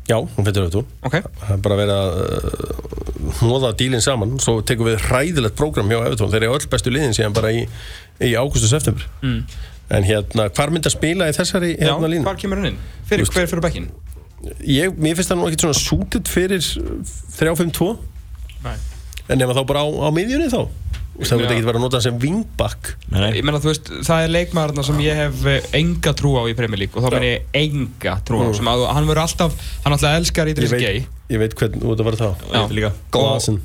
Já, 0.08 0.16
hún 0.24 0.46
fyrir 0.48 0.64
auðvitað 0.64 0.86
Ok. 1.04 1.16
Það 1.44 1.50
er 1.54 1.64
bara 1.68 1.76
að 1.76 1.82
vera 1.84 1.96
að 2.02 2.12
uh, 2.24 3.32
hnoða 3.42 3.72
dílinn 3.76 4.02
saman 4.06 4.38
Svo 4.40 4.62
tekum 4.64 4.88
við 4.88 5.02
hræðilegt 5.10 5.58
prógram 5.60 5.90
hjá 5.92 5.98
Evertón 6.08 6.32
Þeir 6.32 6.46
eru 6.48 6.56
öll 6.56 6.70
bestu 6.72 6.94
liðin 6.96 7.12
síðan 7.18 7.36
bara 7.36 7.52
í, 7.52 7.66
í 8.24 8.30
ágústu 8.40 8.70
september 8.72 9.04
Mm. 9.22 9.42
En 9.90 10.04
hérna, 10.04 10.50
hvar 10.52 10.72
myndi 10.74 10.90
að 10.90 10.98
spila 10.98 11.30
í 11.32 11.36
þessari 11.38 11.70
Já, 11.78 11.94
hérna 11.94 12.10
línu? 12.12 12.24
hvar 12.28 12.36
kemur 12.42 12.60
hann 12.60 12.74
inn? 12.74 12.80
Fyrir, 13.08 13.30
hver 13.32 13.48
fyrir 13.48 13.64
bekkin? 13.64 13.86
Ég, 14.68 14.92
mér 15.00 15.16
finnst 15.18 15.32
það 15.32 15.40
nú 15.40 15.48
ekkert 15.48 15.64
svona 15.66 15.78
sútið 15.80 16.28
fyrir 16.34 16.66
3-5-2 17.40 17.88
Nei. 18.66 18.76
En 19.32 19.40
nema 19.42 19.56
þá 19.56 19.64
bara 19.70 19.82
á, 19.84 19.88
á 19.88 20.10
miðjunni 20.14 20.50
þá 20.52 20.62
Þú 21.18 21.24
veist, 21.24 21.32
Það 21.32 21.40
Já. 21.40 21.42
veit 21.48 21.54
ekki 21.56 21.66
vera 21.66 21.80
að 21.80 21.84
nota 21.88 22.02
sem 22.06 22.18
vingbakk 22.22 22.90
Ég 23.34 23.46
meina, 23.48 23.58
þú 23.64 23.72
veist, 23.72 23.88
það 24.06 24.26
er 24.28 24.34
leikmaðurna 24.36 24.84
sem 24.86 25.00
ég 25.02 25.18
hef 25.18 25.40
eh, 25.50 25.66
enga 25.80 26.14
trú 26.20 26.36
á 26.38 26.44
í 26.46 26.54
Premier 26.60 26.84
League 26.84 26.94
og 27.00 27.08
þá 27.08 27.16
meina 27.16 27.32
ég 27.32 27.48
enga 27.64 28.14
trú 28.28 28.44
á 28.44 28.46
Mm. 28.52 28.54
sem 28.60 28.70
að 28.70 28.84
hann 28.94 29.08
verður 29.10 29.24
alltaf, 29.24 29.56
hann 29.88 29.96
alltaf 29.98 30.20
elskar 30.20 30.52
Ég 30.52 30.62
veit, 30.62 30.78
Gay 30.84 31.00
ég 31.34 31.42
veit 31.42 31.56
hvern 31.58 31.82
út 31.90 31.98
að 32.04 32.12
vera 32.12 32.22
þá 32.22 32.30
Já. 32.54 33.58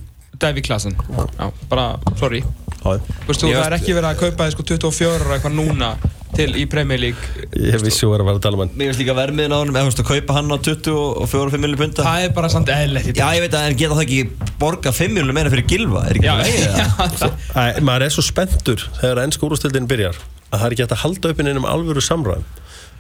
Klassen 0.67 0.97
Já, 1.39 1.47
bara, 1.71 1.87
sorry. 2.19 2.43
Já. 2.83 2.97
Ég 2.99 3.39
það 3.55 3.67
er 3.69 3.77
ekki 3.79 3.95
verið 3.95 4.09
að 4.11 4.19
kaupa 4.25 4.49
sko 4.51 4.65
24 4.67 5.13
ára 5.23 5.37
eitthvað 5.39 5.55
núna 5.55 5.93
til 6.33 6.49
í 6.57 6.63
Premier 6.67 6.99
League. 6.99 7.47
Ég 7.53 7.77
vissi 7.85 8.07
að 8.07 8.15
vera 8.15 8.25
að 8.25 8.29
vera 8.31 8.39
að 8.39 8.45
tala 8.47 8.57
um 8.57 8.63
hann. 8.65 8.71
Mér 8.81 8.89
finnst 8.91 9.01
líka 9.03 9.15
vermiðin 9.19 9.53
á 9.53 9.59
honum 9.61 9.77
Eða 9.77 9.85
þú 9.85 9.91
veist 9.91 10.01
að 10.03 10.09
kaupa 10.09 10.37
hann 10.39 10.49
á 10.49 10.57
24-5 10.65 11.61
miljonir 11.61 11.81
punta. 11.83 12.07
Það 12.07 12.25
er 12.27 12.33
bara 12.39 12.49
samt 12.55 12.73
eðlilegt 12.73 13.21
Já, 13.21 13.27
ég 13.37 13.45
veit 13.45 13.57
að 13.59 13.67
en 13.69 13.77
geta 13.83 13.99
það 13.99 14.05
ekki 14.07 14.49
borga 14.63 14.93
5 14.97 15.13
miljonir 15.13 15.37
meira 15.37 15.53
fyrir 15.53 15.67
Gilva 15.69 16.07
Er 16.09 16.17
ekki 16.17 16.27
Já, 16.27 16.33
það 16.33 16.49
leiðið 16.49 16.73
það? 16.81 17.21
já, 17.21 17.29
Æ, 17.53 17.81
maður 17.85 18.07
er 18.09 18.15
svo 18.17 18.25
spenntur 18.27 18.87
þegar 19.03 19.23
ennska 19.27 19.47
úrstildin 19.53 19.89
byrjar 19.93 20.19
að 20.23 20.57
það 20.57 20.67
er 20.67 20.75
ekki 20.79 20.85
hægt 20.87 20.97
að 20.97 21.03
halda 21.05 21.33
upp 21.37 21.39
inn 21.45 21.53
um 21.63 21.69
alvöru 21.69 22.03
samræðum. 22.05 22.49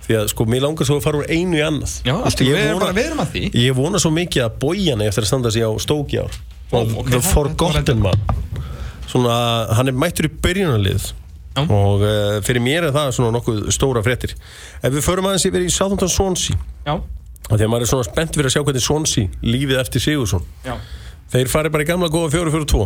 Því 0.02 0.14
að 0.18 0.30
sko 0.32 0.44
mér 0.50 0.62
langar 0.66 0.88
svo 0.88 0.96
að 1.00 1.04
fara 1.04 1.18
úr 1.22 1.28
einu 1.32 1.56
í 1.58 1.64
annað. 1.64 1.92
Já, 2.06 2.14
allt 2.26 2.40
ég 2.42 2.48
við 2.52 2.62
erum 2.62 2.78
vona- 2.78 2.86
bara- 2.86 2.96
við 2.96 3.08
erum 3.10 3.20
að 3.22 3.28
því. 3.34 3.42
ég 3.64 3.76
vona 3.76 4.00
svo 4.02 4.10
mikið 4.16 4.44
að 4.46 4.56
bójan 4.62 5.04
eftir 5.08 5.22
að 5.24 5.28
standa 5.30 5.52
sig 5.54 5.62
á 5.62 5.70
stóki 5.84 6.18
ár. 6.20 6.32
Ó, 6.32 6.51
og 6.72 6.94
ok, 7.02 7.10
The 7.12 7.22
Forgotten 7.28 8.02
Man. 8.02 8.28
Svona 9.10 9.34
hann 9.76 9.92
er 9.92 9.96
mættur 9.96 10.28
í 10.28 10.32
byrjunarlið. 10.42 11.12
Já. 11.52 11.66
og 11.68 12.00
uh, 12.00 12.38
fyrir 12.40 12.62
mér 12.64 12.86
er 12.86 12.94
það 12.94 13.10
svona 13.12 13.34
nokkuð 13.34 13.66
stóra 13.76 14.00
fréttir. 14.00 14.32
Ef 14.80 14.94
við 14.94 15.02
förum 15.04 15.26
aðeins 15.28 15.44
yfir 15.44 15.66
í 15.66 15.68
Southampton 15.68 16.08
Swansea. 16.08 16.56
Já, 16.86 16.94
af 17.48 17.58
því 17.58 17.66
að 17.66 17.72
maður 17.72 17.86
er 17.86 17.90
svona 17.90 18.06
spennt 18.06 18.36
fyrir 18.36 18.48
að 18.48 18.54
sjá 18.54 18.62
hvernig 18.66 18.84
Swansea 18.84 19.30
lífið 19.44 19.80
eftir 19.82 20.04
Sigursson 20.04 20.44
já. 20.64 20.76
Þeir 21.32 21.50
fari 21.50 21.72
bara 21.74 21.84
í 21.84 21.88
gamla 21.88 22.10
góða 22.12 22.30
4-4-2 22.36 22.82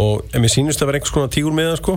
og 0.00 0.30
ef 0.30 0.38
mér 0.38 0.52
sýnist 0.52 0.82
að 0.82 0.90
vera 0.90 1.00
einhvers 1.00 1.14
konar 1.14 1.32
tígur 1.34 1.56
með 1.56 1.72
það 1.72 1.80
sko 1.80 1.96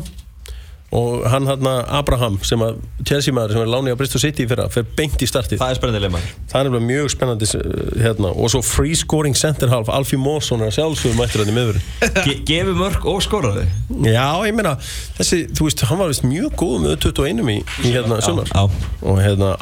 og 0.93 1.23
hann 1.31 1.47
hann 1.49 1.67
Abraham 1.89 2.35
sem 2.45 2.61
að 2.61 2.77
Chelsea 3.07 3.33
maður 3.33 3.55
sem 3.55 3.63
er 3.63 3.71
lánið 3.71 3.95
á 3.95 3.99
Bristol 4.01 4.21
City 4.21 4.45
í 4.45 4.49
fyrra 4.49 4.67
fer 4.69 4.85
beint 4.97 5.21
í 5.25 5.29
startið. 5.29 5.57
Það 5.61 5.71
er 5.73 5.79
spennandi 5.79 6.01
leikmaður. 6.03 6.33
Það 6.51 6.69
er 6.69 6.85
mjög 6.89 7.07
spennandi 7.13 7.47
uh, 7.57 7.77
hérna. 8.03 8.33
og 8.33 8.51
svo 8.53 8.61
free 8.65 8.97
scoring 8.97 9.37
center 9.37 9.71
half 9.73 9.89
Alfie 9.89 10.21
Mawson 10.21 10.61
er 10.61 10.69
að 10.69 10.77
sjálfsögum 10.77 11.17
mættur 11.17 11.41
hann 11.41 11.53
í 11.53 11.55
miðurinn 11.57 12.19
Ge 12.27 12.35
Gefi 12.45 12.75
mörg 12.77 13.07
og 13.09 13.23
skoraði. 13.25 13.65
Já 14.05 14.27
ég 14.45 14.53
meina 14.57 14.75
þessi 15.17 15.47
þú 15.49 15.69
veist 15.69 15.85
hann 15.89 16.01
var 16.03 16.13
vist 16.13 16.27
mjög 16.27 16.53
góð 16.61 16.77
með 16.85 16.99
21 17.07 17.41
í, 17.55 17.57
í 17.87 17.95
hérna 17.95 18.21
sumar. 18.25 18.53
og 18.53 19.21
hérna 19.23 19.55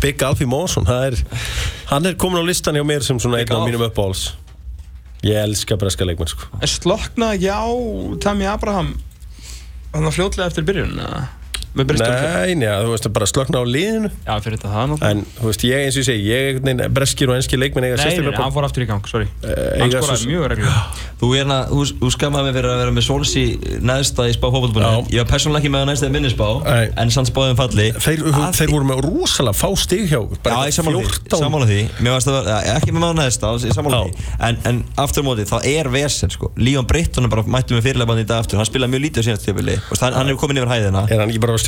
Big 0.00 0.22
Alfie 0.22 0.48
Mawson 0.48 0.86
það 0.88 1.08
er, 1.10 1.22
hann 1.90 2.06
er 2.06 2.16
komin 2.16 2.40
á 2.40 2.44
listan 2.46 2.78
hjá 2.78 2.86
mér 2.86 3.04
sem 3.04 3.18
svona 3.20 3.42
einn 3.42 3.52
af 3.52 3.66
mínum 3.66 3.82
uppáhalds. 3.88 4.30
Ég 5.26 5.34
elska 5.42 5.74
breska 5.76 6.06
leikmenn 6.06 6.30
sko. 6.30 6.46
Slokna, 6.62 7.32
já, 7.34 7.58
Tammy 8.22 8.46
Abraham 8.46 8.94
Þannig 9.92 10.10
að 10.10 10.16
fljótlega 10.18 10.50
eftir 10.50 10.66
byrjun? 10.68 10.98
Með 11.78 11.88
Bristol 11.92 12.12
Nei, 12.12 12.54
neða, 12.58 12.78
þú 12.84 12.90
veist, 12.94 13.08
bara 13.14 13.28
slökna 13.30 13.62
á 13.62 13.64
liðinu. 13.68 14.10
Já, 14.26 14.34
fyrir 14.44 14.58
þetta 14.58 14.68
það 14.74 14.84
náttúrulega 14.92 15.10
En, 15.14 15.18
þú 15.38 15.46
veist, 15.48 15.62
ég 15.68 15.76
eins 15.86 15.94
og 15.94 16.00
ég 16.02 16.06
segi, 16.08 16.22
ég, 16.28 16.60
neina, 16.66 16.88
breskir 16.92 17.26
og 17.30 17.36
enski 17.38 17.54
leikmenn 17.60 17.86
eiga 17.88 17.96
Nei, 17.96 18.02
nei, 18.02 18.04
nei, 18.04 18.12
sérstaklega 18.18 18.44
hann 18.44 18.54
fór 18.54 18.64
aftur 18.68 18.82
í 18.84 18.88
gang, 18.88 19.02
sorry. 19.08 19.26
Hann 19.42 19.86
eiga 19.86 20.02
skoraði 20.02 20.26
mjög 20.32 20.42
reglulega. 20.52 20.82
Þú, 21.18 21.26
hérna, 21.34 21.56
þú, 21.70 21.80
þú 21.98 22.08
skammaði 22.14 22.44
mig 22.48 22.54
fyrir 22.58 22.70
að 22.70 22.78
vera 22.82 22.92
með 22.94 23.04
Solsi 23.08 23.44
neðsta 23.82 24.22
í 24.28 24.32
spá 24.36 24.46
fókbaltbúinu 24.46 24.86
Já. 24.86 24.92
Ég 25.16 25.18
var 25.24 25.30
persónulega 25.32 25.60
ekki 25.64 25.72
með 25.74 25.80
það 25.82 25.88
neðsta 25.90 26.06
í 26.06 26.12
minni 26.14 26.30
spá 26.30 26.48
Nei. 26.62 26.86
En 27.02 27.08
sann 27.14 27.26
spáðum 27.26 27.58
falli. 27.58 27.88
Þeir, 27.98 28.20
voru 28.70 28.86
með 28.86 28.98
rosalega 29.06 29.56
fá 29.58 29.68
stig 29.82 30.04
hjá 30.06 30.18
Já, 30.18 30.38
bara 30.44 30.68
ég 30.68 30.74
sammála 30.76 31.02
því, 31.02 31.06
14. 31.26 31.42
sammála 31.42 31.66
því. 31.68 31.80
Mér 31.98 32.12
varst 32.14 32.30
að 32.30 32.34
vera, 32.38 32.58
ja, 32.68 32.72
ekki 32.78 32.94
með 32.94 33.02
maður 33.02 33.18
neðsta 33.18 33.50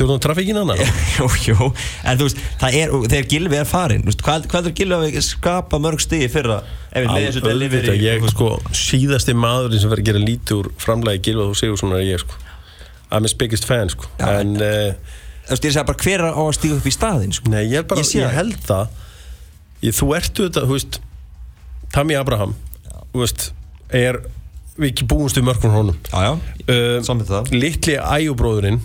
Já. 0.01 0.07
í 0.07 0.09
að 0.09 0.09
stjórna 0.09 0.23
trafíkina 0.25 0.63
hana? 0.65 0.75
Jú, 1.17 1.27
jú, 1.45 1.67
en 2.03 2.19
þú 2.19 2.27
veist, 2.27 2.41
það 2.61 2.77
er, 2.79 2.93
þegar 3.13 3.27
Gilvi 3.33 3.59
er 3.59 3.69
farin, 3.69 4.03
þú 4.03 4.11
veist, 4.11 4.23
hvað, 4.25 4.47
hvað 4.51 4.69
er 4.69 4.75
Gilvi 4.79 5.09
að 5.11 5.25
skapa 5.27 5.79
mörg 5.81 6.03
stigi 6.03 6.29
fyrra 6.31 6.61
ef 6.91 7.05
við 7.05 7.09
með 7.11 7.27
þessu 7.27 7.43
delivery 7.45 7.91
Auðvitað, 7.91 8.05
ég, 8.07 8.29
sko, 8.33 8.49
síðasti 8.81 9.35
maðurinn 9.37 9.83
sem 9.83 9.91
verður 9.91 10.03
að 10.05 10.09
gera 10.11 10.23
lítið 10.25 10.57
úr 10.57 10.71
framlægi 10.81 11.23
Gilvað 11.29 11.53
og 11.53 11.59
Sigursson 11.61 11.95
er 11.97 12.03
ég, 12.07 12.23
sko. 12.25 12.39
I'm 13.11 13.27
his 13.27 13.35
biggest 13.35 13.67
fan, 13.67 13.91
sko. 13.91 14.09
Já, 14.19 14.41
En, 14.41 14.57
uh, 14.57 15.17
Þú 15.41 15.55
veist, 15.55 15.65
ég 15.67 15.73
segi 15.75 15.87
bara 15.89 16.03
hver 16.05 16.25
að 16.29 16.51
stíga 16.55 16.77
upp 16.77 16.85
í 16.87 16.93
staðinn, 16.95 17.33
sko? 17.35 17.51
Nei, 17.51 17.63
ég 17.65 17.81
er 17.81 17.87
bara, 17.87 18.03
Ég 18.03 18.11
ég, 18.21 18.35
held 18.37 18.59
það. 18.63 18.99
Ég, 19.83 19.95
Þú 19.97 20.11
ertu 20.15 20.45
þetta, 20.47 20.63
þú 20.69 20.77
veist 20.77 20.99
Tammy 21.91 22.15
Abraham 22.15 22.53
þú 23.11 23.23
veist, 23.25 23.49
er 23.91 24.21
við 24.79 24.93
ekki 24.93 25.07
búumst 25.11 25.37
við 25.37 25.47
mörgum 25.49 25.75
honum. 25.75 25.97
Já, 26.07 26.29
já, 26.29 26.31
uh, 26.63 26.97
saman 27.05 27.27
það. 27.27 27.51
litli 27.51 27.97
æjubróðurinn 27.99 28.79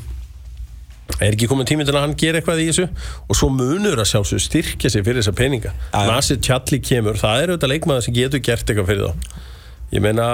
er 1.17 1.33
ekki 1.33 1.49
komin 1.51 1.69
tími 1.69 1.87
til 1.87 1.95
að 1.95 2.03
hann 2.05 2.17
gera 2.19 2.41
eitthvað 2.41 2.63
í 2.65 2.69
þessu? 2.71 2.87
Og 3.31 3.39
svo 3.39 3.51
munur 3.53 4.03
að 4.03 4.11
sjálfsög 4.13 4.43
styrkja 4.43 4.93
sig 4.93 5.05
fyrir 5.07 5.23
þessa 5.23 5.37
peninga. 5.37 5.75
Nasir 5.95 6.41
Tjalli 6.43 6.81
kemur, 6.85 7.19
það 7.21 7.43
er 7.43 7.53
auðvitað 7.55 7.73
leikmaður 7.75 8.07
sem 8.09 8.17
getur 8.17 8.43
gert 8.45 8.67
eitthvað 8.67 8.91
fyrir 8.93 9.07
þá 9.07 9.45
ég 9.95 10.03
meina, 10.03 10.27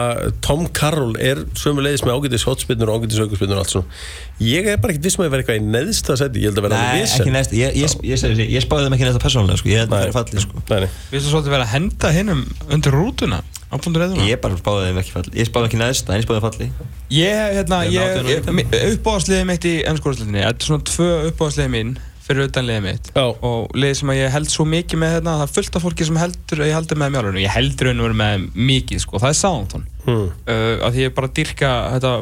Tom 0.44 0.64
Carroll 0.72 1.16
er 1.20 1.42
sömulegis 1.60 2.04
með 2.06 2.16
ágætis 2.16 2.46
hotspinnur 2.48 2.88
og 2.88 3.02
ágætis 3.02 3.20
aukurspinnur 3.20 3.58
og 3.58 3.64
allt 3.66 3.74
svona 3.74 4.42
ég 4.42 4.68
er 4.72 4.78
bara 4.82 4.94
ekki 4.94 5.04
viss 5.04 5.18
með 5.20 5.28
að 5.28 5.34
vera 5.34 5.44
eitthvað 5.44 5.58
í 5.60 5.66
neðsta 5.74 6.16
seti. 6.18 6.42
Ég 6.42 6.50
held 6.50 6.60
að 6.60 6.66
vera 6.66 6.78
Nei, 6.78 6.86
alveg 6.86 7.02
ekki 7.02 7.18
vesen 7.20 7.36
næst, 7.36 7.56
ég, 7.58 7.76
ég, 7.78 7.96
ég, 8.08 8.24
ég, 8.40 8.52
ég 8.56 8.64
spáði 8.64 8.86
þeim 8.88 8.96
ekki 8.96 9.08
næsta 9.08 9.22
persónulega 9.22 9.60
sko. 9.60 9.70
Ég 9.70 9.82
held 9.82 9.92
að 9.92 9.98
það 9.98 10.06
er 10.08 10.14
fallið 10.16 10.46
sko. 10.46 10.62
Nei, 10.62 10.78
nei. 10.84 10.88
Við 11.12 11.18
ætlum 11.20 11.34
svolítið 11.34 11.54
vera 11.56 11.66
að 11.66 11.74
henda 11.76 12.12
hinnum 12.16 12.42
undir 12.72 12.96
rútuna 12.96 13.42
á 13.72 13.74
punktur 13.80 14.06
eðuna 14.06 14.28
Ég 14.28 14.40
bara 14.42 14.58
spáði 14.58 14.88
þeim 14.88 15.02
ekki 15.02 15.14
fallið 15.16 15.38
Ég 15.40 15.48
spáði 15.48 15.70
ekki 15.70 15.80
næsta, 15.80 16.12
en 16.12 16.20
ég 16.20 16.26
spáði 16.26 16.42
fallið 16.44 16.80
Ég, 17.16 17.42
hérna, 17.56 17.82
Ég 17.88 18.18
er 18.20 18.88
uppáðsliðið 18.92 19.46
mitt 19.48 19.68
í 19.68 19.74
ennskóðsliðinni 19.88 20.42
Þetta 20.44 20.64
er 20.66 20.68
svona 20.68 20.88
tvö 20.90 21.10
uppáðsliðið 21.30 21.72
mín 21.76 21.94
fyrir 22.32 22.50
utan 22.50 22.68
liðið 22.68 22.84
mitt. 22.88 23.10
Já. 23.14 23.24
og 23.30 23.78
liðið 23.78 23.98
sem 24.00 24.12
að 24.12 24.20
ég 24.20 24.36
held 24.36 24.52
svo 24.52 24.68
mikið 24.68 25.02
með 25.02 25.16
hérna 25.16 25.38
það 25.38 25.46
er 25.46 25.54
fullt 25.56 25.78
af 25.78 25.86
fólki 25.86 26.06
sem 26.08 26.20
heldur 26.20 26.62
ég 26.66 26.76
heldur 26.76 27.02
með 27.02 27.16
mjálunum 27.16 27.42
ég 27.42 27.56
heldur 27.56 27.90
veru 27.92 28.18
með 28.18 28.46
mikið 28.56 29.02
sko. 29.04 29.20
Það 29.22 29.34
er 29.34 29.40
Southampton. 29.40 29.90
Hmm. 30.06 30.30
uh, 30.46 30.76
að 30.86 30.96
því 30.96 31.04
ég 31.06 31.18
bara 31.18 31.34
dyrka 31.38 31.74
þetta 31.96 32.14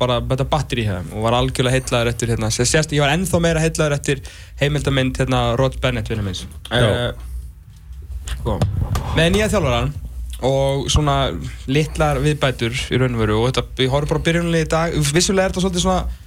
bara 0.00 0.20
þetta 0.24 0.46
batteri 0.48 0.84
hérna 0.86 1.16
og 1.16 1.24
var 1.26 1.36
algjörlega 1.36 1.76
heitlaður 1.76 2.12
eftir 2.12 2.30
hérna 2.32 2.48
sérst 2.54 2.94
ég 2.94 3.02
var 3.02 3.12
ennþá 3.12 3.40
meira 3.42 3.60
heitlaður 3.60 3.96
eftir 3.98 4.22
heimildamind 4.60 5.18
hérna 5.20 5.40
Rod 5.60 5.76
Bennett 5.82 6.08
vinnu 6.08 6.24
minns 6.24 6.46
uh, 6.70 7.10
sko. 8.36 8.56
Með 9.18 9.34
nýja 9.34 9.50
þjálfaran 9.52 9.92
og 10.46 10.86
svona 10.92 11.16
litlar 11.68 12.20
viðbætur 12.24 12.72
í 12.72 13.00
raun 13.00 13.18
og 13.20 13.50
þetta, 13.50 13.64
ég 13.82 13.92
horfði 13.92 14.12
bara 14.14 14.24
byrjunlega 14.28 14.66
í 14.66 14.70
dag. 14.72 14.94
Vissulega 15.12 15.48
er 15.48 15.52
þetta 15.52 15.64
svolítið 15.66 15.84
svona 15.84 16.19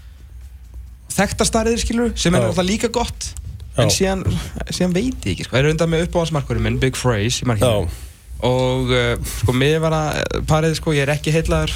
þekktastarriðir 1.13 1.83
skilur 1.83 2.13
sem 2.19 2.35
er 2.35 2.47
alltaf 2.47 2.67
líka 2.67 2.89
gott 2.93 3.31
en 3.79 3.89
síðan, 3.93 4.23
síðan 4.69 4.93
veit 4.93 5.25
ég 5.25 5.33
ekki 5.33 5.47
sko. 5.47 5.55
það 5.55 5.63
er 5.63 5.69
undan 5.71 5.91
með 5.93 6.07
uppáhaldsmarkurinn 6.07 6.65
minn 6.67 6.79
Big 6.81 6.97
Phrase 6.99 7.45
og 8.43 8.91
uh, 8.91 9.15
sko 9.39 9.55
mér 9.55 9.79
var 9.83 9.95
að 9.97 10.41
parið 10.49 10.77
sko 10.81 10.93
ég 10.95 11.05
er 11.05 11.13
ekki 11.13 11.31
heitlaður. 11.31 11.71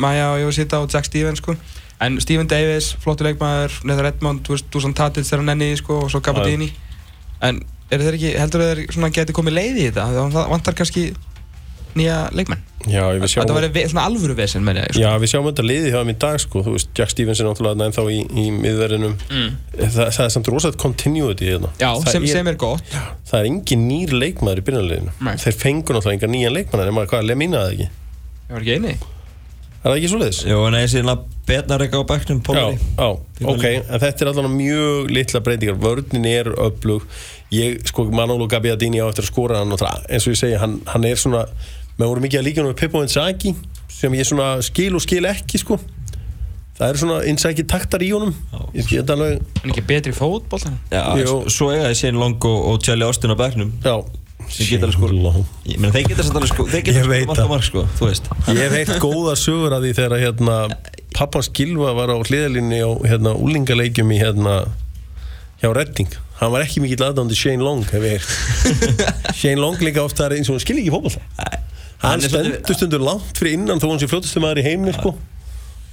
Maja 0.00 0.30
og 0.32 0.40
Jósita 0.40 0.80
og 0.82 0.88
Jack 0.90 1.06
Stevens 1.06 1.42
sko. 1.42 1.54
En 2.02 2.16
Steven 2.20 2.48
Davis, 2.50 2.94
flottu 2.98 3.26
leikmaður 3.26 3.76
Nether 3.86 4.08
Edmond, 4.08 4.48
Dusan 4.72 4.94
Tadic 4.96 5.28
þegar 5.28 5.44
hann 5.44 5.52
enni 5.54 5.76
sko 5.78 6.00
og 6.02 6.08
svo 6.10 6.22
Gabardini 6.24 6.72
en 7.44 7.60
eru 7.92 8.06
þeir 8.06 8.16
ekki, 8.16 8.32
heldur 8.40 8.64
þeir 8.64 8.80
svona 8.94 9.12
geti 9.14 9.36
komið 9.36 9.56
leið 9.58 9.78
í 9.78 9.84
þetta? 9.90 10.08
Það 10.32 10.50
vantar 10.50 10.78
kannski 10.78 11.04
nýja 11.98 12.16
leikmenn? 12.34 12.62
Já, 12.90 13.04
við 13.14 13.28
sjáum 13.30 13.44
þetta 13.44 13.56
verður 13.56 13.90
svona 13.92 14.04
alvöru 14.08 14.34
vesen 14.38 14.64
með 14.66 14.80
ég 14.80 14.88
sko. 14.90 15.02
Já, 15.04 15.10
við 15.22 15.30
sjáum 15.30 15.46
þetta 15.46 15.64
liðið 15.68 15.88
hjá 15.92 15.98
þeim 16.00 16.12
í 16.12 16.16
dag 16.24 16.40
sko, 16.42 16.62
þú 16.66 16.74
veist, 16.74 16.90
Jack 16.98 17.12
Stevens 17.12 17.42
er 17.42 17.48
náttúrulega 17.48 17.86
ennþá 17.86 18.04
í, 18.10 18.18
í 18.42 18.46
miðverðinum. 18.56 19.14
Mm. 19.30 19.54
það, 19.78 20.10
það 20.16 20.24
er 20.24 20.34
samt 20.34 20.50
rosalega 20.50 20.82
continuity 20.82 21.50
hérna. 21.52 21.70
Já, 21.78 21.88
það 22.02 22.16
sem, 22.16 22.28
sem 22.32 22.52
er 22.52 22.58
gott. 22.58 22.98
Það 23.30 23.38
er 23.38 23.50
engin 23.52 23.86
nýr 23.86 24.16
leikmaður 24.18 24.64
í 24.64 24.66
byrjunarliðinu. 24.68 25.16
Nei. 25.28 25.34
Þeir 25.44 25.58
fengur 25.62 25.98
náttúrulega 25.98 26.18
enga 26.18 26.32
nýjan 26.34 26.56
leikmaður 26.58 26.90
nema 26.90 27.08
hvað, 27.12 27.28
Lemina 27.30 27.62
það 27.62 27.76
ekki? 27.76 27.90
Ég 28.48 28.56
var 28.56 28.66
ekki 28.66 28.78
eini. 28.80 28.96
Er 29.82 29.90
það 29.90 29.96
ekki 29.98 30.10
svo 30.12 30.18
leiðis? 30.20 30.40
Jó, 30.46 30.58
en 30.68 30.78
ég 30.78 30.90
sé 30.90 31.00
hérna 31.00 31.16
Betnarek 31.42 31.94
á 31.98 32.00
bekknum, 32.06 32.38
Já, 32.38 32.44
Pólari 32.46 32.76
já, 32.78 33.46
ok, 33.50 33.64
en 33.66 33.98
þetta 33.98 34.22
er 34.22 34.28
allavega 34.30 34.54
mjög 34.54 35.08
litla 35.10 35.40
breytingar, 35.42 35.78
vörnin 35.82 36.28
er 36.30 36.50
öflug, 36.54 37.06
ég, 37.50 37.80
sko, 37.90 38.04
Manolo 38.14 38.46
Gabbiadini 38.46 39.02
á 39.02 39.10
eftir 39.10 39.26
að 39.26 39.32
skora 39.32 39.58
hann 39.58 39.74
og 39.74 39.80
það, 39.82 40.04
eins 40.06 40.28
og 40.28 40.36
ég 40.36 40.38
segi, 40.38 40.60
hann, 40.62 40.76
hann 40.86 41.08
er 41.08 41.18
svona, 41.18 41.42
með 41.98 42.08
voru 42.12 42.24
mikið 42.24 42.40
að 42.40 42.46
líka 42.48 42.64
með 42.66 42.78
Pippo 42.80 43.02
Inzaghi, 43.04 43.52
sem 43.92 44.14
ég 44.16 44.28
svona 44.28 44.46
skil 44.64 44.94
og 44.96 45.04
skil 45.04 45.26
ekki, 45.28 45.60
sko, 45.60 45.76
það 46.78 46.88
eru 46.88 47.02
svona 47.02 47.20
Inzaghi 47.30 47.66
taktar 47.68 48.02
í 48.04 48.10
honum, 48.14 48.32
ég 48.76 48.88
get 48.90 49.12
alveg, 49.12 49.42
en 49.62 49.74
ekki 49.74 49.84
betri 49.90 50.14
Já, 50.92 51.04
Jú. 51.20 51.36
svo 51.52 51.70
eiga 51.74 51.92
ég 51.92 52.00
Shane 52.00 52.18
Long 52.18 52.36
og, 52.48 52.58
og 52.72 52.82
Charlie 52.84 53.06
Austin 53.06 53.34
á 53.34 53.36
bekknum. 53.38 53.70
Já, 53.84 53.94
alveg 54.88 54.96
sko 54.98 55.44
Ég 55.68 55.78
meina, 55.78 55.92
þeir 55.94 56.08
geta 56.10 56.24
samt 56.26 56.40
alveg 56.40 56.50
sko 56.50 56.66
Þeir 56.72 56.82
geta 56.88 56.98
Ég 56.98 57.06
sko 57.38 57.46
mark 57.52 57.66
sko, 57.68 57.84
þú 58.00 58.08
veist. 58.08 58.26
Ég 58.50 58.58
hef 58.64 58.74
heilt 58.80 58.98
góða 59.04 59.36
sögur 59.38 59.76
að 59.76 59.86
því 59.86 59.92
þegar 60.00 60.24
hérna, 60.24 60.56
pappans 61.16 61.48
Gilva 61.54 61.94
var 61.96 62.12
á 62.12 62.16
hliðalínni 62.18 62.82
á 62.82 62.90
hérna, 63.06 63.36
úlingaleikjum 63.38 64.12
í 64.12 64.18
hérna, 64.20 64.56
hjá 65.62 65.70
Redding. 65.76 66.10
Hann 66.40 66.50
var 66.50 66.64
ekki 66.64 66.82
mikill 66.82 67.04
aðdándi 67.06 67.38
Shane 67.38 67.62
Long 67.62 67.84
hef 67.86 68.02
ég 68.02 68.16
heyrt. 68.18 68.86
Shane 69.38 69.60
Long 69.62 69.78
líka 69.84 70.02
ofta 70.02 70.26
er 70.26 70.34
eins 70.40 70.50
og 70.50 70.58
hann 70.58 70.64
skil 70.64 70.80
ekki 70.82 70.90
fótboll 70.90 71.20
hann 72.02 72.24
stendur 72.24 72.76
stundur 72.76 73.04
langt 73.04 73.38
fyrir 73.38 73.58
innan 73.58 73.82
þó 73.82 73.92
hann 73.92 74.02
sé 74.02 74.10
fljótustu 74.10 74.42
maður 74.42 74.62
í 74.62 74.66
heimni 74.66 74.94
sko. 74.96 75.14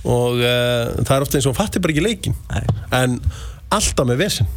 og 0.09 0.39
uh, 0.39 0.95
það 1.03 1.15
er 1.15 1.25
ofta 1.25 1.39
eins 1.39 1.47
og 1.47 1.53
hann 1.53 1.61
fattir 1.61 1.83
bara 1.83 1.95
ekki 1.95 2.05
leikin 2.05 2.37
Nei. 2.49 2.63
en 3.01 3.19
alltaf 3.69 4.07
með 4.09 4.23
vesen. 4.23 4.49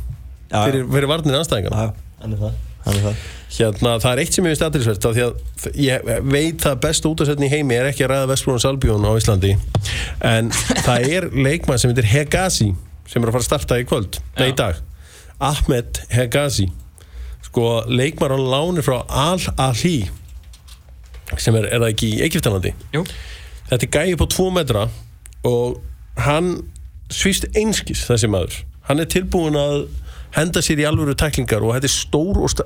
Fyrir, 0.52 0.84
fyrir 0.88 1.08
varnir 1.08 1.36
er 1.38 1.48
það. 1.48 3.16
Hérna, 3.52 3.90
það 4.00 4.08
er 4.10 4.20
eitt 4.22 4.36
sem 4.36 4.46
ég 4.46 4.54
finnst 4.54 4.64
aðeinsvert 4.66 5.06
af 5.08 5.12
því 5.16 5.24
að 5.24 5.66
ég 5.80 6.06
veit 6.32 6.64
að 6.66 6.78
besta 6.82 7.10
útasettin 7.10 7.46
í 7.46 7.50
heimi 7.52 7.76
er 7.76 7.90
ekki 7.90 8.06
að 8.06 8.10
ræða 8.14 8.30
Vestbrúnans 8.32 8.66
Albjón 8.68 9.04
á 9.06 9.12
Íslandi 9.12 9.52
en 10.24 10.48
það 10.86 11.06
er 11.18 11.26
leikmann 11.36 11.80
sem 11.80 11.92
heitir 11.92 12.08
Hegazi 12.10 12.70
sem 13.06 13.20
er 13.20 13.28
að 13.28 13.36
fara 13.36 13.44
að 13.44 13.48
starta 13.50 13.78
í 13.78 13.84
kvöld, 13.86 14.18
í 14.40 14.50
dag. 14.56 14.80
Ahmed 15.42 16.00
Hegazi. 16.14 16.70
Sko 17.44 17.82
leikmann 17.92 18.32
á 18.34 18.38
láni 18.40 18.84
frá 18.84 19.02
Al-Ahli 19.04 20.08
sem 21.40 21.56
er, 21.56 21.68
er 21.72 21.80
það 21.82 21.92
ekki 21.94 22.10
í 22.16 22.20
Egyptalandi 22.26 22.74
Jú. 22.94 23.04
þetta 23.70 23.86
er 23.86 23.92
gæði 23.96 24.18
på 24.20 24.28
2 24.36 24.48
metra 24.58 24.86
og 25.48 25.80
hann 26.20 26.54
svíst 27.12 27.48
einskis 27.56 28.04
þessi 28.08 28.30
maður 28.32 28.60
hann 28.88 29.00
er 29.02 29.10
tilbúin 29.10 29.56
að 29.58 29.86
henda 30.36 30.62
sér 30.64 30.80
í 30.80 30.88
alvöru 30.88 31.14
tæklingar 31.18 31.64
og 31.64 31.74
þetta 31.76 31.88
er 31.88 31.94
stór 31.94 32.40
og 32.40 32.62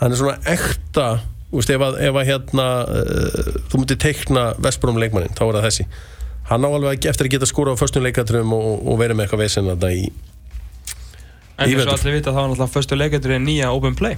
hann 0.00 0.12
er 0.12 0.18
svona 0.18 0.38
ekta 0.48 1.06
veist, 1.52 1.70
ef 1.70 1.84
að, 1.84 1.98
ef 2.00 2.16
að 2.16 2.28
hérna 2.30 2.66
uh, 2.88 3.56
þú 3.68 3.82
myndir 3.82 4.00
teikna 4.00 4.44
Vestbróum 4.64 5.00
leikmannin 5.00 5.34
þá 5.36 5.44
er 5.48 5.58
það 5.58 5.66
þessi 5.68 5.88
hann 6.48 6.64
á 6.64 6.68
alveg 6.72 7.08
eftir 7.10 7.28
að 7.28 7.34
geta 7.36 7.48
skóra 7.48 7.74
á 7.76 7.80
förstum 7.80 8.04
leikatrum 8.06 8.54
og, 8.56 8.70
og 8.88 9.00
verið 9.00 9.18
með 9.18 9.26
eitthvað 9.28 9.44
vesen 9.44 9.68
í 9.68 10.06
en 11.62 11.68
Í 11.68 11.74
eins 11.74 11.76
og 11.76 11.84
vetur. 11.84 11.92
allir 11.98 12.16
vita 12.16 12.32
þá 12.32 12.38
var 12.40 12.48
náttúrulega 12.48 12.72
fyrstu 12.74 12.96
leikendur 12.98 13.34
er 13.36 13.42
nýja 13.44 13.68
Open 13.76 13.94
Play 13.98 14.16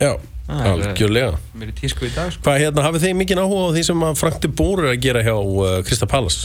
já, 0.00 0.12
Ah, 0.48 0.62
algjörlega. 0.72 1.34
mér 1.60 1.68
er 1.68 1.74
tísku 1.76 2.06
í 2.08 2.14
dag 2.14 2.30
sko. 2.32 2.40
hvað 2.46 2.60
hérna, 2.62 2.82
hafið 2.86 3.02
þið 3.04 3.16
mikið 3.20 3.40
áhuga 3.42 3.64
á 3.68 3.74
því 3.76 3.82
sem 3.84 4.04
að 4.06 4.14
Frank 4.16 4.38
de 4.40 4.48
Boer 4.48 4.78
er 4.86 4.94
að 4.94 5.02
gera 5.04 5.22
hjá 5.26 5.34
uh, 5.36 5.82
Krista 5.84 6.06
Pallas 6.08 6.38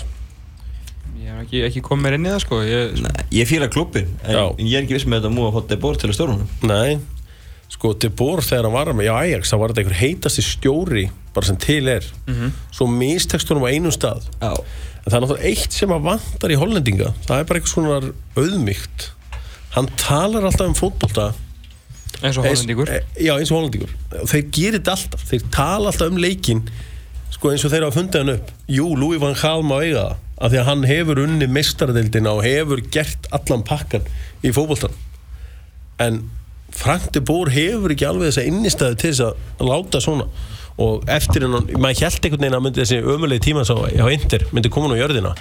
ég 1.15 1.29
hef 1.31 1.37
ekki, 1.45 1.61
ekki 1.69 1.83
komið 1.85 2.03
mér 2.03 2.17
inn 2.17 2.25
í 2.27 2.31
það 2.33 2.41
sko. 2.43 2.59
Ég, 2.67 2.97
Nei, 2.99 3.23
Ég 3.31 3.47
fýla 3.47 3.69
klubbin 3.71 4.09
En 4.27 4.35
Já. 4.35 4.43
ég 4.59 4.75
er 4.75 4.83
ekki 4.83 4.97
viss 4.97 5.07
með 5.07 5.21
þetta 5.23 5.31
múið 5.37 5.47
að 5.47 5.55
fóta 5.55 5.77
bór 5.85 5.95
til 6.01 6.09
að 6.11 6.17
stjórnum 6.17 6.43
Nei, 6.67 6.97
sko 7.71 7.93
De 8.03 8.09
Boer 8.11 8.43
þegar 8.43 8.67
hann 8.67 8.75
var 8.75 8.91
með 8.93 9.07
í 9.07 9.13
Ajax 9.15 9.53
þá 9.53 9.57
var 9.61 9.71
þetta 9.71 9.83
einhver 9.85 9.99
heitasti 10.01 10.43
stjóri 10.49 11.05
bara 11.33 11.47
sem 11.47 11.55
til 11.57 11.87
er. 11.89 12.03
Svo 12.75 12.85
mistekst 12.91 13.49
honum 13.49 13.63
á 13.65 13.71
einum 13.73 13.89
stað. 13.95 14.27
Já. 14.37 14.51
En 14.53 15.07
það 15.09 15.15
er 15.15 15.23
náttúrulega 15.23 15.47
eitt 15.49 15.73
sem 15.73 15.89
að 15.95 16.03
vantar 16.05 16.51
í 16.53 16.59
hollendinga. 16.61 17.07
Það 17.25 17.39
er 17.39 17.47
bara 17.49 17.59
eitthvað 17.59 17.73
svona 17.73 18.11
auðmygt 18.37 19.07
hann 19.73 19.89
talar 19.97 20.45
alltaf 20.45 20.67
um 20.69 20.75
fótbolta 20.77 21.31
eins 22.21 22.37
og 22.37 22.45
Eins- 22.45 22.65
e- 22.67 23.03
Já, 23.25 23.33
eins 23.37 23.51
og 23.51 23.57
hollendingur. 23.59 23.89
Og 24.21 24.27
þeir 24.29 24.43
gerir 24.51 24.79
þetta 24.79 24.95
alltaf, 24.97 25.23
þeir 25.31 25.47
tala 25.51 25.89
alltaf 25.91 26.11
um 26.11 26.17
leikin 26.21 26.61
sko 27.33 27.51
eins 27.51 27.65
og 27.65 27.71
þeir 27.73 27.87
hafa 27.87 27.97
fundið 27.99 28.21
hann 28.23 28.35
upp. 28.37 28.51
Jú, 28.69 28.85
Louis 28.95 29.19
van 29.21 29.33
Gaal 29.39 29.63
má 29.65 29.79
eiga 29.81 30.03
það 30.03 30.15
af 30.43 30.51
því 30.51 30.59
að 30.59 30.67
hann 30.69 30.83
hefur 30.89 31.19
unni 31.23 31.47
mestaradeildina 31.47 32.31
og 32.33 32.43
hefur 32.43 32.81
gert 32.91 33.27
allan 33.31 33.63
pakkan 33.63 34.05
í 34.43 34.51
fótboltan 34.51 34.91
en 36.03 36.29
Frank 36.73 37.11
de 37.13 37.21
Boer 37.21 37.51
hefur 37.53 37.93
ekki 37.93 38.05
alveg 38.09 38.31
þessa 38.31 38.45
innistæði 38.49 38.97
til 38.97 39.11
þess 39.11 39.25
að 39.27 39.67
láta 39.69 39.99
svona. 40.01 40.25
Og 40.81 41.03
eftir 41.07 41.45
hennan, 41.45 41.67
maður 41.77 42.07
held 42.07 42.25
einhvern 42.25 42.41
veginn 42.41 42.57
að 42.57 42.63
myndi 42.65 42.81
þessi 42.81 42.97
ömulegi 43.13 43.43
tíma 43.45 43.61
sá 43.67 43.75
á 43.77 44.05
Inter 44.09 44.47
myndi 44.51 44.71
koma 44.73 44.89
nú 44.89 44.97
á 44.97 45.03
jörðina. 45.03 45.35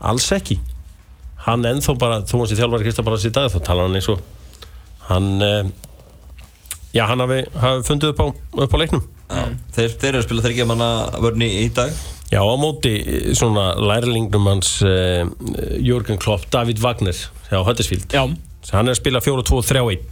Alls 0.00 0.30
ekki. 0.32 0.56
Hann 1.44 1.66
ennþá 1.68 1.94
bara, 2.00 2.22
þú 2.24 2.40
hans 2.40 2.54
í 2.54 2.56
þjálfari 2.56 2.86
Kristabalas 2.86 3.26
í 3.28 3.32
dag 3.34 3.50
þá 3.52 3.58
talar 3.60 3.90
hann 3.90 3.98
eins 4.00 4.08
og 4.08 4.22
hann 5.08 5.28
eh, 5.42 5.70
já, 6.92 7.06
hann 7.10 7.24
hafi, 7.24 7.42
hafi 7.58 7.86
fundið 7.88 8.14
upp 8.14 8.22
á, 8.22 8.26
upp 8.66 8.74
á 8.74 8.78
leiknum. 8.82 9.04
Já, 9.32 9.44
þeir, 9.76 9.94
þeir 9.98 10.10
eru 10.10 10.22
að 10.22 10.26
spila 10.26 10.46
þryggja 10.46 10.68
manna 10.68 10.90
vörni 11.24 11.48
í 11.62 11.68
dag. 11.74 11.92
Já, 12.32 12.40
á 12.40 12.54
móti 12.60 12.94
eh, 13.00 13.30
svona 13.36 13.72
lærlingnum 13.76 14.48
hans 14.48 14.78
uh, 14.86 15.28
Jörgen 15.80 16.20
Klopp, 16.20 16.48
David 16.52 16.80
Wagner 16.84 17.16
Huddersfield. 17.52 18.08
Já, 18.12 18.24
hann 18.72 18.88
er 18.88 18.94
að 18.94 19.00
spila 19.02 19.20
4-2-3-1 19.24 20.10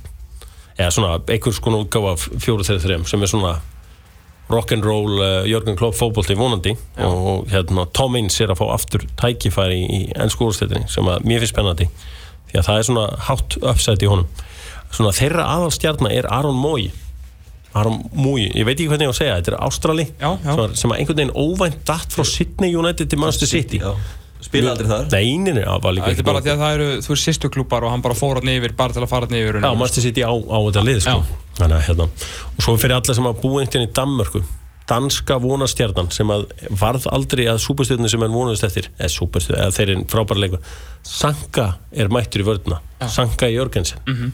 eða 0.81 0.93
svona 0.95 1.19
einhvers 1.29 1.61
konar 1.61 1.85
útgáfa 1.85 2.15
af 2.17 2.27
4-3-3 2.41 3.03
sem 3.09 3.25
er 3.25 3.31
svona 3.31 3.55
rock'n'roll 4.51 5.21
uh, 5.21 5.49
Jörgen 5.49 5.79
Klopp 5.79 5.97
fótbolti 5.97 6.37
vonandi. 6.37 6.75
Og 7.07 7.49
hérna 7.53 7.87
Tom 7.97 8.17
Inns 8.19 8.41
er 8.41 8.53
að 8.53 8.61
fá 8.61 8.67
aftur 8.75 9.05
tækifæri 9.21 9.81
í, 9.81 10.01
úrstættinni 10.19 10.89
sem 10.91 11.09
að 11.09 11.27
mér 11.29 11.45
finnst 11.45 11.55
spennandi. 11.55 11.89
Því 12.51 12.59
að 12.59 12.67
það 12.67 12.81
er 12.81 12.89
svona 12.89 13.07
hátt 13.29 13.59
uppsætt 13.63 14.05
í 14.05 14.11
honum 14.11 14.29
svona 14.91 15.13
þeirra 15.17 15.45
aðalstjarnar 15.57 16.13
er 16.13 16.27
Aron 16.31 16.57
Mói 16.59 16.91
Aron 17.75 18.01
Múi, 18.19 18.49
ég 18.51 18.65
veit 18.67 18.75
ekki 18.81 18.89
hvernig 18.91 19.07
ég 19.07 19.13
á 19.13 19.15
að 19.15 19.19
segja 19.21 19.35
þetta 19.39 19.53
er 19.53 19.59
Ástrali 19.67 20.07
Já, 20.19 20.31
já. 20.43 20.55
sem, 20.75 20.91
var- 20.91 20.97
að 20.97 21.03
einhvern 21.05 21.21
veginn 21.21 21.37
óvænt 21.39 21.85
datt 21.87 22.11
frá 22.17 22.25
Sydney 22.27 22.75
United 22.75 23.11
til 23.13 23.19
Manchester 23.23 23.47
City. 23.47 23.79
Já. 23.79 23.93
Spila 24.41 24.71
aldrei 24.73 24.89
þar. 24.89 25.05
Nei, 25.13 25.37
nei, 25.39 25.53
nei, 25.53 25.63
það 25.69 25.83
var 25.85 25.93
líka 25.95 26.07
Þetta 26.11 26.23
er 26.23 26.27
bara 26.31 26.41
því 26.41 26.51
að 26.55 26.63
það 26.65 26.75
eru, 26.79 26.85
þú 27.05 27.11
veist, 27.13 27.27
sýstu 27.29 27.51
klúpar 27.53 27.85
og 27.85 27.91
hann 27.93 28.01
bara 28.03 28.15
fór 28.17 28.41
hann 28.41 28.49
yfir 28.49 28.73
bara 28.75 28.97
til 28.97 29.03
að 29.05 29.11
fara 29.13 29.29
hann 29.29 29.37
yfir. 29.37 29.59
Já, 29.61 29.69
Manchester 29.77 30.03
City 30.07 30.25
á, 30.25 30.33
á 30.33 30.59
þetta 30.67 30.85
lið 30.89 31.01
sko. 31.05 31.23
Þannig 31.61 31.77
að 31.77 31.85
hérna 31.91 32.07
Og 32.57 32.65
svo 32.65 32.75
fyrir 32.81 32.97
alla 32.97 33.15
sem 33.21 33.29
að 33.31 33.41
búa 33.45 33.61
einhvern 33.61 33.77
veginn 33.77 33.91
í 33.91 33.93
Danmörku 34.01 34.43
Danska 34.91 35.37
vonastjarnan 35.45 36.09
sem 36.11 36.33
að 36.35 36.47
varð 36.81 37.05
aldrei 37.13 37.45
að 37.53 37.61
súperstjörnum 37.63 38.11
sem 38.11 38.25
hann 38.25 38.33
vonaðist 38.35 38.65
eftir 38.67 38.89
eða 38.99 39.13
súperstjörnum, 39.15 39.61
eða 39.63 39.77
þeir 39.77 39.93
eru 39.95 40.07
frábæra 40.11 40.41
leikur. 40.43 40.65
Sanka 41.07 41.67
er 41.93 42.09
mættur 42.11 42.43
í 42.43 42.49
vörðna 42.49 42.81
Sanka 43.07 43.47
Jörgensen. 43.53 44.01
Mhm. 44.09 44.33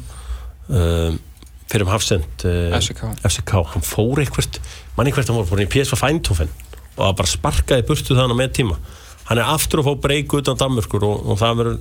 Um, 0.69 1.19
fyrir 1.67 1.87
um 1.87 1.93
Hafsend 1.93 2.47
uh, 2.47 2.77
FCK. 2.79 3.03
FCK, 3.27 3.55
hann 3.75 3.87
fór 3.87 4.23
eitthvað 4.23 4.61
manni 4.99 5.15
hvert 5.15 5.31
hann 5.31 5.39
voru, 5.39 5.49
fór 5.51 5.61
hann 5.61 5.69
í 5.69 5.73
PSV 5.73 6.01
Fæntófen 6.01 6.53
og 6.97 7.03
það 7.03 7.17
bara 7.21 7.33
sparkaði 7.33 7.87
burtu 7.89 8.17
þannig 8.17 8.41
með 8.41 8.53
tíma 8.61 8.81
hann 9.29 9.41
er 9.43 9.53
aftur 9.53 9.83
að 9.83 9.91
fá 9.91 10.03
breyk 10.07 10.37
utan 10.39 10.59
Danmörkur 10.61 11.07
og, 11.07 11.25
og 11.27 11.41
það 11.43 11.63
verður 11.63 11.81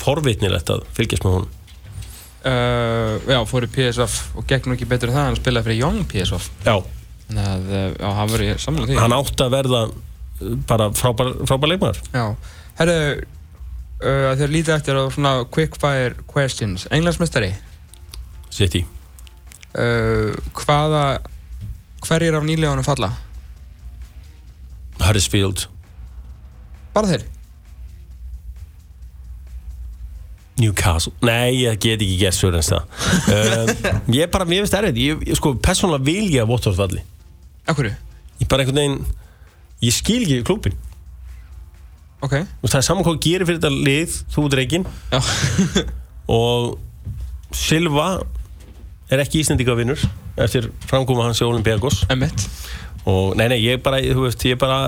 forvitnilegt 0.00 0.72
að 0.72 0.86
fylgjast 0.96 1.26
með 1.26 1.36
hún 1.36 1.50
uh, 2.48 3.28
Já, 3.28 3.40
fór 3.50 3.66
í 3.68 3.74
PSV 3.74 4.38
og 4.40 4.48
gegn 4.48 4.70
nú 4.70 4.78
ekki 4.78 4.88
betur 4.90 5.12
en 5.12 5.18
það, 5.18 5.28
hann 5.28 5.38
spilaði 5.42 5.68
fyrir 5.68 5.82
Young 5.84 6.08
PSV 6.10 6.50
Já, 6.64 6.78
Þannig 7.30 7.46
að, 7.46 7.66
uh, 7.70 7.90
já, 7.94 8.08
hann 8.16 8.30
verður 8.32 8.56
samanlega 8.58 8.90
því. 8.90 8.98
Hann 8.98 9.14
átti 9.14 9.44
að 9.44 9.52
verða 9.54 9.82
bara 10.66 10.88
frábær, 10.96 11.28
frábær 11.46 11.70
leikmaður. 11.70 12.00
Já, 12.10 12.24
herru, 12.80 12.96
uh, 14.02 14.30
þeir 14.40 14.54
lítið 14.56 14.74
eftir 14.74 14.98
á 14.98 15.02
svona 15.14 15.34
quickfire 15.54 16.26
questions. 16.30 16.88
Englandsmestari, 16.90 17.52
City? 18.50 18.84
Uh, 19.70 20.34
hvaða, 20.58 21.04
hverjir 22.06 22.38
af 22.38 22.46
nýlegunum 22.46 22.86
falla? 22.86 23.12
Huddersfield. 25.00 25.68
Bara 26.94 27.12
þeir? 27.12 27.28
Newcastle. 30.60 31.12
Nei, 31.24 31.62
ég 31.62 31.78
get 31.80 32.02
ekki 32.02 32.18
gert 32.20 32.36
svo 32.36 32.50
eins 32.52 32.68
það 32.68 32.82
um, 33.32 33.70
Ég 34.12 34.26
er 34.26 34.32
bara, 34.32 34.46
mér 34.48 34.64
finnst 34.64 34.76
erfið 34.76 35.00
ég, 35.00 35.22
ég, 35.30 35.38
sko, 35.38 35.54
persónulega 35.62 36.04
vil 36.04 36.26
ég 36.34 36.42
að 36.42 36.52
Watford 36.52 36.76
valli 36.76 37.00
Akkurru? 37.70 37.94
Ég 38.40 38.50
bara 38.50 38.66
einhvern 38.66 38.80
veginn 38.82 38.98
Ég 39.86 39.96
skil 39.96 40.20
ekki 40.26 40.42
klúpin 40.50 40.76
Ok. 42.20 42.34
Það 42.66 42.76
er 42.76 42.84
saman 42.84 43.06
hvað 43.06 43.22
gerir 43.24 43.48
fyrir 43.48 43.62
þetta 43.62 43.72
lið 43.88 44.18
Þú 44.34 44.44
ert 44.44 44.58
reygin 44.60 44.86
Og 46.36 46.74
Silva 47.56 48.10
er 49.10 49.22
ekki 49.24 49.42
Íslendingavinnur 49.42 50.02
eftir 50.40 50.70
framkoma 50.90 51.26
hans 51.28 51.42
í 51.42 51.46
Olympiakos 51.48 52.04
og 53.08 53.36
nei, 53.38 53.46
nei, 53.48 53.60
ég 53.64 53.80
bara, 53.84 54.00
þú 54.04 54.26
veist, 54.26 54.44
ég 54.48 54.58
bara 54.60 54.80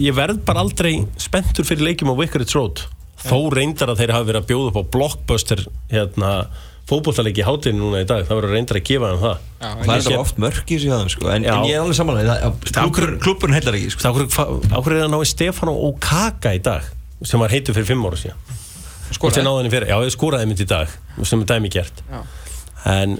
ég 0.00 0.16
verð 0.16 0.40
bara 0.46 0.64
aldrei 0.64 1.02
spenntur 1.20 1.66
fyrir 1.68 1.90
leikjum 1.90 2.14
á 2.14 2.18
Vicarage 2.18 2.56
Road 2.56 2.86
þó 3.18 3.38
reyndar 3.52 3.92
að 3.92 4.02
þeir 4.02 4.14
hafi 4.14 4.28
verið 4.30 4.42
að 4.42 4.48
bjóða 4.48 4.70
upp 4.72 4.78
á 4.78 4.84
blockbuster 4.94 5.64
hérna, 5.90 6.32
fótbollaleiki 6.88 7.42
í 7.42 7.46
hátinu 7.46 7.82
núna 7.82 8.02
í 8.04 8.08
dag, 8.08 8.22
það 8.28 8.38
verður 8.40 8.54
reyndar 8.56 8.78
að 8.80 8.86
gefa 8.88 9.10
þeim 9.12 9.24
það 9.24 9.42
Það 9.58 9.90
er 9.92 10.04
þetta 10.06 10.20
oft 10.22 10.38
mörk 10.40 10.70
í 10.70 10.78
sig 10.78 10.92
að 10.94 11.02
þeim 11.02 11.10
sko. 11.12 11.30
en, 11.34 11.48
Já. 11.48 11.54
en 11.56 11.66
ég 11.68 11.74
er 11.74 11.82
alveg 11.82 11.98
samanlega 11.98 12.52
Klubburinn 13.24 13.56
heillar 13.58 13.76
ekki 13.76 13.90
sko. 13.92 14.04
Það 14.06 14.52
ákveður 14.70 14.94
er 14.94 15.08
að 15.08 15.12
ná 15.12 15.18
í 15.18 15.28
Stefano 15.28 15.74
Okaka 15.90 16.54
í 16.54 16.62
dag 16.62 16.86
sem 17.26 17.42
var 17.42 17.52
heitur 17.52 17.74
fyrir 17.76 17.90
fimm 17.90 18.06
ára 18.06 18.20
síðan 18.20 18.56
Skoraði? 19.08 19.44
Náði 19.44 19.82
Já, 19.88 19.96
ég 20.04 20.12
skoraði 20.14 20.48
mynd 20.50 20.62
í 20.62 20.68
dag 20.68 20.92
sem 21.26 21.42
er 21.42 21.48
dæmi 21.48 21.70
gert 21.72 22.02
Já. 22.06 22.20
en 22.92 23.18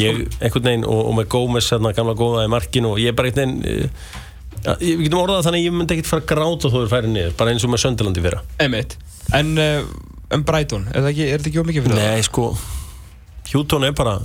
ég, 0.00 0.20
einhvern 0.40 0.64
veginn 0.68 0.84
og, 0.88 1.00
og 1.10 1.14
með 1.18 1.28
Gómez, 1.34 1.68
hérna, 1.72 1.92
gamla 1.96 2.14
góða 2.18 2.44
í 2.46 2.50
markinu 2.52 2.92
og 2.94 2.98
ég 3.02 3.14
bara 3.16 3.30
einhvern 3.30 3.56
veginn 3.62 3.90
ja, 4.64 4.74
ég- 4.80 4.96
við 4.98 5.04
getum 5.08 5.20
orðað 5.22 5.38
það 5.40 5.46
þannig 5.48 5.60
að 5.60 5.66
ég 5.68 5.76
myndi 5.78 5.96
ekkert 5.98 6.10
fara 6.12 6.28
gráta 6.32 6.70
þó 6.72 6.78
þeir 6.80 6.92
færi 6.94 7.12
niður, 7.14 7.34
bara 7.38 7.50
eins 7.54 7.64
og 7.66 7.70
með 7.74 7.82
Söndelandi 7.84 8.24
fyrra. 8.24 8.40
Emmett 8.64 8.96
En 9.34 9.54
um 10.34 10.44
er 10.44 11.02
það 11.04 11.10
ekki, 11.10 11.26
er 11.30 11.38
þetta 11.38 11.50
ekki 11.50 11.62
ómikið 11.62 11.84
fyrir 11.86 12.00
Nei, 12.00 12.22
sko 12.26 12.46
Hjúton 13.50 13.84
er 13.86 13.92
bara 13.96 14.18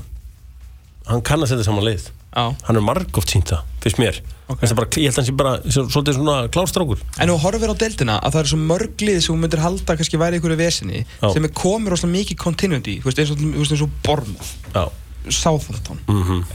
hann 1.10 1.22
kann 1.26 1.42
að 1.44 1.52
setja 1.52 1.66
saman 1.68 1.86
lið. 1.86 2.10
Já. 2.30 2.44
hann 2.68 2.78
er 2.78 2.84
margóft 2.86 3.32
sínt 3.34 3.50
það, 3.50 3.64
fyrst 3.82 3.98
mér. 3.98 4.20
Okay. 4.50 4.70
bara, 4.78 4.88
ég 5.02 5.10
held 5.10 5.16
að 5.16 5.18
hann 5.18 5.26
sé 5.26 5.34
bara 5.38 5.54
svo- 5.66 5.88
svolítið 5.90 6.14
svona 6.20 6.36
klárstrákur. 6.54 7.00
En 7.20 7.30
þú 7.32 7.38
horfir 7.42 7.72
á 7.74 7.76
deildina 7.82 8.20
að 8.22 8.36
það 8.36 8.40
eru 8.44 8.52
svo 8.52 8.60
mörg 8.70 9.02
lið 9.02 9.18
sem 9.22 9.34
þú 9.34 9.38
myndir 9.42 9.62
halda 9.64 9.96
kannski 9.98 10.20
væri 10.22 10.38
ykkur 10.40 10.54
í 10.54 10.60
vesinni 10.62 11.02
Já. 11.22 11.34
sem 11.34 11.44
er 11.50 11.54
komið 11.58 11.90
rosalega 11.96 12.16
mikið 12.20 12.38
continuity 12.46 12.96
þú 13.02 13.10
veist 13.10 13.22
eins 13.24 13.34
og, 13.34 13.42
þú 13.42 14.90
Southampton. 15.34 15.98
Mm 16.08 16.24
-hmm. 16.24 16.40
uh, 16.42 16.46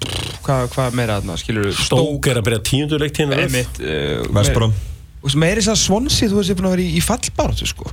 pff, 0.00 0.38
hvað 0.46 0.60
hva 0.74 0.84
meira 0.94 1.12
þarna, 1.20 1.34
skilur 1.40 1.62
við 1.68 1.74
Stók 1.84 2.26
er 2.26 2.36
að 2.40 2.44
byrja 2.48 2.60
tíundur 2.70 3.00
leikt 3.02 3.16
hérna 3.20 3.34
Einmitt, 3.42 3.74
uh, 3.80 3.84
West 4.36 4.52
Brom. 4.56 4.72
Þú 5.18 5.22
veist, 5.28 5.40
meiri 5.44 5.60
þess 5.60 5.74
að 5.74 5.80
Swansea, 5.82 6.28
þú 6.28 6.36
veist, 6.38 6.50
er 6.50 6.56
búin 6.58 6.70
að 6.70 6.76
vera 6.76 6.86
í, 6.86 6.88
í 6.94 7.00
fallbaráttu, 7.04 7.66
sko. 7.66 7.84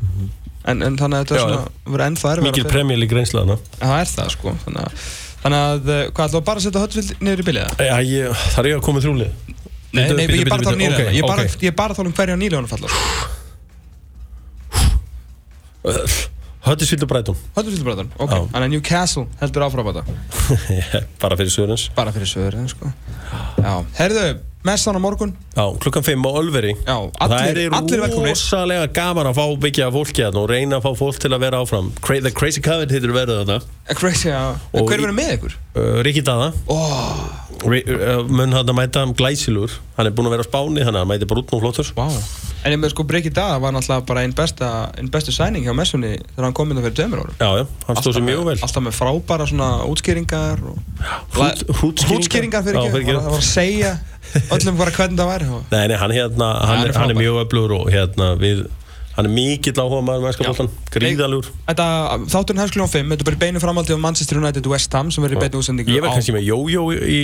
En, 0.66 0.78
en 0.82 0.98
þannig 0.98 1.18
að 1.18 1.22
þetta 1.26 1.36
er 1.36 1.42
svona, 1.42 1.68
verður 1.86 2.06
ennþá 2.08 2.28
erfið 2.32 2.48
mikil 2.48 2.66
premjör 2.66 3.00
lík 3.02 3.12
reynsla 3.14 3.42
Það 3.80 4.00
er 4.00 4.06
það, 4.10 4.30
sko. 4.34 4.50
Þannig 4.66 4.82
að, 4.82 4.92
þannig 5.44 5.60
að 5.60 5.82
uh, 5.86 5.90
hvað, 6.10 6.26
ætlaðu 6.26 6.46
bara 6.46 6.58
að 6.58 6.64
setja 6.66 6.82
Hötvild 6.82 7.10
niður 7.22 7.40
í 7.40 7.44
ég, 8.10 8.26
það 8.56 8.64
er 8.64 8.70
ég 8.72 8.78
að 8.80 8.86
koma 8.88 9.00
þrjúlið 9.04 9.32
Nei, 9.96 10.12
nei, 10.12 10.26
ég 10.26 10.32
er 10.42 10.50
bara 10.50 10.60
að 10.60 10.66
tala 10.66 10.76
um 10.76 10.82
nýlega 10.82 11.12
Ég 11.14 11.22
er 11.22 11.28
bara- 11.30 11.44
okay. 11.46 11.62
ég 11.62 11.72
bara 11.76 11.92
að 11.94 11.98
tala 12.02 12.10
um 12.10 12.16
hverja 12.18 12.36
nýlega 12.36 12.68
falla 12.68 12.88
sko. 12.90 13.02
Höttisvíld 16.66 17.06
og 17.06 17.10
Brætum 17.12 17.38
Hötvild 17.56 17.84
bræðan, 17.86 18.08
ok. 18.18 18.32
Þannig 18.34 18.64
að 18.66 18.72
Newcastle 18.74 19.26
heldur 19.42 19.66
áfram 19.68 19.90
að 19.92 20.00
þetta 20.00 21.02
Bara 21.22 21.38
fyrir 21.38 21.54
sögurins 21.54 21.84
Bara 21.98 22.14
fyrir 22.16 22.32
sögurins, 22.32 22.74
sko. 22.74 22.90
Já, 23.62 23.74
herðu, 24.00 24.24
messan 24.66 24.98
á 24.98 25.02
morgun. 25.02 25.32
Já, 25.56 25.66
klukkan 25.80 26.04
5 26.04 26.26
á 26.26 26.32
Ölveri. 26.42 26.74
Já, 26.86 26.98
Það 27.14 27.36
allir- 27.38 27.60
er 27.66 27.72
allir 27.80 28.02
velkomnir. 28.02 28.34
rosalega 28.36 28.88
gaman 28.94 29.30
að 29.30 29.38
fá 29.40 29.46
byggja 29.66 29.92
fólki 29.94 30.22
hérna 30.26 30.42
og 30.44 30.50
reyna 30.50 30.80
að 30.82 30.86
fá 30.88 30.92
fólk 30.98 31.20
til 31.22 31.32
að 31.32 31.40
vera 31.46 31.62
áfram. 31.62 31.92
Cra 32.02 32.20
The 32.22 32.32
Crazy 32.32 32.62
Covet 32.62 32.90
heitir 32.92 33.14
verið 33.14 33.46
þetta 33.46 33.62
Crazy, 33.96 34.30
já. 34.30 34.56
Og 34.74 34.88
Hver 34.90 34.98
verður 34.98 35.14
með 35.14 35.34
ykkur? 35.38 35.54
uh, 35.78 36.02
Rikki 36.02 36.22
Dada 36.26 36.52
oh. 36.68 37.22
uh, 37.64 38.24
mun 38.28 38.52
hann 38.52 38.66
að 38.66 38.74
mæta 38.76 39.06
glæsilur. 39.14 39.70
Hann 39.96 40.08
er 40.10 40.12
búinn 40.12 40.28
að 40.28 40.36
vera 40.40 40.44
á 40.44 40.50
spáni 40.50 40.82
að 40.82 40.90
hann 40.96 41.08
mæti 41.08 41.28
bara 41.30 41.40
út 41.44 41.54
og 41.54 41.62
flottur. 41.62 41.92
Wow. 41.96 42.18
En 42.66 42.74
ég 42.74 42.80
með 42.82 42.96
sko 42.96 43.04
Breki 43.06 43.30
Dada 43.30 43.60
var 43.62 43.72
náttúrulega 43.76 44.06
bara 44.10 44.24
einn 44.26 44.34
besta 44.34 44.90
einn 44.98 45.12
bestu 45.14 45.30
sæning 45.32 45.68
hjá 45.68 45.74
messunni 45.78 46.16
þegar 46.18 46.48
hann 46.48 46.54
kom 46.58 46.72
inn 46.74 46.82
fyrir 46.82 46.96
tveimur 46.98 47.22
árum. 47.22 47.36
Já, 47.38 47.62
já, 47.62 47.66
hann 47.86 48.00
stóð 48.02 48.18
sér 48.18 48.26
mjög 48.26 48.42
vel. 48.50 48.58
Alltaf 48.66 48.82
með 48.88 48.98
frábæra 48.98 49.46
svona 49.46 49.70
útskýringar. 49.86 50.64
Hrútskýringar 51.38 52.66
fyrir 52.66 52.82
ekki 52.82 53.94
öllum 54.52 54.78
bara 54.80 54.92
hvernig 54.96 55.20
það 55.20 55.30
væri 55.34 55.52
og- 55.58 55.70
Nei, 55.72 55.86
nei, 55.92 55.98
hann, 56.02 56.12
hérna, 56.12 56.50
hann, 56.62 56.78
Hann 56.82 56.88
er 56.90 56.98
hann 57.00 57.14
er 57.16 57.22
mjög 57.22 57.44
öflugur 57.46 57.76
og 57.82 57.92
hérna 57.94 58.34
við 58.42 58.66
hann 59.16 59.30
er 59.30 59.32
mikill 59.32 59.78
áhuga 59.80 60.02
maður 60.04 60.26
mennska 60.28 60.44
bóltan 60.50 60.70
gríðalugur 60.92 61.48
Þetta, 61.70 61.86
þátturinn 62.34 62.60
hefst 62.66 62.76
kljóðan 62.76 62.92
5, 62.92 63.12
þetta 63.14 63.24
er 63.24 63.30
bara 63.30 63.38
í 63.40 63.44
beinu 63.46 63.62
framhaldi 63.64 63.96
á 63.96 64.00
Manchester 64.06 64.42
United 64.42 64.68
West 64.68 64.92
Ham 64.98 65.12
sem 65.12 65.24
verður 65.24 65.40
í 65.40 65.44
beinu 65.46 65.62
útsendingu 65.62 65.94
Ég 65.96 66.04
verð 66.04 66.12
á- 66.12 66.16
kannski 66.20 66.36
með 66.36 66.50
jójó 66.50 66.84
í, 66.92 66.98
í 67.16 67.20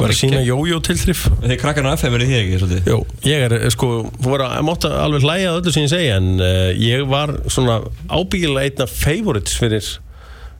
var 0.00 0.08
að 0.08 0.16
sína 0.16 0.38
jójó 0.46 0.78
tilþrif. 0.86 1.26
Þeir 1.42 1.58
krakkarna 1.60 1.90
á 1.92 1.96
FM 1.98 2.14
eru 2.16 2.28
því 2.30 2.36
ekki 2.38 2.60
svolítið? 2.62 2.86
Jó, 2.88 2.96
ég 3.28 3.42
er 3.44 3.70
sko, 3.74 3.88
þú 4.22 4.30
voru 4.30 4.46
að 4.46 4.62
mátta 4.64 4.88
alveg 5.02 5.26
hlæja 5.26 5.50
að 5.50 5.58
öllu 5.60 5.74
sem 5.74 5.82
ég 5.84 5.90
segja 5.92 6.14
en 6.16 6.30
uh, 6.40 6.70
ég 6.80 7.04
var 7.10 7.34
svona 7.52 7.80
ábyggilega 8.08 8.70
einna 8.70 8.86
favorites 8.88 9.58
fyrir 9.60 9.84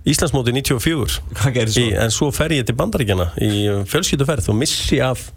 Íslandsmóti 0.09 0.53
94 0.57 1.21
Hvað 1.39 1.55
gerir 1.55 1.73
svo? 1.75 1.85
Í, 1.87 1.95
en 2.03 2.13
svo 2.15 2.31
fer 2.35 2.55
ég 2.57 2.67
til 2.67 2.75
bandaríkjana 2.79 3.29
í 3.39 3.51
uh, 3.71 3.81
fjölskylduferð 3.89 4.51
og 4.51 4.59
missi 4.59 4.99
af 5.05 5.29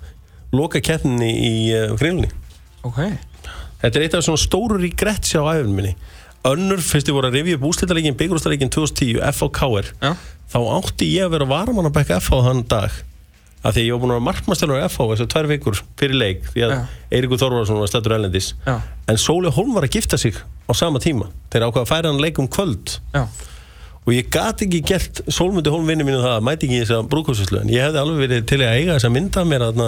loka 0.55 0.81
keppninni 0.81 1.31
í 1.31 1.55
uh, 1.75 1.95
grillunni 1.99 2.31
Ok 2.87 3.01
Þetta 3.81 3.99
er 3.99 4.05
eitt 4.07 4.15
af 4.17 4.23
svona 4.25 4.41
stóru 4.41 4.79
regrets 4.81 5.35
á 5.37 5.43
æfum 5.53 5.75
minni 5.77 5.93
Önnur, 6.45 6.77
fyrst 6.85 7.09
ég 7.09 7.15
voru 7.17 7.29
að 7.31 7.39
rifja 7.39 7.57
upp 7.57 7.63
úslitaleikin 7.71 8.17
Byggrústaleikin 8.19 8.69
2010, 8.73 9.17
FH-KR 9.33 9.87
Já. 10.01 10.11
þá 10.53 10.57
átti 10.77 11.07
ég 11.15 11.25
að 11.25 11.31
vera 11.33 11.47
varamann 11.49 11.89
að 11.89 11.95
bekka 11.97 12.19
FH 12.21 12.41
þann 12.45 12.65
dag 12.69 12.97
af 13.65 13.73
því 13.73 13.81
að 13.81 13.87
ég 13.87 13.95
var 13.95 14.01
búin 14.03 14.11
að 14.13 14.19
vera 14.19 14.25
markmannstjálfur 14.27 14.83
á 14.85 14.85
FH 14.85 15.07
þessu 15.11 15.25
tvær 15.33 15.47
vikur 15.49 15.79
fyrir 15.97 16.19
leik 16.21 16.43
því 16.53 16.65
að 16.67 16.73
Já. 16.75 16.81
Eiríkur 17.17 17.41
Þorvarsson 17.41 17.81
var 17.81 17.89
stættur 17.89 18.13
ælendis 18.19 18.51
Já. 18.67 18.75
en 19.09 19.21
Sóli 19.21 19.49
Holm 19.57 19.73
var 19.73 19.87
að 19.89 19.97
gifta 19.97 20.19
sig 20.21 20.37
á 20.37 20.71
sama 20.77 21.01
tíma 21.01 21.31
þeir 21.49 21.65
ákvaða 21.65 21.81
að 21.87 21.89
færa 21.95 22.11
hann 22.13 22.21
leik 22.21 22.41
um 22.43 22.49
kvöld 22.53 22.99
Já. 23.15 23.25
Og 24.05 24.11
ég 24.13 24.27
gat 24.33 24.61
ekki 24.65 24.81
gert 24.85 25.21
Sólmundi 25.33 25.71
Holm 25.73 25.87
vinnu 25.89 26.05
mínu 26.05 26.19
það 26.21 26.35
að 26.37 26.43
mæti 26.45 26.67
ekki 26.67 26.77
í 26.77 26.83
þessa 26.83 26.99
brúkosislu 27.09 27.61
en 27.63 27.71
ég 27.73 27.87
hefði 27.87 28.01
alveg 28.03 28.21
verið 28.25 28.45
til 28.51 28.59
að 28.61 28.75
eiga 28.77 28.97
þessa 28.99 29.11
mynda 29.15 29.41
af 29.41 29.49
mér 29.49 29.65
þarna 29.69 29.87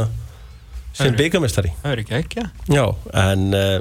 sem 0.97 1.17
byggamestari 1.19 1.73
Það 1.83 1.91
er 1.93 2.01
ekki? 2.03 2.17
Ekki 2.23 2.45
Já, 2.73 2.85
en 3.27 3.45
uh, 3.53 3.77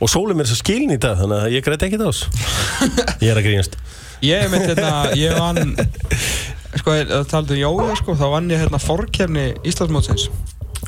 og 0.00 0.12
Sóli 0.12 0.36
mér 0.36 0.44
er 0.44 0.52
svo 0.52 0.60
skilin 0.60 0.92
í 0.92 1.00
dag 1.00 1.16
þannig 1.20 1.46
að 1.46 1.56
ég 1.56 1.64
græti 1.64 1.88
ekki 1.88 2.00
þás 2.02 2.22
ég 3.24 3.32
er 3.32 3.40
að 3.40 3.46
grínast. 3.48 3.76
Ég 4.24 4.46
mynd 4.52 4.66
hérna, 4.68 4.92
ég 5.16 5.36
vann 5.40 5.74
Sko, 6.76 6.92
það 6.92 7.24
taldu 7.32 7.56
um 7.56 7.60
jója 7.64 7.94
sko 7.98 8.14
Þá 8.20 8.26
vann 8.34 8.50
ég 8.52 8.60
hérna 8.60 8.78
fórkefni 8.84 9.46
Íslandsmótsins 9.66 10.28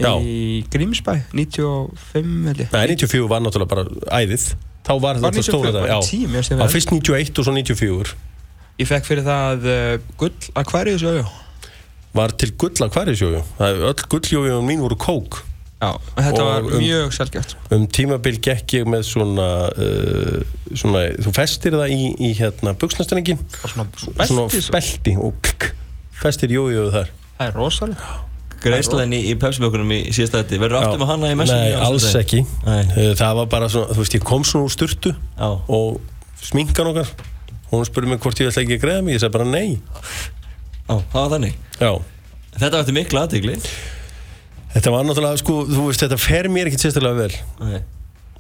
Já. 0.00 0.12
Í 0.24 0.64
Grímsbæ, 0.72 1.18
95 1.36 2.46
held 2.48 2.60
ég. 2.62 2.68
Nei, 2.72 2.84
94 2.96 3.26
var 3.28 3.42
náttúrulega 3.44 3.68
bara 3.74 3.82
æðið. 4.22 4.46
Þá 4.86 4.92
var 5.04 5.18
Var 5.20 5.34
þetta 5.34 5.42
94 5.42 5.48
stóra 5.50 5.72
bara 5.74 5.98
dag 5.98 6.06
tími, 6.08 6.38
ég 6.38 6.46
sé 6.46 6.54
Já, 6.54 6.58
vel. 6.58 6.64
á 6.64 6.72
fyrst 6.72 6.92
91 6.94 7.40
og 7.42 7.46
svo 7.46 7.52
94 7.58 8.14
Ég 8.82 8.90
fekk 8.90 9.06
fyrir 9.06 9.24
það 9.26 9.70
uh, 9.70 9.94
gull 10.18 10.34
auðjó 10.58 11.30
var 12.12 12.34
til 12.36 12.50
gull 12.60 12.74
að 12.84 12.92
hverjusjóju? 12.96 13.40
Öll 13.62 14.04
gulljójum 14.12 14.66
mín 14.68 14.82
voru 14.84 14.98
kók. 15.00 15.38
Já, 15.82 15.96
þetta 16.14 16.42
var 16.46 16.66
um- 16.68 16.74
mjög 16.78 17.14
sjálfgeft 17.16 17.54
um 17.74 17.86
tímabil 17.90 18.36
gekk 18.38 18.74
ég 18.76 18.84
með 18.86 19.00
svona, 19.08 19.46
uh, 19.74 20.44
svona 20.78 21.00
þú 21.18 21.32
festir 21.34 21.74
það 21.74 21.94
í, 21.96 22.04
í 22.22 22.30
hérna 22.38 22.74
buksnastenningin 22.78 23.40
Svona 23.64 23.88
svona 23.98 24.20
belti 24.20 24.60
svo. 24.62 24.76
belti 24.76 25.16
og 25.18 25.40
kk, 25.42 25.72
festir 26.22 26.54
jójuðu 26.54 26.92
þar. 26.94 27.10
Það 27.40 27.48
er 27.48 27.58
rosalega 27.58 28.12
Greiðslan 28.62 29.10
í, 29.16 29.18
í 29.26 29.34
pepsibökunum 29.42 29.90
í 29.90 29.98
síðasta 30.14 30.44
þetta 30.44 30.60
Verður 30.62 30.84
aftur 30.84 31.00
með 31.02 31.10
hana 31.10 31.32
í 31.32 31.38
messunni? 31.40 31.72
Nei, 31.72 31.80
alls 31.82 32.06
ekki. 32.14 32.44
Nei. 32.62 32.84
Uh, 32.94 33.08
Það 33.18 33.40
var 33.40 33.48
bara 33.56 33.70
svona, 33.72 33.90
þú 33.90 34.04
veist, 34.04 34.14
ég 34.20 34.26
kom 34.28 34.44
svona 34.46 34.68
úr 34.68 34.76
sturtu 34.76 35.16
Já. 35.18 35.48
og 35.50 35.98
sminkan 36.46 36.92
okkar 36.92 37.10
hún 37.78 37.88
spurði 37.88 38.12
mig 38.12 38.20
hvort 38.22 38.42
ég 38.42 38.50
ætla 38.50 38.62
ekki 38.64 38.76
að 38.78 38.84
greiða 38.84 39.02
mig 39.06 39.16
ég 39.16 39.22
sagði 39.22 39.36
bara 39.38 39.48
nei. 39.48 39.80
Já, 40.82 40.94
það 40.94 41.18
var 41.18 41.32
þannig? 41.36 41.58
Já. 41.78 41.92
Þetta 42.52 42.72
var 42.74 42.82
eftir 42.82 42.96
mikla 42.98 43.24
aðtegli 43.26 43.56
Þetta 44.72 44.92
var 44.92 45.04
náttúrulega, 45.04 45.40
sko, 45.40 45.54
þú 45.68 45.82
veist, 45.90 46.00
þetta 46.00 46.16
fer 46.20 46.48
mér 46.52 46.68
ekkert 46.70 46.86
sérstaklega 46.86 47.18
vel. 47.18 47.34
Nei. 47.60 47.82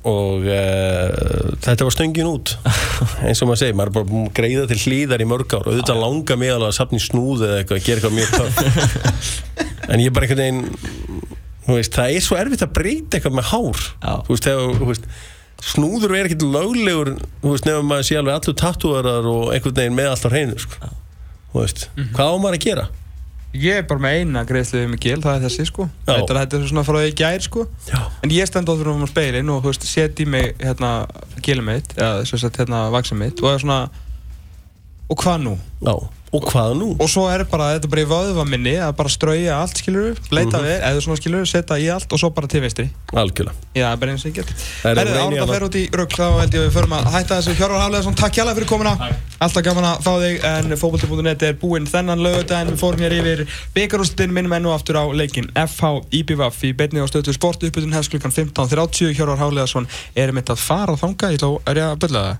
og 0.08 0.46
uh, 0.50 1.52
þetta 1.62 1.86
var 1.86 1.94
stöngin 1.94 2.26
út 2.26 2.54
eins 3.28 3.42
og 3.44 3.50
maður 3.50 3.60
segir, 3.60 3.76
maður 3.78 3.90
er 3.92 3.96
bara 3.98 4.08
búinn 4.08 4.24
að 4.30 4.32
greiða 4.40 4.64
til 4.72 4.78
hlýðar 4.82 5.22
í 5.22 5.28
mörg 5.30 5.52
ár. 5.52 5.66
Og 5.66 5.76
auðvitað 5.76 6.00
langa 6.02 6.38
mig 6.40 6.54
alveg 6.54 6.72
að 6.72 6.78
safna 6.80 6.98
í 6.98 7.04
snúð 7.04 7.44
eða 7.46 7.60
eitthvað, 7.60 7.84
gera 7.86 8.00
eitthvað 8.00 8.16
mjög 8.18 8.30
töff. 8.38 9.36
En 9.92 10.00
ég 10.00 10.08
er 10.08 10.14
bara 10.14 10.26
einhvern 10.28 10.40
veginn 10.40 11.22
þú 11.66 11.76
veist, 11.76 11.94
það 11.94 12.16
er 12.16 12.24
svo 12.24 12.36
erfitt 12.38 12.64
að 12.64 12.74
breyta 12.78 13.18
eitthvað 13.18 13.38
með 13.38 13.48
hár. 13.52 13.80
Já. 14.02 14.12
þú 14.26 14.34
veist, 14.34 14.48
þegar, 14.48 14.76
þú 14.80 14.88
veist 14.88 15.08
snúður 15.62 16.16
er 16.16 16.28
ekkert 16.28 16.42
löglegur 16.46 17.12
þú 17.42 17.52
veist, 17.52 17.68
nefnum 17.68 17.92
maður 17.92 18.08
sé 18.08 18.18
alveg 18.18 18.38
allur 18.38 18.58
tattúarar 18.58 19.28
og 19.30 19.52
einhvern 19.54 19.78
veginn 19.78 19.96
með 19.98 20.10
allt 20.10 20.26
á 20.26 20.30
hreinu 20.32 20.58
sko. 20.58 20.90
þú 21.52 21.62
veist, 21.62 21.86
hvað 22.16 22.34
á 22.34 22.36
maður 22.42 22.58
að 22.58 22.66
gera? 22.66 22.88
Ég 23.52 23.82
er 23.82 23.84
bara 23.84 24.00
með 24.00 24.14
eina 24.16 24.42
greiðslu 24.48 24.80
um 24.86 24.94
gil, 24.96 25.18
það 25.20 25.34
er 25.34 25.42
þessi 25.44 25.66
sko. 25.68 25.84
Þetta, 26.06 26.44
er 26.56 26.62
svona 26.70 26.84
frá 26.88 26.96
því 26.96 27.10
í 27.10 27.16
gær 27.20 27.42
sko 27.44 27.66
Já. 27.90 27.98
En 28.24 28.32
ég 28.32 28.48
stend 28.48 28.70
á 28.70 28.72
því 28.72 28.86
frá 28.86 29.10
speilin 29.10 29.52
og 29.52 29.66
veist, 29.66 29.84
set 29.84 30.22
í 30.24 30.26
mig 30.26 30.54
hérna 30.62 30.92
gilum 31.44 31.68
mitt 31.68 31.92
eða 31.98 32.24
hérna 32.24 32.86
vaksum 32.94 33.20
mitt 33.20 33.42
og 33.42 33.50
það 33.50 33.58
er 33.58 33.64
svona 33.66 33.80
og 35.12 35.20
hvað 35.20 35.44
nú? 35.44 35.54
Já, 35.84 35.94
og 36.32 36.46
hvað 36.48 36.70
nú? 36.80 36.86
Og 36.98 37.08
svo 37.12 37.26
er 37.28 37.44
bara, 37.44 37.74
þetta 37.76 37.84
er 37.88 37.92
bara 37.92 38.02
í 38.02 38.08
vöðva 38.08 38.44
minni 38.48 38.72
að 38.80 38.94
bara 38.96 39.08
strauja 39.12 39.58
allt 39.60 39.76
skilur, 39.82 40.16
leita 40.32 40.58
Mhm. 40.58 40.64
við, 40.64 40.78
eða 40.88 41.00
svona 41.04 41.16
skilur, 41.20 41.44
setja 41.46 41.76
í 41.76 41.88
allt 41.92 42.12
og 42.12 42.18
svo 42.18 42.30
bara 42.32 42.46
til 42.48 42.60
vinstri. 42.62 42.88
Algjörlega. 43.12 43.52
Já, 43.74 43.84
það 43.84 43.92
er 43.92 43.96
bara 43.96 44.12
eins 44.12 44.24
og 44.24 44.30
ég 44.32 44.34
get. 44.34 44.46
Það 44.82 44.90
er 44.90 44.96
Herðu, 44.96 45.12
reyni 45.12 45.22
árum 45.22 45.32
hana. 45.32 45.46
það 45.46 45.52
fer 45.52 45.66
út 45.68 45.76
í 45.76 45.84
rugg 45.92 46.10
þá 46.16 46.26
held 46.40 46.52
ég 46.54 46.60
að 46.62 46.66
við 46.68 46.72
förum 46.78 46.94
að 46.96 47.10
hætta 47.12 47.36
þessu. 47.36 47.54
Hjörvar 47.60 47.80
Hafleðarsson, 47.82 48.14
takk 48.16 48.32
hjálpa 48.32 48.54
fyrir 48.56 48.68
komuna. 48.72 48.94
Alltaf 49.42 49.62
gaman 49.64 49.84
að 49.84 50.02
fá 50.02 50.12
þig 50.22 50.44
en 50.44 50.76
fókbalti.net 50.78 51.42
er 51.42 51.52
búinn 51.54 51.86
þennan 51.86 52.22
lögudaginn 52.22 52.70
við 52.72 52.78
fórum 52.80 53.00
hér 53.02 53.12
yfir 53.18 53.46
byggarústin 53.74 54.32
minnum 54.32 54.52
enn 54.56 54.66
og 54.66 54.78
aftur 54.80 54.96
á 54.96 55.04
leikin 55.12 55.50
FH 55.54 56.06
IBVF 56.12 56.62
í 56.64 56.72
beinni 56.76 57.02
á 57.02 57.06
stöðu 57.10 57.34
sport 57.34 57.60
uppbytun 57.66 57.92
hefst 57.92 58.10
klukkan 58.14 58.32
15.30 58.32 59.12
Hjörvar 59.18 59.36
Hafleðarsson 59.42 59.86
er 60.16 60.32
mitt 60.32 60.46
að 60.48 60.56
fara 60.62 60.94
þanga 60.96 61.32
ég 61.32 61.38
ætla 61.40 61.48
að, 61.50 61.60
er 61.66 61.76
ég 61.82 61.90
að 61.92 61.98
byrja 62.06 62.22
það? 62.22 62.36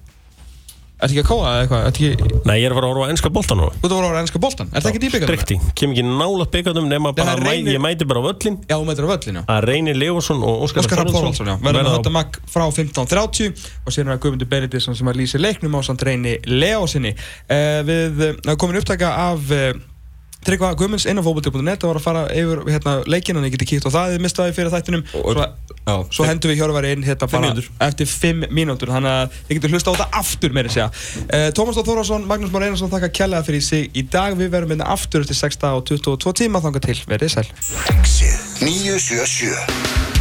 Ertu 1.03 1.17
ekki 1.17 1.23
að 1.25 1.29
kóa 1.33 1.47
eða 1.53 1.63
eitthvað? 1.65 1.87
Ekki, 1.91 2.09
Nei, 2.47 2.55
ég 2.63 2.67
er 2.69 2.73
að 2.73 2.79
fara 2.79 2.87
að 2.87 2.93
horfa 2.93 3.07
á 3.07 3.11
ennska 3.13 3.31
boltan 3.35 3.59
nú 3.59 3.67
þú 3.73 3.81
ert 3.83 3.93
að 3.93 3.97
voru 3.99 4.11
á 4.15 4.21
ennska 4.23 4.41
boltan? 4.45 4.69
Er 4.73 4.85
það 4.85 4.91
ekki 4.93 5.01
byggarústin? 5.03 5.33
Strikti, 5.33 5.57
kem 5.81 5.95
ekki 5.97 6.05
nála 6.07 6.47
byggarnum 6.55 6.87
nema 6.93 7.11
það 7.13 7.19
bara, 7.19 7.33
er 7.35 7.43
mæ, 7.43 7.51
reynir- 7.51 7.75
ég 7.77 7.83
mæti 7.83 8.07
bara 8.13 8.23
völlin 8.29 8.59
Já, 8.71 8.77
þú 8.79 8.87
meitur 8.87 9.07
á 9.07 9.11
völlinu 9.13 9.43
að 9.57 9.67
Reynir 9.67 9.99
Lefarsson 9.99 10.43
og 10.47 10.63
Óskar 10.69 10.87
Þorvaldsson, 10.93 11.51
já, 11.51 11.57
verður 11.67 11.91
á- 11.91 11.95
þetta 11.99 12.15
makk 12.19 12.39
frá 12.55 12.65
15.30 12.71 13.67
og 13.87 13.93
síðan 13.97 14.15
er 14.15 14.23
Guðmundur 14.23 14.51
Benediktsson 14.55 14.95
sem 14.99 15.11
að 15.11 15.19
lýsi 15.23 15.43
leiknum 15.43 15.75
á 15.75 15.81
samt 15.83 16.03
reyni 16.07 16.37
Leósinni 16.47 17.17
uh, 17.19 17.81
við 17.89 18.23
uh, 18.47 18.55
komin 18.55 18.79
upptaka 18.79 19.11
af 19.33 19.51
uh, 19.51 19.73
Tryggva 20.43 20.73
Guðmunds 20.79 21.07
inn 21.07 21.21
á 21.21 21.23
fókbalti.net 21.23 21.85
og 21.87 21.93
var 21.93 22.01
að 22.01 22.07
fara 22.07 22.23
yfir 22.35 22.63
hérna, 22.67 22.95
leikinn 23.07 23.39
en 23.39 23.47
ég 23.47 23.55
geti 23.55 23.69
kíkt 23.73 23.87
á 23.87 23.91
það, 23.95 24.15
þið 24.17 24.25
mistaði 24.25 24.57
fyrir 24.57 24.73
þættinum. 24.75 25.05
Svo, 25.13 25.47
Já, 25.83 25.95
svo 26.15 26.27
hendur 26.27 26.53
við 26.53 26.61
Hjörvar 26.61 26.87
inn 26.87 27.03
hérna 27.03 27.27
Fimm 27.27 27.43
bara 27.43 27.49
mínútur. 27.51 27.71
eftir 27.83 28.07
5 28.07 28.45
mínútur 28.55 28.93
þannig 28.95 29.17
að 29.17 29.39
þið 29.49 29.57
getur 29.59 29.75
hlusta 29.75 29.91
á 29.91 29.95
þetta 29.97 30.21
aftur 30.23 30.55
meira 30.55 30.71
segja. 30.71 30.89
Uh, 31.27 31.49
Tómas 31.59 31.79
Dóð 31.79 31.91
Þórásson, 31.91 32.29
Magnús 32.31 32.55
Már 32.55 32.67
Einarsson 32.69 32.93
þakka 32.93 33.11
kjærlega 33.19 33.49
fyrir 33.49 33.67
sig 33.67 33.91
í 33.99 34.07
dag. 34.07 34.39
Við 34.39 34.55
verum 34.55 34.71
hérna 34.75 34.91
aftur 34.95 35.27
eftir 35.27 35.39
6 35.43 35.63
og 35.73 35.83
22 35.91 36.37
tíma. 36.45 36.63
Þanga 36.63 36.87
til, 36.87 36.99
verið 37.11 37.35
sæl. 37.35 37.47
Exið 37.97 38.39
977 38.63 40.12